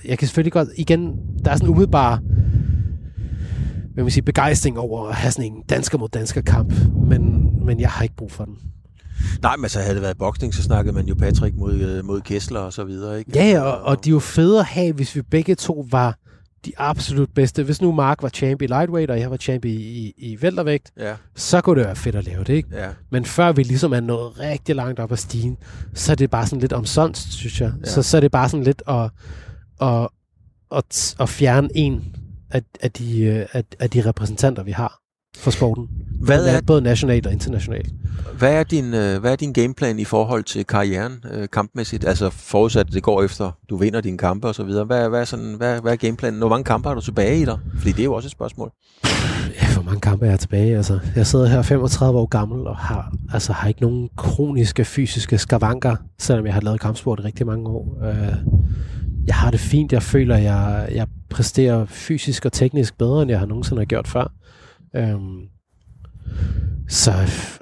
Jeg 0.05 0.19
kan 0.19 0.29
selvfølgelig 0.29 0.53
godt... 0.53 0.69
Igen, 0.77 1.17
der 1.45 1.51
er 1.51 1.57
sådan 1.57 1.69
umiddelbar 1.69 2.23
hvad 3.99 4.05
man 4.05 4.11
sige, 4.11 4.23
begejstring 4.23 4.79
over 4.79 5.09
at 5.09 5.15
have 5.15 5.33
sådan 5.33 5.53
en 5.53 5.63
dansker 5.69 5.99
mod 5.99 6.09
dansker 6.09 6.41
kamp, 6.41 6.75
men, 7.09 7.51
men 7.65 7.81
jeg 7.81 7.91
har 7.91 8.03
ikke 8.03 8.17
brug 8.17 8.33
for 8.33 8.45
den. 8.45 8.55
Nej, 9.43 9.57
men 9.57 9.71
så 9.71 9.81
havde 9.81 9.95
det 9.95 10.03
været 10.03 10.19
boksning, 10.19 10.55
så 10.55 10.63
snakkede 10.63 10.95
man 10.95 11.07
jo 11.07 11.15
Patrick 11.15 11.57
mod, 11.57 11.75
øh, 11.75 12.05
mod 12.05 12.21
Kessler 12.21 12.61
og 12.61 12.73
så 12.73 12.85
videre, 12.85 13.19
ikke? 13.19 13.31
Ja, 13.35 13.45
ja, 13.51 13.61
og, 13.61 13.83
og 13.83 14.05
de 14.05 14.11
er 14.11 14.13
jo 14.13 14.19
fede 14.19 14.59
at 14.59 14.65
have, 14.65 14.93
hvis 14.93 15.17
vi 15.17 15.23
begge 15.23 15.55
to 15.55 15.87
var 15.91 16.19
de 16.65 16.73
absolut 16.79 17.31
bedste. 17.35 17.63
Hvis 17.63 17.83
nu 17.83 17.93
Mark 17.93 18.23
var 18.23 18.29
champ 18.29 18.63
i 18.63 18.67
lightweight, 18.67 19.11
og 19.11 19.21
jeg 19.21 19.31
var 19.31 19.37
champ 19.37 19.65
i, 19.65 19.71
i, 19.75 20.15
i 20.19 20.37
weltervægt, 20.43 20.91
Ja, 20.99 21.15
så 21.37 21.61
kunne 21.61 21.79
det 21.79 21.87
være 21.87 21.97
fedt 21.97 22.15
at 22.17 22.25
lave 22.25 22.45
det, 22.45 22.55
ikke? 22.55 22.69
ja. 22.77 22.89
Men 23.11 23.25
før 23.25 23.53
vi 23.53 23.63
ligesom 23.63 23.93
er 23.93 24.01
nået 24.01 24.39
rigtig 24.39 24.75
langt 24.75 25.01
op 25.01 25.13
ad 25.13 25.17
stigen, 25.17 25.57
så 25.95 26.13
er 26.13 26.17
det 26.17 26.31
bare 26.31 26.47
sådan 26.47 26.61
lidt 26.61 26.73
omsonst, 26.73 27.33
synes 27.33 27.61
jeg. 27.61 27.73
Ja. 27.85 27.91
Så, 27.91 28.03
så 28.03 28.17
er 28.17 28.21
det 28.21 28.31
bare 28.31 28.49
sådan 28.49 28.65
lidt 28.65 28.83
at, 28.89 29.11
at, 29.83 30.09
at, 30.77 31.17
at 31.21 31.29
fjerne 31.29 31.69
en 31.75 32.17
af, 32.51 32.63
af, 32.81 32.91
de, 32.93 33.21
øh, 33.23 33.47
af, 33.53 33.65
af 33.81 33.91
de 33.91 34.01
repræsentanter, 34.09 34.63
vi 34.63 34.73
har 34.73 34.99
for 35.37 35.51
sporten. 35.51 35.89
Hvad 36.21 36.47
er, 36.47 36.61
Både 36.67 36.81
nationalt 36.81 37.27
og 37.27 37.33
internationalt. 37.33 37.93
hvad, 38.39 38.53
er 38.55 38.63
din, 38.63 38.95
øh, 38.95 39.21
hvad 39.21 39.33
er 39.33 39.37
din 39.37 39.53
gameplan 39.53 39.99
i 39.99 40.05
forhold 40.05 40.45
til 40.45 40.65
karrieren 40.67 41.25
øh, 41.33 41.49
kampmæssigt? 41.53 42.05
Altså 42.05 42.31
forudsat, 42.31 42.87
at 42.87 42.93
det 42.93 43.03
går 43.03 43.23
efter, 43.23 43.51
du 43.71 43.77
vinder 43.77 44.01
dine 44.01 44.19
kampe 44.19 44.49
og 44.49 44.55
så 44.55 44.63
videre. 44.65 44.85
Hvad, 44.85 45.09
hvad, 45.09 45.21
er 45.21 45.25
sådan, 45.25 45.55
hvad, 45.55 45.81
hvad 45.81 45.93
er 45.93 45.97
gameplanen? 45.97 46.39
Hvor 46.39 46.49
mange 46.49 46.65
kampe 46.65 46.89
har 46.89 46.95
du 46.95 47.01
tilbage 47.01 47.41
i 47.41 47.45
dig? 47.45 47.59
Fordi 47.79 47.93
det 47.93 48.01
er 48.01 48.05
jo 48.05 48.15
også 48.15 48.27
et 48.27 48.33
spørgsmål. 48.33 48.71
Ja, 49.63 49.73
hvor 49.75 49.83
mange 49.83 50.01
kampe 50.01 50.27
er 50.27 50.31
jeg 50.31 50.41
tilbage? 50.41 50.77
Altså, 50.77 50.99
jeg 51.17 51.27
sidder 51.27 51.47
her 51.47 51.63
35 51.63 52.19
år 52.19 52.27
gammel 52.27 52.67
og 52.67 52.77
har, 52.77 53.13
altså, 53.33 53.53
har 53.53 53.69
ikke 53.69 53.81
nogen 53.81 54.09
kroniske 54.17 54.85
fysiske 54.85 55.39
skavanker, 55.39 55.97
selvom 56.19 56.47
jeg 56.47 56.55
har 56.55 56.61
lavet 56.61 56.81
kampsport 56.81 57.21
i 57.21 57.23
rigtig 57.23 57.47
mange 57.47 57.69
år. 57.69 57.99
Øh, 58.05 58.35
jeg 59.27 59.35
har 59.35 59.51
det 59.51 59.61
fint. 59.61 59.93
Jeg 59.93 60.03
føler, 60.03 60.37
jeg, 60.37 60.89
jeg 60.95 61.07
præsterer 61.31 61.87
fysisk 61.87 62.45
og 62.45 62.53
teknisk 62.53 62.99
bedre, 62.99 63.23
end 63.23 63.31
jeg 63.31 63.39
har 63.39 63.47
nogensinde 63.47 63.81
har 63.81 63.85
gjort 63.87 64.09
før. 64.09 64.33
Øhm, 64.97 65.49
Så 66.89 67.11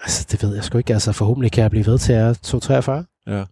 altså, 0.03 0.27
det 0.31 0.43
ved 0.43 0.55
jeg 0.55 0.65
sgu 0.65 0.79
ikke. 0.79 0.93
Altså, 0.93 1.13
forhåbentlig 1.13 1.53
kan 1.53 1.63
jeg 1.63 1.71
blive 1.71 1.87
ved 1.87 1.99
til 1.99 2.13
at 2.13 2.21
er 2.21 2.33
243. 2.33 3.05
Ja. 3.27 3.45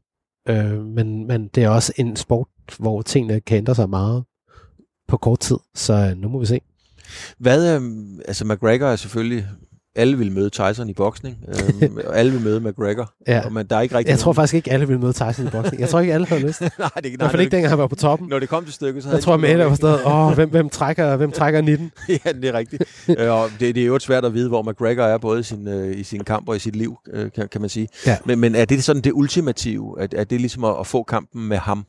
Øh, 0.49 0.85
men, 0.85 1.27
men 1.27 1.49
det 1.49 1.65
er 1.65 1.69
også 1.69 1.93
en 1.97 2.17
sport, 2.17 2.49
hvor 2.79 3.03
tingene 3.03 3.41
kan 3.41 3.57
ændre 3.57 3.75
sig 3.75 3.91
meget 3.91 4.25
på 5.09 5.17
kort 5.17 5.41
tid. 5.41 5.57
Så 5.75 5.95
øh, 5.95 6.17
nu 6.17 6.29
må 6.29 6.39
vi 6.39 6.47
se. 6.47 6.61
Hvad, 7.39 7.75
øhm, 7.77 8.21
altså 8.29 8.45
McGregor 8.45 8.87
er 8.87 8.97
selvfølgelig 8.97 9.47
alle 9.97 10.19
vil 10.19 10.33
møde 10.33 10.51
Tyson 10.51 10.89
i 10.89 10.93
boksning, 10.93 11.37
øhm, 11.49 11.97
og 12.07 12.19
alle 12.19 12.33
vil 12.33 12.41
møde 12.41 12.61
McGregor. 12.61 13.13
Ja. 13.29 13.45
Og 13.45 13.53
man, 13.53 13.67
der 13.67 13.77
er 13.77 13.81
ikke 13.81 13.95
rigtig 13.95 14.11
Jeg 14.11 14.19
tror 14.19 14.33
faktisk 14.33 14.55
ikke, 14.55 14.73
alle 14.73 14.89
vil 14.89 15.01
møde 15.01 15.13
Tyson 15.13 15.47
i 15.47 15.51
boksning. 15.51 15.81
Jeg 15.81 15.89
tror 15.89 16.01
ikke, 16.01 16.15
alle 16.15 16.27
havde 16.27 16.47
lyst. 16.47 16.61
I 16.61 16.65
nej, 16.79 16.91
det, 17.03 17.17
hvert 17.17 17.31
fald 17.31 17.43
ikke 17.43 17.53
dengang 17.53 17.71
han 17.71 17.79
var 17.79 17.87
på 17.87 17.95
toppen. 17.95 18.29
Når 18.29 18.39
det 18.39 18.49
kom 18.49 18.65
til 18.65 18.75
stykket, 18.75 19.03
så 19.03 19.09
havde 19.09 19.17
Jeg 19.17 19.25
tror, 19.25 19.37
Mæle 19.37 19.65
var 19.65 19.75
stadig, 19.75 20.07
åh, 20.07 20.33
hvem, 20.35 20.51
hvem, 20.51 20.69
trækker, 20.69 21.17
hvem 21.17 21.33
trækker 21.41 21.61
19? 21.61 21.93
ja, 22.09 22.33
det 22.33 22.45
er 22.45 22.53
rigtigt. 22.53 22.83
øh, 23.19 23.31
og 23.31 23.49
det, 23.61 23.75
det 23.75 23.83
er 23.83 23.87
jo 23.87 23.99
svært 23.99 24.25
at 24.25 24.35
vide, 24.35 24.49
hvor 24.49 24.63
McGregor 24.63 25.03
er, 25.05 25.19
både 25.19 25.41
i 25.41 25.43
sin, 25.43 25.69
øh, 25.69 25.99
i 25.99 26.03
sin 26.03 26.25
kamp 26.25 26.49
og 26.49 26.57
i 26.57 26.59
sit 26.59 26.77
liv, 26.77 26.97
øh, 27.13 27.31
kan, 27.33 27.49
kan 27.49 27.61
man 27.61 27.71
sige. 27.71 27.89
Ja. 28.07 28.17
Men, 28.25 28.39
men 28.39 28.55
er 28.55 28.65
det 28.65 28.85
sådan 28.85 29.03
det 29.03 29.13
ultimative? 29.13 29.97
Er, 30.01 30.07
er 30.17 30.25
det 30.25 30.41
ligesom 30.41 30.65
at, 30.65 30.75
at 30.81 30.87
få 30.87 31.03
kampen 31.03 31.49
med 31.49 31.57
ham? 31.57 31.85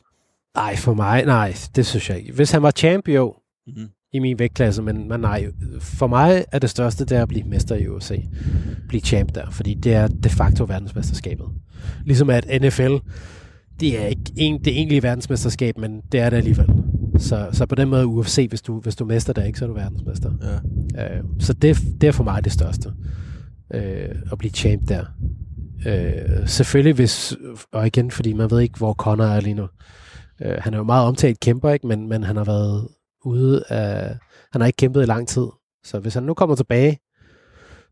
Nej, 0.56 0.76
for 0.76 0.94
mig, 0.94 1.26
nej, 1.26 1.56
det 1.76 1.86
synes 1.86 2.10
jeg 2.10 2.18
ikke. 2.18 2.34
Hvis 2.34 2.52
han 2.52 2.62
var 2.62 2.72
champion 2.72 3.34
Mhm. 3.68 3.88
I 4.16 4.20
min 4.20 4.40
vægtklasse, 4.40 4.82
men, 4.82 5.10
men 5.10 5.20
nej, 5.20 5.46
for 5.80 6.08
mig 6.08 6.46
er 6.52 6.60
det 6.60 6.70
største, 6.70 7.06
det 7.06 7.18
er 7.18 7.22
at 7.22 7.28
blive 7.28 7.44
mester 7.44 7.76
i 7.76 7.88
UFC. 7.88 8.26
Blive 8.88 9.02
champ 9.02 9.36
der, 9.36 9.50
fordi 9.50 9.74
det 9.74 9.94
er 9.94 10.08
de 10.08 10.30
facto 10.30 10.64
verdensmesterskabet. 10.64 11.46
Ligesom 12.06 12.30
at 12.30 12.62
NFL, 12.62 12.96
det 13.80 14.02
er 14.02 14.06
ikke 14.06 14.22
en, 14.36 14.60
det 14.60 14.74
egentlige 14.74 15.04
verdensmesterskab, 15.04 15.78
men 15.78 16.02
det 16.12 16.20
er 16.20 16.30
det 16.30 16.38
alligevel. 16.38 16.68
Så, 17.18 17.48
så 17.52 17.66
på 17.66 17.76
den 17.76 17.90
måde 17.90 18.08
UFC, 18.08 18.46
hvis 18.50 18.62
du, 18.62 18.80
hvis 18.80 18.96
du 18.96 19.06
mester 19.06 19.34
der 19.34 19.44
ikke, 19.44 19.60
så 19.60 19.66
er 19.66 19.68
du 19.68 19.74
verdensmester. 19.74 20.32
Ja. 20.96 21.18
Øh, 21.18 21.24
så 21.40 21.54
det, 21.54 21.78
det 22.02 22.08
er 22.08 22.12
for 22.12 22.24
mig 22.24 22.44
det 22.44 22.52
største. 22.52 22.90
Øh, 23.74 24.16
at 24.32 24.38
blive 24.38 24.52
champ 24.52 24.90
der. 24.90 25.06
Øh, 25.86 26.48
selvfølgelig 26.48 26.94
hvis, 26.94 27.36
og 27.72 27.88
igen, 27.88 28.12
fordi 28.12 28.34
man 28.34 28.52
ved 28.52 28.60
ikke, 28.60 28.78
hvor 28.78 28.94
Conor 28.94 29.26
er 29.26 29.42
lige 29.42 29.54
nu. 29.54 29.68
Øh, 30.42 30.58
han 30.58 30.74
er 30.74 30.78
jo 30.78 30.84
meget 30.84 31.08
omtalt 31.08 31.40
kæmper, 31.40 31.70
ikke? 31.70 31.88
Men, 31.88 32.10
men 32.10 32.24
han 32.24 32.36
har 32.36 32.44
været 32.44 32.88
ude 33.26 33.64
af... 33.70 34.18
Han 34.52 34.62
har 34.62 34.66
ikke 34.68 34.78
kæmpet 34.78 35.02
i 35.02 35.06
lang 35.06 35.28
tid. 35.28 35.48
Så 35.84 36.00
hvis 36.00 36.14
han 36.14 36.24
nu 36.24 36.34
kommer 36.34 36.56
tilbage, 36.56 37.00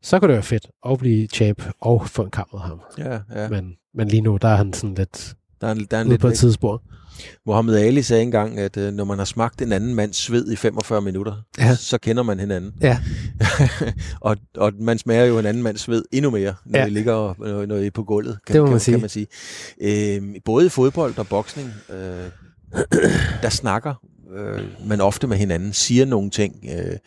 så 0.01 0.19
kunne 0.19 0.27
det 0.27 0.33
være 0.35 0.43
fedt 0.43 0.67
at 0.89 0.99
blive 0.99 1.27
champ 1.27 1.63
og 1.81 2.07
få 2.09 2.21
en 2.23 2.31
kamp 2.31 2.53
mod 2.53 2.61
ham. 2.61 2.81
Ja, 2.97 3.19
ja. 3.35 3.49
Men, 3.49 3.73
men 3.95 4.07
lige 4.07 4.21
nu, 4.21 4.37
der 4.41 4.47
er 4.47 4.55
han 4.55 4.73
sådan 4.73 4.95
lidt 4.95 5.35
Der 5.61 5.67
er, 5.67 5.73
der 5.73 5.97
er 5.97 6.01
en 6.01 6.07
lidt 6.09 6.21
på 6.21 6.27
et 6.27 6.37
tidsspor. 6.37 6.83
Mohammed 7.45 7.75
Ali 7.75 8.01
sagde 8.01 8.23
engang, 8.23 8.59
at 8.59 8.77
øh, 8.77 8.93
når 8.93 9.03
man 9.03 9.17
har 9.17 9.25
smagt 9.25 9.61
en 9.61 9.71
anden 9.71 9.95
mands 9.95 10.17
sved 10.17 10.51
i 10.51 10.55
45 10.55 11.01
minutter, 11.01 11.33
Ja. 11.59 11.75
så 11.75 11.97
kender 11.97 12.23
man 12.23 12.39
hinanden. 12.39 12.73
Ja. 12.81 12.99
og, 14.21 14.37
og 14.57 14.71
man 14.79 14.97
smager 14.97 15.25
jo 15.25 15.39
en 15.39 15.45
anden 15.45 15.63
mands 15.63 15.81
sved 15.81 16.03
endnu 16.11 16.31
mere, 16.31 16.53
når 16.65 16.79
Ja. 16.79 16.85
I 16.85 16.89
ligger 16.89 17.13
og- 17.13 17.35
når, 17.39 17.65
når 17.65 17.75
I 17.75 17.85
er 17.87 17.91
på 17.91 18.03
gulvet, 18.03 18.37
kan, 18.47 18.53
Det 18.53 18.61
må 18.61 18.65
kan, 18.65 18.71
man 18.71 18.79
sige. 18.79 18.93
kan 18.95 19.01
man 19.01 19.09
sige. 19.09 19.27
Øh, 19.81 20.35
både 20.45 20.65
i 20.65 20.69
fodbold 20.69 21.17
og 21.17 21.27
boksning, 21.27 21.73
øh, 21.89 22.29
der 23.41 23.49
snakker 23.49 23.93
øh, 24.35 24.87
man 24.87 25.01
ofte 25.01 25.27
med 25.27 25.37
hinanden, 25.37 25.73
siger 25.73 26.05
nogle 26.05 26.29
ting, 26.29 26.65
øh, 26.77 26.97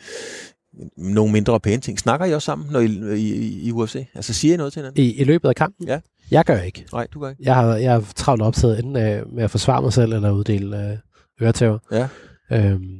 nogle 0.97 1.31
mindre 1.31 1.59
pæne 1.59 1.81
ting. 1.81 1.99
Snakker 1.99 2.25
I 2.25 2.33
også 2.33 2.45
sammen, 2.45 2.67
når 2.71 2.79
I, 2.79 2.85
i, 3.15 3.61
i 3.67 3.71
UFC? 3.71 4.07
Altså 4.15 4.33
siger 4.33 4.53
I 4.53 4.57
noget 4.57 4.73
til 4.73 4.79
hinanden? 4.79 5.03
I, 5.03 5.13
I 5.13 5.23
løbet 5.23 5.49
af 5.49 5.55
kampen? 5.55 5.87
Ja. 5.87 5.99
Jeg 6.31 6.45
gør 6.45 6.59
ikke. 6.59 6.85
Nej, 6.93 7.07
du 7.13 7.19
gør 7.19 7.29
ikke. 7.29 7.43
Jeg 7.45 7.55
har, 7.55 7.75
jeg 7.75 7.91
har 7.91 8.05
travlt 8.15 8.41
optaget 8.41 8.79
enten 8.79 8.95
øh, 8.95 9.33
med 9.33 9.43
at 9.43 9.51
forsvare 9.51 9.81
mig 9.81 9.93
selv, 9.93 10.13
eller 10.13 10.31
uddele 10.31 10.91
øh, 10.91 10.97
øretæver. 11.41 11.79
Ja. 11.91 12.07
Øhm, 12.51 12.97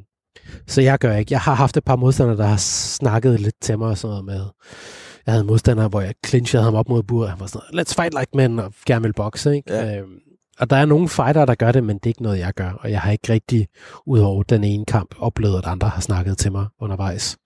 så 0.67 0.81
jeg 0.81 0.99
gør 0.99 1.15
ikke. 1.15 1.33
Jeg 1.33 1.39
har 1.39 1.53
haft 1.53 1.77
et 1.77 1.83
par 1.83 1.95
modstandere, 1.95 2.37
der 2.37 2.45
har 2.45 2.57
snakket 2.57 3.39
lidt 3.39 3.55
til 3.61 3.77
mig 3.77 3.87
og 3.87 3.97
sådan 3.97 4.09
noget 4.09 4.25
med... 4.25 4.45
Jeg 5.25 5.33
havde 5.33 5.41
en 5.41 5.47
modstander, 5.47 5.87
hvor 5.89 6.01
jeg 6.01 6.13
clinchede 6.25 6.63
ham 6.63 6.75
op 6.75 6.89
mod 6.89 7.03
buret. 7.03 7.29
Han 7.29 7.39
var 7.39 7.45
sådan 7.45 7.79
let's 7.79 7.93
fight 7.95 8.13
like 8.13 8.31
men, 8.33 8.59
og 8.59 8.73
gerne 8.85 9.03
vil 9.03 9.13
bokse, 9.13 9.55
ikke? 9.55 9.73
Ja. 9.73 9.97
Øhm, 9.97 10.09
og 10.59 10.69
der 10.69 10.75
er 10.75 10.85
nogle 10.85 11.09
fighter, 11.09 11.45
der 11.45 11.55
gør 11.55 11.71
det, 11.71 11.83
men 11.83 11.97
det 11.97 12.05
er 12.05 12.07
ikke 12.07 12.23
noget, 12.23 12.39
jeg 12.39 12.53
gør. 12.53 12.69
Og 12.69 12.91
jeg 12.91 13.01
har 13.01 13.11
ikke 13.11 13.33
rigtig, 13.33 13.67
ud 14.05 14.19
over 14.19 14.43
den 14.43 14.63
ene 14.63 14.85
kamp, 14.85 15.15
oplevet, 15.19 15.57
at 15.57 15.65
andre 15.65 15.89
har 15.89 16.01
snakket 16.01 16.37
til 16.37 16.51
mig 16.51 16.67
undervejs. 16.79 17.37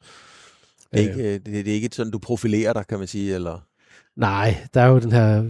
Det 0.94 1.06
er, 1.06 1.10
ikke, 1.10 1.34
øh, 1.34 1.40
det, 1.46 1.68
er 1.68 1.74
ikke 1.74 1.90
sådan, 1.94 2.12
du 2.12 2.20
profilerer 2.20 2.74
dig, 2.74 2.88
kan 2.88 3.00
man 3.00 3.08
sige, 3.08 3.36
eller... 3.36 3.60
Nej, 4.20 4.68
der 4.74 4.82
er 4.82 4.88
jo 4.88 5.00
den 5.00 5.12
her 5.12 5.44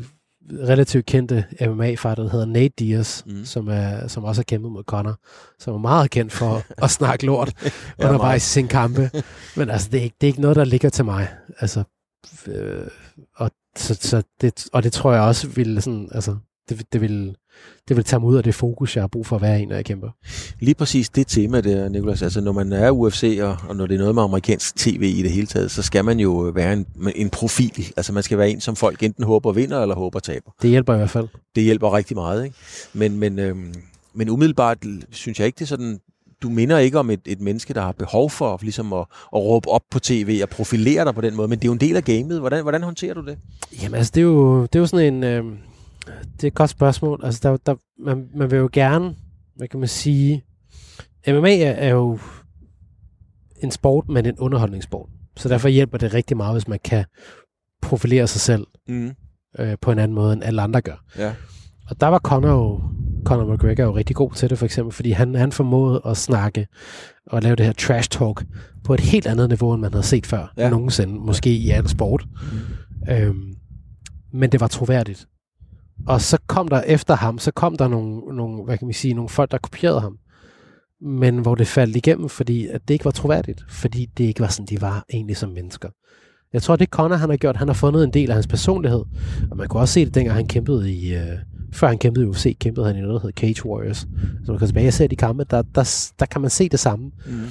relativt 0.51 1.05
kendte 1.05 1.45
MMA-fighter, 1.61 2.23
der 2.23 2.29
hedder 2.29 2.45
Nate 2.45 2.73
Diaz, 2.79 3.25
Mm. 3.25 3.45
som, 3.45 3.67
er, 3.67 4.07
som 4.07 4.23
også 4.23 4.39
har 4.39 4.43
kæmpet 4.43 4.71
mod 4.71 4.83
Conor, 4.83 5.15
som 5.59 5.73
er 5.73 5.77
meget 5.77 6.11
kendt 6.11 6.31
for 6.31 6.63
at 6.83 6.91
snakke 6.91 7.25
lort 7.25 7.71
undervejs 7.99 8.47
i 8.47 8.49
sin 8.49 8.67
kampe. 8.67 9.11
Men 9.55 9.69
altså, 9.69 9.89
det 9.91 9.99
er, 9.99 10.03
ikke, 10.03 10.15
det 10.21 10.27
er 10.27 10.29
ikke 10.29 10.41
noget, 10.41 10.55
der 10.55 10.63
ligger 10.63 10.89
til 10.89 11.05
mig. 11.05 11.27
Altså, 11.59 11.83
øh, 12.47 12.87
og, 13.35 13.51
så, 13.75 13.93
så 13.93 14.23
det, 14.41 14.67
og 14.73 14.83
det 14.83 14.93
tror 14.93 15.13
jeg 15.13 15.21
også 15.21 15.47
ville 15.47 15.81
sådan, 15.81 16.09
altså, 16.11 16.37
det, 16.69 16.93
det 16.93 17.01
vil, 17.01 17.35
det 17.87 17.97
vil 17.97 18.05
tage 18.05 18.19
mig 18.19 18.29
ud 18.29 18.35
af 18.35 18.43
det 18.43 18.55
fokus, 18.55 18.95
jeg 18.95 19.01
har 19.01 19.07
brug 19.07 19.25
for 19.25 19.35
at 19.35 19.41
være 19.41 19.61
i, 19.61 19.65
når 19.65 19.75
jeg 19.75 19.85
kæmper. 19.85 20.09
Lige 20.59 20.75
præcis 20.75 21.09
det 21.09 21.27
tema 21.27 21.61
der, 21.61 21.89
Nicolas. 21.89 22.21
Altså, 22.21 22.41
når 22.41 22.51
man 22.51 22.73
er 22.73 22.91
UFC, 22.91 23.39
og, 23.41 23.57
og 23.69 23.75
når 23.75 23.87
det 23.87 23.95
er 23.95 23.99
noget 23.99 24.15
med 24.15 24.23
amerikansk 24.23 24.75
tv 24.75 25.13
i 25.17 25.21
det 25.21 25.31
hele 25.31 25.47
taget, 25.47 25.71
så 25.71 25.81
skal 25.81 26.05
man 26.05 26.19
jo 26.19 26.31
være 26.31 26.73
en, 26.73 26.85
en 27.15 27.29
profil. 27.29 27.93
Altså, 27.97 28.13
man 28.13 28.23
skal 28.23 28.37
være 28.37 28.49
en, 28.49 28.61
som 28.61 28.75
folk 28.75 29.03
enten 29.03 29.23
håber 29.23 29.51
vinder, 29.51 29.81
eller 29.81 29.95
håber 29.95 30.19
taber. 30.19 30.51
Det 30.61 30.69
hjælper 30.69 30.93
i 30.93 30.97
hvert 30.97 31.09
fald. 31.09 31.27
Det 31.55 31.63
hjælper 31.63 31.93
rigtig 31.93 32.17
meget, 32.17 32.43
ikke? 32.43 32.55
Men, 32.93 33.17
men, 33.19 33.39
øhm, 33.39 33.73
men 34.13 34.29
umiddelbart 34.29 34.77
synes 35.11 35.39
jeg 35.39 35.45
ikke, 35.45 35.55
det 35.55 35.65
er 35.65 35.67
sådan... 35.67 35.99
Du 36.43 36.49
minder 36.49 36.77
ikke 36.77 36.99
om 36.99 37.09
et, 37.09 37.19
et 37.25 37.41
menneske, 37.41 37.73
der 37.73 37.81
har 37.81 37.91
behov 37.91 38.29
for 38.29 38.59
ligesom 38.61 38.93
at, 38.93 38.99
at 39.33 39.39
råbe 39.39 39.69
op 39.69 39.81
på 39.91 39.99
tv 39.99 40.39
og 40.43 40.49
profilere 40.49 41.05
dig 41.05 41.15
på 41.15 41.21
den 41.21 41.35
måde, 41.35 41.47
men 41.47 41.59
det 41.59 41.65
er 41.65 41.69
jo 41.69 41.73
en 41.73 41.79
del 41.79 41.95
af 41.95 42.03
gamet. 42.03 42.39
Hvordan, 42.39 42.61
hvordan 42.61 42.83
håndterer 42.83 43.13
du 43.13 43.25
det? 43.25 43.37
Jamen 43.81 43.95
altså, 43.95 44.11
det 44.15 44.21
er 44.21 44.25
jo, 44.25 44.61
det 44.61 44.75
er 44.75 44.79
jo 44.79 44.85
sådan 44.85 45.13
en... 45.13 45.23
Øh, 45.23 45.43
det 46.35 46.43
er 46.43 46.47
et 46.47 46.53
godt 46.53 46.69
spørgsmål. 46.69 47.21
Altså, 47.23 47.39
der, 47.43 47.57
der, 47.57 47.75
man, 48.05 48.27
man 48.35 48.51
vil 48.51 48.57
jo 48.57 48.69
gerne, 48.73 49.15
hvad 49.55 49.67
kan 49.67 49.79
man 49.79 49.89
sige... 49.89 50.43
MMA 51.27 51.57
er, 51.57 51.71
er 51.71 51.89
jo 51.89 52.19
en 53.63 53.71
sport, 53.71 54.07
men 54.09 54.25
en 54.25 54.39
underholdningssport. 54.39 55.09
Så 55.37 55.49
derfor 55.49 55.67
hjælper 55.69 55.97
det 55.97 56.13
rigtig 56.13 56.37
meget, 56.37 56.53
hvis 56.53 56.67
man 56.67 56.79
kan 56.83 57.05
profilere 57.81 58.27
sig 58.27 58.41
selv 58.41 58.67
Mm. 58.87 59.11
øh, 59.59 59.77
på 59.81 59.91
en 59.91 59.99
anden 59.99 60.15
måde, 60.15 60.33
end 60.33 60.43
alle 60.43 60.61
andre 60.61 60.81
gør. 60.81 61.03
Ja. 61.17 61.33
Og 61.89 62.01
der 62.01 62.07
var 62.07 62.19
Conor 62.19 62.49
jo, 62.49 62.81
Conor 63.25 63.53
McGregor 63.53 63.83
jo 63.83 63.95
rigtig 63.95 64.15
god 64.15 64.31
til 64.31 64.49
det, 64.49 64.57
for 64.57 64.65
eksempel, 64.65 64.93
fordi 64.93 65.11
han, 65.11 65.35
han 65.35 65.51
formåede 65.51 66.01
at 66.05 66.17
snakke 66.17 66.67
og 67.27 67.41
lave 67.41 67.55
det 67.55 67.65
her 67.65 67.73
trash 67.73 68.09
talk 68.09 68.45
på 68.83 68.93
et 68.93 68.99
helt 68.99 69.27
andet 69.27 69.49
niveau, 69.49 69.73
end 69.73 69.81
man 69.81 69.91
havde 69.93 70.05
set 70.05 70.25
før 70.25 70.53
Ja. 70.57 70.69
nogensinde, 70.69 71.13
måske 71.19 71.49
i 71.55 71.69
al 71.69 71.87
sport. 71.89 72.25
Mm. 73.07 73.13
Øhm, 73.13 73.53
men 74.33 74.51
det 74.51 74.59
var 74.61 74.67
troværdigt. 74.67 75.27
Og 76.07 76.21
så 76.21 76.37
kom 76.47 76.67
der 76.67 76.81
efter 76.81 77.15
ham, 77.15 77.39
så 77.39 77.51
kom 77.51 77.77
der 77.77 77.87
nogle, 77.87 78.35
nogle, 78.35 78.63
hvad 78.63 78.77
kan 78.77 78.87
man 78.87 78.93
sige, 78.93 79.13
nogle 79.13 79.29
folk, 79.29 79.51
der 79.51 79.57
kopierede 79.57 80.01
ham. 80.01 80.17
Men 81.01 81.37
hvor 81.37 81.55
det 81.55 81.67
faldt 81.67 81.95
igennem, 81.95 82.29
fordi 82.29 82.67
at 82.67 82.81
det 82.87 82.93
ikke 82.93 83.05
var 83.05 83.11
troværdigt. 83.11 83.65
Fordi 83.69 84.05
det 84.17 84.23
ikke 84.23 84.39
var 84.39 84.47
sådan, 84.47 84.65
de 84.65 84.81
var 84.81 85.05
egentlig 85.13 85.37
som 85.37 85.49
mennesker. 85.49 85.89
Jeg 86.53 86.61
tror, 86.61 86.75
det 86.75 86.89
Conor 86.89 87.15
han 87.15 87.29
har 87.29 87.37
gjort, 87.37 87.57
han 87.57 87.67
har 87.67 87.73
fundet 87.73 88.03
en 88.03 88.13
del 88.13 88.29
af 88.29 88.35
hans 88.35 88.47
personlighed. 88.47 89.03
Og 89.51 89.57
man 89.57 89.67
kunne 89.67 89.81
også 89.81 89.93
se 89.93 90.05
det, 90.05 90.15
dengang 90.15 90.35
han 90.35 90.47
kæmpede 90.47 90.93
i... 90.93 91.15
Øh, 91.15 91.37
før 91.73 91.87
han 91.87 91.97
kæmpede 91.97 92.25
i 92.25 92.27
UFC, 92.27 92.57
kæmpede 92.57 92.85
han 92.85 92.95
i 92.97 93.01
noget, 93.01 93.13
der 93.13 93.27
hedder 93.27 93.41
Cage 93.41 93.65
Warriors. 93.65 93.97
Så 94.45 94.51
man 94.51 94.57
kan 94.57 94.67
tilbage 94.67 94.87
og 94.87 94.93
se 94.93 95.07
de 95.07 95.15
kampe, 95.15 95.43
der, 95.49 95.61
der, 95.61 96.11
der 96.19 96.25
kan 96.25 96.41
man 96.41 96.49
se 96.49 96.69
det 96.69 96.79
samme. 96.79 97.11
Mm. 97.25 97.45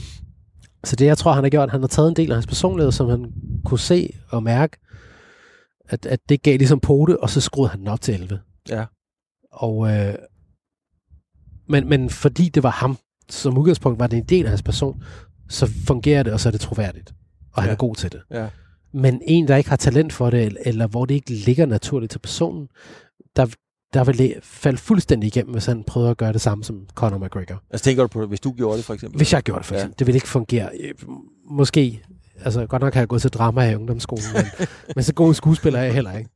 Så 0.85 0.97
det, 0.97 1.07
jeg 1.07 1.19
tror, 1.19 1.33
han 1.33 1.45
har 1.45 1.51
gjort, 1.51 1.71
han 1.71 1.81
har 1.81 1.89
taget 1.89 2.09
en 2.09 2.17
del 2.17 2.31
af 2.31 2.37
hans 2.37 2.47
personlighed, 2.47 2.93
som 2.93 3.09
han 3.09 3.33
kunne 3.65 3.79
se 3.79 4.13
og 4.29 4.43
mærke, 4.43 4.77
at, 5.91 6.07
at 6.07 6.21
det 6.29 6.43
gav 6.43 6.57
ligesom 6.59 6.81
pote, 6.81 7.21
og 7.21 7.31
så 7.31 7.41
skruede 7.41 7.71
han 7.71 7.81
den 7.81 7.89
op 7.89 8.01
til 8.01 8.15
11. 8.15 8.41
Ja. 8.69 8.85
Og, 9.53 9.91
øh, 9.97 10.15
men, 11.69 11.89
men 11.89 12.11
fordi 12.11 12.49
det 12.49 12.63
var 12.63 12.71
ham, 12.71 12.99
som 13.31 13.59
udgangspunkt 13.59 13.99
var 14.01 14.07
det 14.07 14.17
en 14.17 14.25
del 14.25 14.45
af 14.45 14.51
hans 14.51 14.63
person, 14.63 15.03
så 15.49 15.67
fungerer 15.87 16.23
det, 16.23 16.33
og 16.33 16.41
så 16.41 16.49
er 16.49 16.51
det 16.51 16.61
troværdigt. 16.61 17.15
Og 17.53 17.63
han 17.63 17.69
Ja. 17.69 17.73
er 17.73 17.77
god 17.77 17.95
til 17.95 18.13
det. 18.13 18.21
Ja. 18.31 18.49
Men 18.93 19.23
en, 19.27 19.49
der 19.49 19.57
ikke 19.57 19.71
har 19.71 19.77
talent 19.77 20.13
for 20.13 20.31
det, 20.31 20.57
eller, 20.61 20.87
hvor 20.87 21.05
det 21.05 21.15
ikke 21.15 21.31
ligger 21.31 21.67
naturligt 21.67 22.11
til 22.13 22.19
personen, 22.19 22.69
der, 23.37 23.47
der 23.95 24.05
vil 24.05 24.19
det 24.19 24.35
falde 24.43 24.79
fuldstændig 24.79 25.27
igennem, 25.27 25.53
hvis 25.53 25.67
han 25.67 25.85
prøver 25.85 26.11
at 26.11 26.17
gøre 26.17 26.33
det 26.33 26.41
samme 26.41 26.65
som 26.65 26.87
Conor 26.95 27.19
McGregor. 27.19 27.63
Altså 27.71 27.85
tænker 27.85 28.03
du 28.03 28.09
på, 28.09 28.27
hvis 28.27 28.41
du 28.41 28.53
gjorde 28.53 28.77
det 28.77 28.85
for 28.85 28.95
eksempel? 28.95 29.17
Hvis 29.17 29.33
jeg 29.33 29.43
gjorde 29.43 29.59
det 29.59 29.67
for 29.67 29.75
eksempel, 29.75 29.95
ja. 29.95 29.99
det 29.99 30.07
ville 30.07 30.17
ikke 30.17 30.29
fungere. 30.29 30.71
Øh, 30.81 30.95
Måske, 31.51 32.03
altså 32.45 32.67
godt 32.67 32.83
nok 32.83 32.95
har 32.95 33.01
jeg 33.01 33.09
gået 33.09 33.23
til 33.23 33.31
drama 33.31 33.71
i 33.71 33.75
ungdomsskolen, 33.75 34.25
men, 34.35 34.45
men 34.97 35.05
så 35.05 35.15
god 35.15 35.35
skuespiller 35.35 35.79
er 35.79 35.85
jeg 35.85 35.95
heller 35.95 36.13
ikke. 36.19 36.31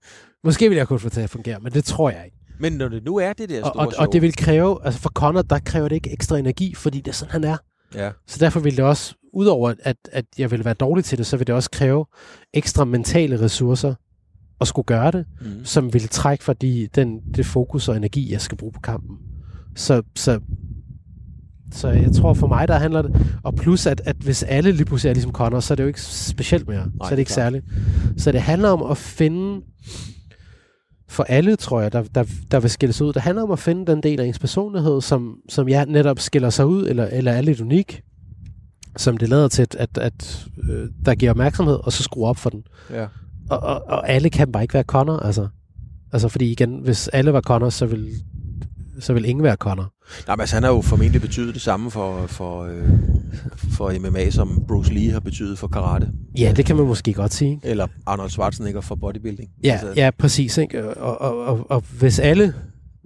Måske 0.45 0.69
ville 0.69 0.79
jeg 0.79 0.89
kunne 0.89 0.99
få 0.99 1.05
det 1.09 1.13
til 1.13 1.21
at 1.21 1.31
fungere, 1.31 1.61
men 1.61 1.73
det 1.73 1.85
tror 1.85 2.11
jeg 2.11 2.23
ikke. 2.25 2.37
Men 2.61 2.73
når 2.73 2.89
det 2.89 3.05
nu 3.05 3.17
er 3.17 3.33
det 3.33 3.49
der 3.49 3.63
Og, 3.63 3.71
store 3.75 3.87
og, 3.87 3.93
show, 3.93 4.07
og 4.07 4.13
det 4.13 4.23
vil 4.23 4.37
kræve, 4.37 4.79
altså 4.85 5.01
for 5.01 5.09
Conor, 5.11 5.43
der 5.43 5.59
kræver 5.59 5.89
det 5.89 5.97
ikke 5.97 6.13
ekstra 6.13 6.39
energi, 6.39 6.75
fordi 6.75 6.99
det 7.01 7.09
er 7.09 7.13
sådan, 7.15 7.33
han 7.33 7.45
er. 7.45 7.57
Ja. 7.95 8.11
Så 8.27 8.39
derfor 8.41 8.61
vil 8.61 8.77
det 8.77 8.85
også, 8.85 9.15
udover 9.33 9.75
at, 9.83 9.97
at 10.13 10.25
jeg 10.39 10.51
vil 10.51 10.65
være 10.65 10.75
dårlig 10.75 11.05
til 11.05 11.19
det, 11.19 11.27
så 11.27 11.37
vil 11.37 11.47
det 11.47 11.55
også 11.55 11.71
kræve 11.71 12.07
ekstra 12.55 12.85
mentale 12.85 13.41
ressourcer 13.41 13.95
at 14.61 14.69
skulle 14.69 14.87
gøre 14.87 15.11
det, 15.11 15.27
Mm. 15.41 15.65
som 15.65 15.93
vil 15.93 16.09
trække 16.09 16.45
fra 16.45 16.53
de, 16.53 16.89
den, 16.95 17.21
det 17.37 17.47
fokus 17.47 17.89
og 17.89 17.97
energi, 17.97 18.33
jeg 18.33 18.41
skal 18.41 18.59
bruge 18.59 18.73
på 18.73 18.81
kampen. 18.81 19.17
Så, 19.77 20.03
så, 20.17 20.41
så 21.75 21.89
jeg 21.89 22.13
tror 22.13 22.35
for 22.35 22.47
mig, 22.47 22.69
der 22.69 22.79
handler 22.79 23.03
det, 23.03 23.39
og 23.43 23.55
plus 23.55 23.87
at, 23.87 24.03
at 24.05 24.17
hvis 24.17 24.43
alle 24.43 24.73
lige 24.73 24.85
pludselig 24.85 25.11
er 25.11 25.15
ligesom 25.15 25.33
Connor, 25.33 25.61
så 25.61 25.75
er 25.75 25.77
det 25.77 25.83
jo 25.83 25.89
ikke 25.89 26.03
specielt 26.03 26.69
mere. 26.69 26.77
Nej, 26.77 26.89
så 27.01 27.05
er 27.05 27.11
det 27.11 27.19
ikke 27.19 27.29
klart. 27.29 27.35
særligt. 27.45 27.65
Så 28.17 28.33
det 28.33 28.41
handler 28.41 28.69
om 28.69 28.91
at 28.91 28.97
finde, 28.97 29.61
for 31.09 31.23
alle 31.23 31.57
tror 31.57 31.81
jeg, 31.81 31.93
der, 31.93 32.03
der, 32.15 32.25
der 32.51 32.61
vil 32.61 32.71
skille 32.71 32.93
sig 32.93 33.07
ud, 33.07 33.13
det 33.13 33.23
handler 33.23 33.43
om 33.43 33.51
at 33.51 33.59
finde 33.59 33.87
den 33.87 34.03
del 34.03 34.21
af 34.21 34.27
ens 34.27 34.39
personlighed, 34.39 35.01
som, 35.01 35.37
som 35.49 35.69
jeg 35.69 35.87
netop 35.87 36.21
skiller 36.21 36.51
sig 36.51 36.67
ud, 36.67 36.89
eller, 36.89 37.07
eller 37.07 37.33
er 37.33 37.41
lidt 37.41 37.61
unik, 37.61 38.03
som 38.97 39.17
det 39.17 39.29
lader 39.29 39.49
til, 39.49 39.63
at, 39.63 39.77
at, 39.79 39.99
at 39.99 40.47
øh, 40.71 40.89
der 41.05 41.15
giver 41.15 41.31
opmærksomhed, 41.31 41.79
og 41.83 41.93
så 41.93 42.03
skrue 42.03 42.27
op 42.27 42.37
for 42.37 42.51
den. 42.51 42.63
Ja. 42.91 43.07
Og, 43.51 43.59
og, 43.59 43.83
og 43.89 44.09
alle 44.09 44.31
kan 44.31 44.53
bare 44.53 44.63
ikke 44.63 44.75
være 44.75 44.83
Connor, 44.83 45.17
altså. 45.17 45.49
Altså, 46.13 46.29
fordi 46.29 46.53
igen, 46.53 46.81
hvis 46.85 47.09
alle 47.09 47.33
var 47.33 47.41
Connor, 47.41 47.69
så 47.71 47.87
vil, 47.87 48.09
så 49.01 49.13
vil 49.13 49.25
ingen 49.25 49.43
være 49.43 49.57
Connor. 49.57 49.93
Nej, 50.27 50.37
men 50.37 50.41
altså, 50.41 50.57
han 50.57 50.63
har 50.63 50.71
jo 50.71 50.81
formentlig 50.81 51.21
betydet 51.21 51.55
det 51.55 51.63
samme 51.63 51.91
for, 51.91 52.27
for, 52.27 52.63
øh, 52.63 52.89
for 53.77 54.11
MMA, 54.11 54.31
som 54.31 54.65
Bruce 54.69 54.95
Lee 54.95 55.11
har 55.13 55.21
betydet 55.21 55.59
for 55.59 55.69
karate. 55.69 56.11
Ja, 56.39 56.53
det 56.57 56.67
kan 56.67 56.77
man 56.77 56.87
måske 56.87 57.13
godt 57.13 57.35
sige. 57.35 57.51
ikke? 57.51 57.69
Eller 57.69 57.87
Arnold 58.07 58.31
Schwarzenegger 58.31 58.81
for 58.81 58.95
bodybuilding. 58.95 59.49
Ja, 59.65 59.73
altså, 59.73 59.93
ja 59.97 60.11
præcis. 60.19 60.59
Ikke? 60.59 60.97
Og, 60.97 61.21
og, 61.21 61.47
og, 61.47 61.71
og 61.71 61.83
hvis 61.99 62.19
alle 62.19 62.55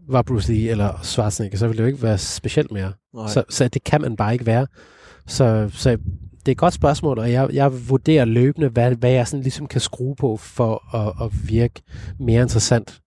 var 0.08 0.22
Bruce 0.22 0.52
Lee 0.52 0.70
eller 0.70 1.00
Schwarzenegger, 1.02 1.58
så 1.58 1.66
ville 1.66 1.78
det 1.78 1.82
jo 1.82 1.86
ikke 1.86 2.02
være 2.02 2.18
specielt 2.18 2.72
mere. 2.72 2.92
nej. 3.14 3.28
Så, 3.28 3.42
så 3.48 3.68
det 3.68 3.84
kan 3.84 4.00
man 4.00 4.16
bare 4.16 4.32
ikke 4.32 4.46
være. 4.46 4.66
Så, 5.26 5.70
så 5.72 5.90
det 5.90 6.48
er 6.48 6.52
et 6.52 6.58
godt 6.58 6.74
spørgsmål, 6.74 7.18
og 7.18 7.32
jeg, 7.32 7.48
jeg 7.52 7.88
vurderer 7.88 8.24
løbende, 8.24 8.68
hvad, 8.68 8.94
hvad 8.94 9.10
jeg 9.10 9.28
sådan 9.28 9.42
ligesom 9.42 9.66
kan 9.66 9.80
skrue 9.80 10.16
på 10.16 10.36
for 10.36 10.96
at, 10.96 11.26
at 11.26 11.48
virke 11.48 11.82
mere 12.20 12.42
interessant 12.42 13.00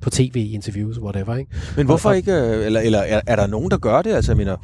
på 0.00 0.10
tv, 0.10 0.50
interviews, 0.54 0.98
whatever. 1.00 1.36
Ikke? 1.36 1.50
Men 1.76 1.86
hvorfor 1.86 2.08
og- 2.08 2.16
ikke, 2.16 2.32
øh, 2.32 2.66
eller, 2.66 2.80
eller 2.80 2.98
er, 2.98 3.20
er 3.26 3.36
der 3.36 3.46
nogen, 3.46 3.70
der 3.70 3.76
gør 3.76 4.02
det? 4.02 4.10
Altså, 4.12 4.32
jeg 4.32 4.36
mener, 4.36 4.56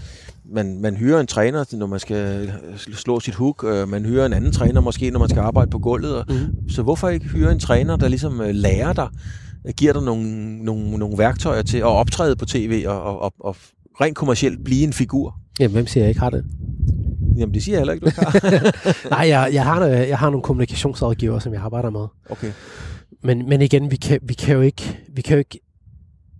man, 0.52 0.80
man 0.80 0.96
hyrer 0.96 1.20
en 1.20 1.26
træner, 1.26 1.64
når 1.72 1.86
man 1.86 2.00
skal 2.00 2.48
øh, 2.70 2.76
slå 2.76 3.20
sit 3.20 3.34
hook. 3.34 3.64
Øh, 3.68 3.88
man 3.88 4.04
hyrer 4.06 4.26
en 4.26 4.32
anden 4.32 4.52
træner 4.52 4.80
måske, 4.80 5.10
når 5.10 5.20
man 5.20 5.28
skal 5.28 5.40
arbejde 5.40 5.70
på 5.70 5.78
gulvet. 5.78 6.14
Og, 6.16 6.24
Mm. 6.28 6.68
Så 6.70 6.82
hvorfor 6.82 7.08
ikke 7.08 7.26
hyre 7.26 7.52
en 7.52 7.58
træner, 7.60 7.96
der 7.96 8.08
ligesom 8.08 8.40
lærer 8.44 8.92
dig, 8.92 9.08
giver 9.76 9.92
dig 9.92 10.02
nogle, 10.02 10.24
nogle, 10.64 10.90
nogle 10.98 11.18
værktøjer 11.18 11.62
til 11.62 11.78
at 11.78 11.84
optræde 11.84 12.36
på 12.36 12.44
tv 12.44 12.84
og, 12.88 13.02
og, 13.02 13.22
og, 13.22 13.32
og 13.40 13.56
rent 14.00 14.16
kommercielt 14.16 14.64
blive 14.64 14.84
en 14.84 14.92
figur? 14.92 15.36
Jamen, 15.60 15.72
hvem 15.72 15.86
siger, 15.86 16.04
jeg 16.04 16.08
ikke 16.10 16.20
har 16.20 16.30
det? 16.30 16.44
Jamen, 17.36 17.54
det 17.54 17.62
siger 17.62 17.74
jeg 17.76 17.80
heller 17.80 17.92
ikke, 17.92 18.04
du 18.04 18.08
ikke 18.08 18.20
har. 18.20 19.10
Nej, 19.16 19.28
jeg, 19.28 19.50
jeg, 19.52 19.64
har, 19.64 19.86
jeg 19.86 20.18
har 20.18 20.30
nogle 20.30 20.42
kommunikationsrådgiver, 20.42 21.38
som 21.38 21.52
jeg 21.54 21.62
arbejder 21.62 21.90
med. 21.90 22.06
Okay. 22.30 22.50
Men, 23.22 23.48
men 23.48 23.62
igen, 23.62 23.90
vi 23.90 23.96
kan, 23.96 24.20
vi, 24.22 24.34
kan 24.34 24.54
jo 24.54 24.60
ikke, 24.60 24.98
vi 25.08 25.22
kan 25.22 25.34
jo 25.34 25.38
ikke 25.38 25.60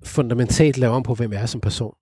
fundamentalt 0.05 0.79
lave 0.79 0.93
om 0.93 1.03
på, 1.03 1.15
hvem 1.15 1.33
jeg 1.33 1.43
er 1.43 1.47
som 1.47 1.61
person. 1.61 1.95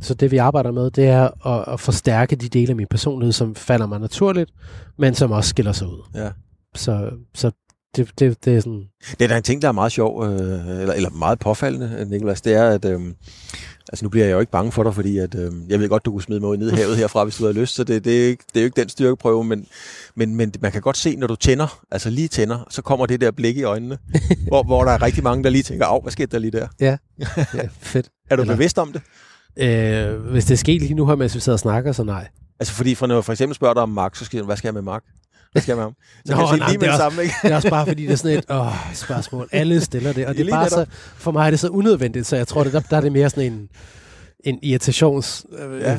Så 0.00 0.14
det, 0.14 0.30
vi 0.30 0.36
arbejder 0.36 0.70
med, 0.70 0.90
det 0.90 1.06
er 1.06 1.46
at, 1.46 1.72
at 1.72 1.80
forstærke 1.80 2.36
de 2.36 2.48
dele 2.48 2.70
af 2.70 2.76
min 2.76 2.86
personlighed, 2.90 3.32
som 3.32 3.54
falder 3.54 3.86
mig 3.86 4.00
naturligt, 4.00 4.50
men 4.98 5.14
som 5.14 5.30
også 5.30 5.50
skiller 5.50 5.72
sig 5.72 5.86
ud. 5.86 6.02
Ja. 6.14 6.30
Så, 6.74 7.10
så 7.34 7.50
det, 7.96 8.10
det, 8.18 8.44
det 8.44 8.56
er 8.56 8.60
sådan... 8.60 8.84
Det 9.18 9.22
er 9.24 9.28
da 9.28 9.36
en 9.36 9.42
ting, 9.42 9.62
der 9.62 9.68
er 9.68 9.72
meget 9.72 9.92
sjov, 9.92 10.24
øh, 10.24 10.68
eller, 10.68 10.94
eller 10.94 11.10
meget 11.10 11.38
påfaldende, 11.38 12.06
Nikolas, 12.10 12.40
det 12.40 12.54
er, 12.54 12.68
at 12.68 12.84
øh, 12.84 13.00
altså 13.88 14.04
nu 14.04 14.08
bliver 14.08 14.26
jeg 14.26 14.32
jo 14.34 14.40
ikke 14.40 14.52
bange 14.52 14.72
for 14.72 14.82
dig, 14.82 14.94
fordi 14.94 15.18
at, 15.18 15.34
øh, 15.34 15.52
jeg 15.68 15.80
ved 15.80 15.88
godt, 15.88 16.04
du 16.04 16.10
kunne 16.10 16.22
smide 16.22 16.40
mig 16.40 16.48
ud 16.48 16.56
ned 16.56 16.72
i 16.72 16.74
havet 16.74 16.96
herfra, 17.02 17.24
hvis 17.24 17.36
du 17.36 17.42
havde 17.44 17.60
lyst, 17.60 17.74
så 17.74 17.84
det, 17.84 18.04
det, 18.04 18.24
er, 18.24 18.28
ikke, 18.28 18.44
det 18.54 18.56
er 18.56 18.60
jo 18.60 18.64
ikke 18.64 18.80
den 18.80 18.88
styrkeprøve, 18.88 19.44
men, 19.44 19.66
men, 20.14 20.34
men 20.34 20.52
man 20.60 20.72
kan 20.72 20.80
godt 20.82 20.96
se, 20.96 21.16
når 21.16 21.26
du 21.26 21.36
tænder, 21.36 21.80
altså 21.90 22.10
lige 22.10 22.28
tænder, 22.28 22.66
så 22.70 22.82
kommer 22.82 23.06
det 23.06 23.20
der 23.20 23.30
blik 23.30 23.56
i 23.56 23.62
øjnene, 23.62 23.98
hvor, 24.48 24.62
hvor 24.62 24.84
der 24.84 24.92
er 24.92 25.02
rigtig 25.02 25.22
mange, 25.24 25.44
der 25.44 25.50
lige 25.50 25.62
tænker, 25.62 25.86
af, 25.86 26.02
hvad 26.02 26.12
skete 26.12 26.26
der 26.32 26.38
lige 26.38 26.50
der? 26.50 26.68
Ja, 27.54 27.68
fedt. 27.80 28.08
Er 28.30 28.36
du 28.36 28.42
Eller- 28.42 28.54
bevidst 28.54 28.78
om 28.78 28.92
det? 28.92 29.02
Øh, 29.56 30.20
hvis 30.30 30.44
det 30.44 30.54
er 30.54 30.58
sket 30.58 30.82
lige 30.82 30.94
nu 30.94 31.06
her, 31.06 31.14
mens 31.16 31.34
vi 31.34 31.40
sidder 31.40 31.56
og 31.56 31.60
snakker, 31.60 31.92
så 31.92 32.02
nej. 32.04 32.28
Altså 32.60 32.74
fordi, 32.74 32.94
for 32.94 33.06
når 33.06 33.14
jeg 33.14 33.24
for 33.24 33.32
eksempel 33.32 33.54
spørger 33.56 33.74
dig 33.74 33.82
om 33.82 33.88
Mark, 33.88 34.16
så 34.16 34.24
skal 34.24 34.36
jeg, 34.38 34.44
hvad 34.44 34.56
skal 34.56 34.68
jeg 34.68 34.74
med 34.74 34.82
Mark? 34.82 35.02
Hvad 35.58 35.62
skal 35.62 35.70
jeg 35.72 35.76
med 35.76 35.84
ham? 35.84 35.94
Så 36.26 36.34
Nå, 36.34 36.40
jeg 36.40 36.58
nej, 36.58 36.68
lige 36.68 36.72
det 36.72 36.80
med 36.80 36.88
er 36.88 36.92
det 36.92 37.00
også- 37.00 37.02
samme, 37.02 37.22
ikke? 37.22 37.34
Det 37.42 37.50
er 37.52 37.56
også 37.56 37.70
bare 37.70 37.86
fordi, 37.86 38.02
det 38.06 38.12
er 38.12 38.16
sådan 38.16 38.38
et 38.38 38.44
åh, 38.50 38.72
spørgsmål. 38.94 39.48
Alle 39.52 39.80
stiller 39.80 40.12
det, 40.12 40.26
og 40.26 40.34
det 40.34 40.46
er 40.46 40.50
bare 40.50 40.68
så, 40.70 40.84
for 41.16 41.30
mig 41.30 41.46
er 41.46 41.50
det 41.50 41.60
så 41.60 41.68
unødvendigt, 41.68 42.26
så 42.26 42.36
jeg 42.36 42.48
tror, 42.48 42.64
det, 42.64 42.72
der, 42.72 42.80
der 42.80 42.96
er 42.96 43.00
det 43.00 43.12
mere 43.12 43.30
sådan 43.30 43.52
en, 43.52 43.68
en 44.44 44.58
irritations... 44.62 45.46
Øh, 45.58 45.80
Ja. 45.80 45.90
ja. 45.92 45.98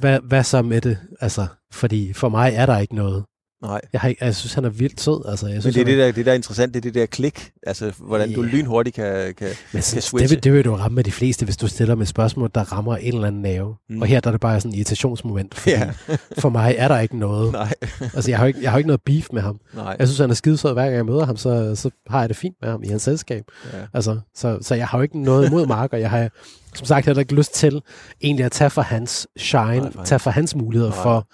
hvad, 0.00 0.18
hvad 0.28 0.44
så 0.44 0.62
med 0.62 0.80
det? 0.80 0.98
Altså, 1.20 1.46
fordi 1.72 2.12
for 2.12 2.28
mig 2.28 2.52
er 2.54 2.66
der 2.66 2.78
ikke 2.78 2.94
noget. 2.94 3.24
Nej. 3.62 3.80
Jeg, 3.92 4.00
har 4.00 4.08
ikke, 4.08 4.24
jeg 4.24 4.36
synes, 4.36 4.54
han 4.54 4.64
er 4.64 4.68
vildt 4.68 5.00
sød. 5.00 5.28
Altså, 5.28 5.46
jeg 5.46 5.54
Men 5.54 5.60
synes, 5.62 5.74
det 5.74 5.80
er 5.80 5.84
det 5.84 5.98
der, 5.98 6.12
det 6.12 6.26
der 6.26 6.32
er 6.32 6.36
interessant, 6.36 6.74
det 6.74 6.80
er 6.80 6.82
det 6.82 6.94
der 6.94 7.06
klik, 7.06 7.50
altså 7.66 7.92
hvordan 7.98 8.32
du 8.32 8.42
Ja. 8.42 8.48
lynhurtigt 8.48 8.96
kan, 8.96 9.34
kan, 9.34 9.46
Men 9.48 9.56
kan 9.72 9.82
sådan, 9.82 10.02
switche. 10.02 10.28
det, 10.28 10.30
vil, 10.36 10.44
det 10.44 10.52
vil 10.52 10.64
du 10.64 10.74
ramme 10.74 10.94
med 10.94 11.04
de 11.04 11.12
fleste, 11.12 11.44
hvis 11.44 11.56
du 11.56 11.68
stiller 11.68 11.94
med 11.94 12.06
spørgsmål, 12.06 12.50
der 12.54 12.72
rammer 12.72 12.96
en 12.96 13.14
eller 13.14 13.26
anden 13.26 13.42
nerve. 13.42 13.74
Mm. 13.88 14.00
Og 14.02 14.06
her 14.06 14.20
der 14.20 14.28
er 14.28 14.32
det 14.32 14.40
bare 14.40 14.60
sådan 14.60 14.72
et 14.72 14.76
irritationsmoment, 14.76 15.54
fordi 15.54 15.70
ja. 15.70 15.90
for 16.38 16.48
mig 16.48 16.74
er 16.78 16.88
der 16.88 16.98
ikke 17.00 17.18
noget. 17.18 17.52
Nej, 17.52 17.72
Altså, 18.14 18.30
jeg 18.30 18.38
har, 18.38 18.46
ikke, 18.46 18.58
jeg 18.62 18.70
har 18.70 18.78
ikke 18.78 18.88
noget 18.88 19.02
beef 19.06 19.26
med 19.32 19.42
ham. 19.42 19.58
nej. 19.74 19.96
Jeg 19.98 20.08
synes, 20.08 20.18
han 20.18 20.30
er 20.30 20.34
skidesød, 20.34 20.72
hver 20.72 20.82
gang 20.82 20.94
jeg 20.96 21.06
møder 21.06 21.26
ham, 21.26 21.36
så, 21.36 21.74
så 21.74 21.90
har 22.10 22.20
jeg 22.20 22.28
det 22.28 22.36
fint 22.36 22.56
med 22.62 22.70
ham 22.70 22.82
i 22.82 22.88
hans 22.88 23.02
selskab. 23.02 23.44
Ja. 23.72 23.78
Altså, 23.94 24.18
så, 24.34 24.58
så 24.62 24.74
jeg 24.74 24.86
har 24.86 24.98
jo 24.98 25.02
ikke 25.02 25.22
noget 25.22 25.48
imod 25.48 25.66
Mark, 25.66 25.92
og 25.92 26.00
jeg 26.00 26.10
har 26.10 26.30
som 26.74 26.86
sagt 26.86 27.06
heller 27.06 27.20
ikke 27.20 27.34
lyst 27.34 27.54
til 27.54 27.82
egentlig 28.22 28.44
at 28.46 28.52
tage 28.52 28.70
for 28.70 28.82
hans 28.82 29.26
shine, 29.36 29.62
Nej, 29.64 29.78
Nej, 29.78 29.92
for 29.92 30.04
tage 30.04 30.18
for 30.18 30.30
hans 30.30 30.54
muligheder 30.54 30.90
Nej. 30.92 31.02
for 31.02 31.26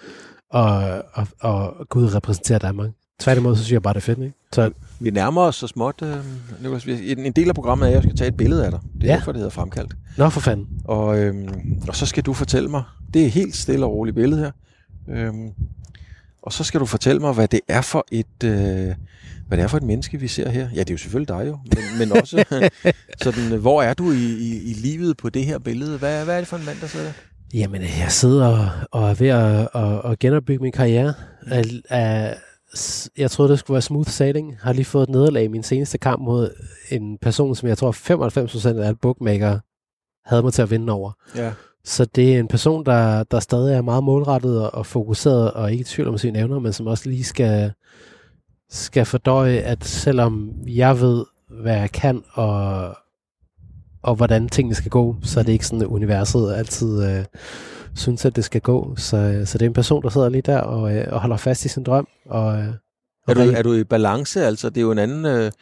at, 0.55 1.03
at, 1.16 1.26
at 1.44 1.88
gå 1.88 1.98
ud 1.98 2.05
og 2.05 2.14
repræsentere 2.14 2.59
Danmark. 2.59 2.90
Tværtimod, 3.20 3.57
så 3.57 3.62
synes 3.64 3.72
jeg 3.72 3.82
bare, 3.82 3.94
det 3.94 4.00
er 4.00 4.05
fedt, 4.05 4.18
ikke? 4.18 4.32
Så 4.53 4.70
Vi 5.00 5.11
nærmer 5.11 5.42
os 5.42 5.57
så 5.57 5.66
småt. 5.66 6.03
Øh. 6.03 6.86
Vi- 6.86 7.12
en 7.26 7.32
del 7.32 7.48
af 7.48 7.55
programmet 7.55 7.84
er, 7.86 7.88
at 7.88 7.94
jeg 7.94 8.03
skal 8.03 8.16
tage 8.16 8.28
et 8.28 8.36
billede 8.36 8.64
af 8.64 8.70
dig. 8.70 8.80
Det 9.00 9.05
er 9.05 9.12
Ja. 9.12 9.18
derfor, 9.18 9.32
det 9.32 9.38
hedder 9.38 9.50
fremkaldt. 9.50 9.94
Nå, 10.18 10.28
for 10.28 10.40
fanden. 10.40 10.66
Og, 10.84 11.18
øhm, 11.18 11.48
og 11.88 11.96
så 11.96 12.07
skal 12.07 12.22
du 12.22 12.32
fortælle 12.32 12.68
mig, 12.68 12.82
det 13.14 13.22
er 13.22 13.26
et 13.26 13.32
helt 13.32 13.57
stille 13.57 13.86
og 13.86 13.92
roligt 13.92 14.14
billede 14.14 14.40
her. 14.40 14.50
Øhm, 15.09 15.50
og 16.42 16.53
så 16.53 16.64
skal 16.64 16.80
du 16.80 16.86
fortælle 16.86 17.20
mig, 17.20 17.32
hvad 17.32 17.48
det 17.48 17.61
er 17.68 17.80
for 17.80 18.07
et, 18.12 18.44
øh, 18.44 18.50
hvad 19.48 19.59
det 19.59 19.64
er 19.64 19.66
for 19.68 19.76
et 19.76 19.82
menneske, 19.82 20.20
vi 20.20 20.28
ser 20.28 20.48
her. 20.48 20.68
Ja, 20.74 20.80
det 20.80 20.90
er 20.90 20.94
jo 20.94 20.98
selvfølgelig 20.98 21.28
dig 21.28 21.46
jo, 21.48 21.59
men, 21.64 22.09
men 22.09 22.18
også 22.20 22.44
sådan, 23.22 23.53
øh, 23.53 23.61
hvor 23.61 23.82
er 23.82 23.94
du 23.94 24.11
i, 24.12 24.16
i, 24.24 24.70
i 24.70 24.72
livet 24.74 25.16
på 25.16 25.28
det 25.30 25.44
her 25.44 25.59
billede? 25.59 25.98
Hvad, 25.98 26.24
hvad 26.24 26.34
er 26.34 26.38
det 26.38 26.48
for 26.48 26.57
en 26.57 26.64
mand, 26.64 26.76
der 26.80 26.86
sidder 26.86 27.07
der? 27.07 27.12
Jamen, 27.55 27.82
jeg 27.82 28.07
sidder 28.09 28.68
og, 28.92 29.11
er 29.11 29.14
ved 29.14 29.28
at, 29.28 29.68
at, 29.74 30.11
at 30.12 30.18
genopbygge 30.18 30.62
min 30.62 30.72
karriere. 30.72 31.14
Af, 31.90 32.36
s- 32.76 33.11
jeg 33.18 33.30
troede, 33.30 33.50
det 33.50 33.59
skulle 33.59 33.74
være 33.74 33.82
smooth 33.82 34.09
sailing. 34.09 34.57
Har 34.61 34.72
lige 34.72 34.84
fået 34.84 35.03
et 35.03 35.09
nederlag 35.09 35.44
i 35.44 35.48
min 35.48 35.62
seneste 35.62 35.98
kamp 35.98 36.22
mod 36.22 36.50
en 36.90 37.18
person, 37.18 37.55
som 37.57 37.68
jeg 37.68 37.78
tror 37.78 37.92
95% 38.72 38.78
af 38.78 38.86
alle 38.86 38.96
bookmaker 39.03 39.59
havde 40.28 40.42
mig 40.42 40.53
til 40.53 40.62
at 40.62 40.70
vinde 40.70 40.92
over. 40.92 41.12
Ja. 41.36 41.53
Så 41.84 42.05
det 42.05 42.34
er 42.34 42.38
en 42.40 42.48
person, 42.48 42.86
der, 42.86 43.22
der 43.22 43.40
stadig 43.40 43.74
er 43.74 43.82
meget 43.82 44.05
målrettet 44.05 44.62
og, 44.62 44.74
og 44.74 44.86
fokuseret 44.86 45.50
og 45.50 45.72
ikke 45.72 45.80
i 45.82 45.84
tvivl 45.84 46.09
om 46.09 46.18
sine 46.18 46.38
evner, 46.38 46.59
men 46.59 46.72
som 46.72 46.86
også 46.86 47.09
lige 47.09 47.24
skal, 47.24 47.72
skal 48.70 49.05
fordøje, 49.07 49.57
at 49.57 49.84
selvom 49.84 50.53
jeg 50.66 51.00
ved, 51.00 51.24
hvad 51.62 51.76
jeg 51.76 51.90
kan 51.92 52.22
og, 52.32 52.96
og 54.03 54.14
hvordan 54.14 54.48
tingene 54.48 54.74
skal 54.74 54.90
gå, 54.90 55.16
så 55.22 55.40
er 55.40 55.44
det 55.44 55.53
ikke 55.53 55.66
sådan, 55.66 55.82
at 55.82 55.86
universet 55.86 56.55
altid 56.55 57.05
øh, 57.05 57.24
synes, 57.94 58.24
at 58.24 58.36
det 58.36 58.44
skal 58.44 58.61
gå. 58.61 58.96
Så, 58.96 59.42
så 59.44 59.59
det 59.59 59.64
er 59.64 59.68
en 59.70 59.74
person, 59.74 60.03
der 60.03 60.09
sidder 60.09 60.28
lige 60.28 60.42
der 60.42 60.59
og, 60.59 60.96
øh, 60.96 61.05
og 61.12 61.20
holder 61.20 61.36
fast 61.36 61.64
i 61.64 61.68
sin 61.68 61.82
drøm. 61.82 62.09
Og, 62.26 62.59
øh, 62.59 62.68
Er 63.28 63.34
du, 63.34 63.40
er 63.40 63.62
du 63.62 63.74
i 63.74 63.84
balance? 63.84 64.44
Altså, 64.44 64.68
det 64.68 64.76
er 64.76 64.82
jo 64.82 64.92
en 64.92 64.98
anden... 64.98 65.24
Øh, 65.24 65.53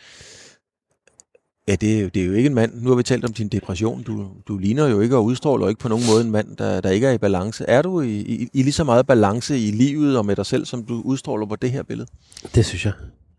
ja, 1.68 1.74
det 1.74 2.00
er, 2.00 2.08
det 2.08 2.22
er 2.22 2.26
jo 2.26 2.32
ikke 2.32 2.46
en 2.46 2.54
mand. 2.54 2.82
Nu 2.82 2.88
har 2.88 2.96
vi 2.96 3.02
talt 3.02 3.24
om 3.24 3.32
din 3.32 3.48
depression. 3.48 4.02
Du, 4.02 4.26
du 4.48 4.58
ligner 4.58 4.88
jo 4.88 5.00
ikke 5.00 5.16
og 5.16 5.24
udstråler 5.24 5.68
ikke 5.68 5.80
på 5.80 5.88
nogen 5.88 6.04
måde 6.12 6.24
en 6.24 6.30
mand, 6.30 6.56
der, 6.56 6.80
der 6.80 6.90
ikke 6.90 7.06
er 7.06 7.12
i 7.12 7.18
balance. 7.18 7.64
Er 7.68 7.82
du 7.82 8.00
i, 8.00 8.20
i, 8.20 8.48
i 8.54 8.62
lige 8.62 8.72
så 8.72 8.84
meget 8.84 9.06
balance 9.06 9.58
i 9.58 9.70
livet 9.70 10.18
og 10.18 10.26
med 10.26 10.36
dig 10.36 10.46
selv, 10.46 10.64
som 10.64 10.84
du 10.84 11.02
udstråler 11.04 11.46
på 11.46 11.56
det 11.56 11.70
her 11.70 11.82
billede? 11.82 12.08
Det 12.54 12.66
synes 12.66 12.84
jeg. 12.84 12.92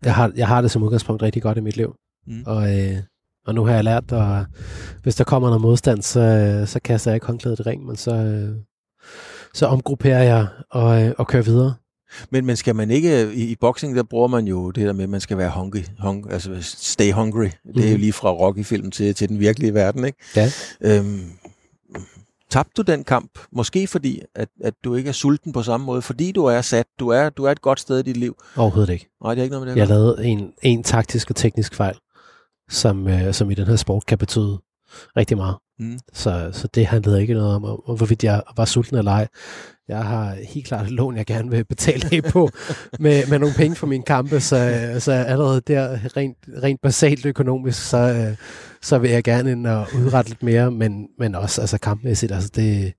Jeg 0.04 0.14
har, 0.14 0.32
jeg 0.36 0.48
har 0.48 0.60
det 0.60 0.70
som 0.70 0.82
udgangspunkt 0.82 1.22
rigtig 1.22 1.42
godt 1.42 1.58
i 1.58 1.60
mit 1.60 1.76
liv. 1.76 1.94
Mm. 2.26 2.42
Og, 2.46 2.80
øh, 2.80 2.96
og 3.46 3.54
nu 3.54 3.64
har 3.64 3.74
jeg 3.74 3.84
lært, 3.84 4.12
og 4.12 4.44
hvis 5.02 5.14
der 5.14 5.24
kommer 5.24 5.48
noget 5.48 5.60
modstand, 5.62 6.02
så, 6.02 6.20
øh, 6.20 6.66
så 6.68 6.80
kaster 6.80 7.10
jeg 7.10 7.16
ikke 7.16 7.26
håndklædet 7.26 7.58
i 7.58 7.62
ring, 7.62 7.86
men 7.86 7.96
så, 7.96 8.14
øh, 8.14 8.56
så 9.54 9.66
omgrupperer 9.66 10.22
jeg 10.22 10.46
og, 10.70 11.02
øh, 11.02 11.12
og 11.18 11.26
kører 11.26 11.42
videre. 11.42 11.74
Men, 12.30 12.46
men 12.46 12.56
skal 12.56 12.74
man 12.76 12.90
ikke... 12.90 13.32
I, 13.32 13.42
I 13.50 13.56
boxing, 13.60 13.96
der 13.96 14.02
bruger 14.02 14.28
man 14.28 14.46
jo 14.46 14.70
det 14.70 14.86
der 14.86 14.92
med, 14.92 15.04
at 15.04 15.10
man 15.10 15.20
skal 15.20 15.38
være 15.38 15.50
hungry. 15.50 15.82
hung, 16.00 16.32
altså 16.32 16.56
stay 16.60 17.12
hungry. 17.12 17.48
Det 17.74 17.84
er 17.84 17.88
jo 17.88 17.92
Mhm. 17.94 18.00
lige 18.00 18.12
fra 18.12 18.30
Rocky-film 18.30 18.90
til, 18.90 19.14
til 19.14 19.28
den 19.28 19.38
virkelige 19.40 19.74
verden, 19.74 20.04
ikke? 20.04 20.18
Ja. 20.36 20.50
Øhm, 20.80 21.20
tabte 22.50 22.72
du 22.76 22.92
den 22.92 23.04
kamp? 23.04 23.30
Måske 23.52 23.86
fordi, 23.86 24.20
at, 24.34 24.48
at 24.64 24.74
du 24.84 24.94
ikke 24.94 25.08
er 25.08 25.12
sulten 25.12 25.52
på 25.52 25.62
samme 25.62 25.86
måde. 25.86 26.02
Fordi 26.02 26.32
du 26.32 26.44
er 26.44 26.60
sat. 26.60 26.86
Du 27.00 27.08
er, 27.08 27.28
du 27.30 27.44
er 27.44 27.50
et 27.50 27.62
godt 27.62 27.80
sted 27.80 27.98
i 27.98 28.02
dit 28.02 28.16
liv. 28.16 28.36
Overhovedet 28.56 28.92
ikke. 28.92 29.08
Nej, 29.24 29.34
det 29.34 29.40
er 29.40 29.42
ikke 29.42 29.52
noget 29.52 29.66
med 29.66 29.72
det. 29.72 29.76
Jeg 29.76 29.82
at 29.82 29.88
lavede 29.88 30.24
en, 30.24 30.52
en 30.62 30.82
taktisk 30.82 31.30
og 31.30 31.36
teknisk 31.36 31.74
fejl, 31.74 31.96
som, 32.72 33.08
øh, 33.08 33.34
som 33.34 33.50
i 33.50 33.54
den 33.54 33.66
her 33.66 33.76
sport 33.76 34.06
kan 34.06 34.18
betyde 34.18 34.58
rigtig 35.16 35.36
meget. 35.36 35.56
Mm. 35.78 35.98
Så, 36.12 36.50
så 36.52 36.68
det 36.74 36.86
handlede 36.86 37.20
ikke 37.20 37.34
noget 37.34 37.54
om, 37.54 37.64
om, 37.64 37.96
hvorvidt 37.96 38.24
jeg 38.24 38.42
var 38.56 38.64
sulten 38.64 38.96
eller 38.96 39.12
ej. 39.12 39.28
Jeg 39.88 40.04
har 40.04 40.36
helt 40.48 40.66
klart 40.66 40.84
et 40.84 40.90
lån, 40.90 41.16
jeg 41.16 41.26
gerne 41.26 41.50
vil 41.50 41.64
betale 41.64 42.08
af 42.12 42.30
på 42.30 42.50
med, 43.00 43.26
med 43.26 43.38
nogle 43.38 43.54
penge 43.54 43.76
for 43.76 43.86
mine 43.86 44.02
kampe, 44.02 44.40
så, 44.40 44.94
så 44.98 45.12
allerede 45.12 45.60
der 45.60 45.98
rent, 46.16 46.36
rent 46.62 46.80
basalt 46.82 47.26
økonomisk, 47.26 47.82
så, 47.88 47.98
øh, 47.98 48.36
så 48.82 48.98
vil 48.98 49.10
jeg 49.10 49.24
gerne 49.24 49.50
ind 49.50 49.66
og 49.66 49.86
udrette 49.94 50.30
lidt 50.30 50.42
mere, 50.42 50.70
men, 50.70 51.08
men 51.18 51.34
også 51.34 51.60
altså 51.60 51.78
kampmæssigt, 51.78 52.32
altså 52.32 52.50
det, 52.54 52.92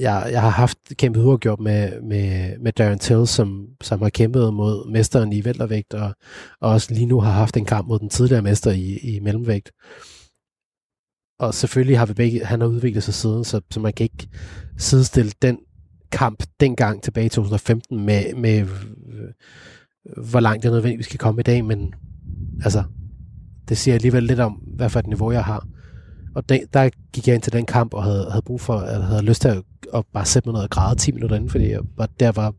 jeg, 0.00 0.28
jeg 0.32 0.40
har 0.40 0.48
haft 0.48 0.78
kæmpet 0.96 1.24
uafgjort 1.24 1.60
med, 1.60 2.00
med, 2.02 2.58
med 2.58 2.72
Darren 2.72 2.98
Till, 2.98 3.26
som, 3.26 3.66
som 3.80 4.02
har 4.02 4.08
kæmpet 4.08 4.54
mod 4.54 4.90
mesteren 4.90 5.32
i 5.32 5.44
væltervægt, 5.44 5.94
og, 5.94 6.14
og 6.60 6.70
også 6.70 6.94
lige 6.94 7.06
nu 7.06 7.20
har 7.20 7.30
haft 7.30 7.56
en 7.56 7.64
kamp 7.64 7.88
mod 7.88 7.98
den 7.98 8.08
tidligere 8.08 8.42
mester 8.42 8.70
i, 8.70 8.96
i 8.96 9.20
mellemvægt. 9.20 9.72
Og 11.38 11.54
selvfølgelig 11.54 11.98
har 11.98 12.06
vi 12.06 12.14
begge, 12.14 12.44
han 12.44 12.60
har 12.60 12.68
udviklet 12.68 13.02
sig 13.02 13.14
siden, 13.14 13.44
så, 13.44 13.60
så 13.70 13.80
man 13.80 13.92
kan 13.92 14.04
ikke 14.04 14.28
sidestille 14.78 15.32
den 15.42 15.58
kamp 16.12 16.44
dengang 16.60 17.02
tilbage 17.02 17.26
i 17.26 17.28
2015 17.28 18.06
med, 18.06 18.34
med 18.34 18.66
hvor 20.16 20.40
langt 20.40 20.64
jeg 20.64 20.72
nødvendigvis 20.72 21.06
skal 21.06 21.18
komme 21.18 21.40
i 21.40 21.42
dag, 21.42 21.64
men 21.64 21.94
altså, 22.64 22.84
det 23.68 23.78
siger 23.78 23.94
alligevel 23.94 24.22
lidt 24.22 24.40
om, 24.40 24.52
hvad 24.52 24.90
for 24.90 25.00
et 25.00 25.06
niveau 25.06 25.32
jeg 25.32 25.44
har. 25.44 25.66
Og 26.34 26.48
de, 26.48 26.60
der 26.72 26.90
gik 27.12 27.26
jeg 27.26 27.34
ind 27.34 27.42
til 27.42 27.52
den 27.52 27.66
kamp 27.66 27.94
og 27.94 28.04
havde, 28.04 28.26
havde 28.30 28.42
brug 28.42 28.60
for, 28.60 28.74
at 28.74 29.04
havde 29.04 29.22
lyst 29.22 29.42
til 29.42 29.48
at, 29.48 29.62
at 29.94 30.04
bare 30.12 30.26
sætte 30.26 30.48
mig 30.48 30.54
ned 30.54 30.62
og 30.62 30.70
græde 30.70 30.98
10 30.98 31.12
minutter 31.12 31.36
inden, 31.36 31.50
fordi 31.50 31.70
jeg 31.70 31.80
var, 31.96 32.08
der 32.20 32.32
var 32.32 32.54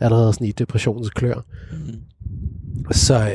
allerede 0.00 0.32
sådan 0.32 0.46
i 0.46 0.52
depressionens 0.52 1.10
klør. 1.10 1.44
Mm. 1.72 2.92
Så, 2.92 3.32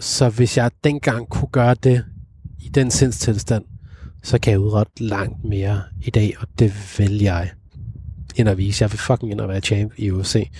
så 0.00 0.28
hvis 0.28 0.56
jeg 0.56 0.70
dengang 0.84 1.28
kunne 1.28 1.48
gøre 1.52 1.74
det 1.74 2.04
i 2.60 2.68
den 2.68 2.90
sindstilstand, 2.90 3.64
så 4.22 4.38
kan 4.38 4.50
jeg 4.50 4.60
udrette 4.60 5.04
langt 5.04 5.44
mere 5.44 5.82
i 6.02 6.10
dag, 6.10 6.34
og 6.40 6.48
det 6.58 6.98
vil 6.98 7.22
jeg 7.22 7.50
end 8.36 8.48
at 8.48 8.58
vise. 8.58 8.82
Jeg 8.82 8.92
vil 8.92 8.98
fucking 8.98 9.32
ind 9.32 9.40
og 9.40 9.48
være 9.48 9.60
champ 9.60 9.92
i 9.96 10.10
UFC. 10.10 10.50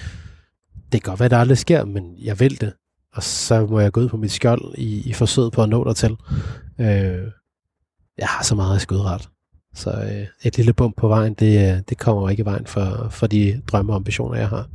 Det 0.93 1.03
kan 1.03 1.11
godt 1.11 1.21
være, 1.21 1.25
at 1.25 1.31
det 1.31 1.37
aldrig 1.37 1.59
sker, 1.59 1.85
men 1.85 2.05
jeg 2.23 2.41
vil 2.41 2.61
det. 2.61 2.73
Og 3.13 3.23
så 3.23 3.67
må 3.67 3.81
jeg 3.81 3.93
gå 3.93 4.01
ud 4.01 4.09
på 4.09 4.17
mit 4.17 4.33
skjold 4.33 4.75
i, 4.79 5.09
i 5.09 5.13
forsøget 5.13 5.53
på 5.53 5.63
at 5.63 5.69
nå 5.69 5.85
dertil. 5.85 6.17
Øh, 6.81 7.29
jeg 8.19 8.27
har 8.27 8.43
så 8.43 8.55
meget 8.55 8.81
skudret. 8.81 9.29
Så 9.75 9.91
øh, 9.91 10.27
et 10.43 10.57
lille 10.57 10.73
bump 10.73 10.97
på 10.97 11.09
vejen, 11.09 11.35
det, 11.35 11.73
øh, 11.73 11.83
det 11.89 11.99
kommer 11.99 12.31
ikke 12.31 12.41
i 12.41 12.45
vejen 12.45 12.67
for, 12.67 13.09
for 13.11 13.27
de 13.27 13.63
drømme 13.73 13.93
og 13.93 13.97
ambitioner, 13.97 14.39
jeg 14.39 14.49
har. 14.49 14.69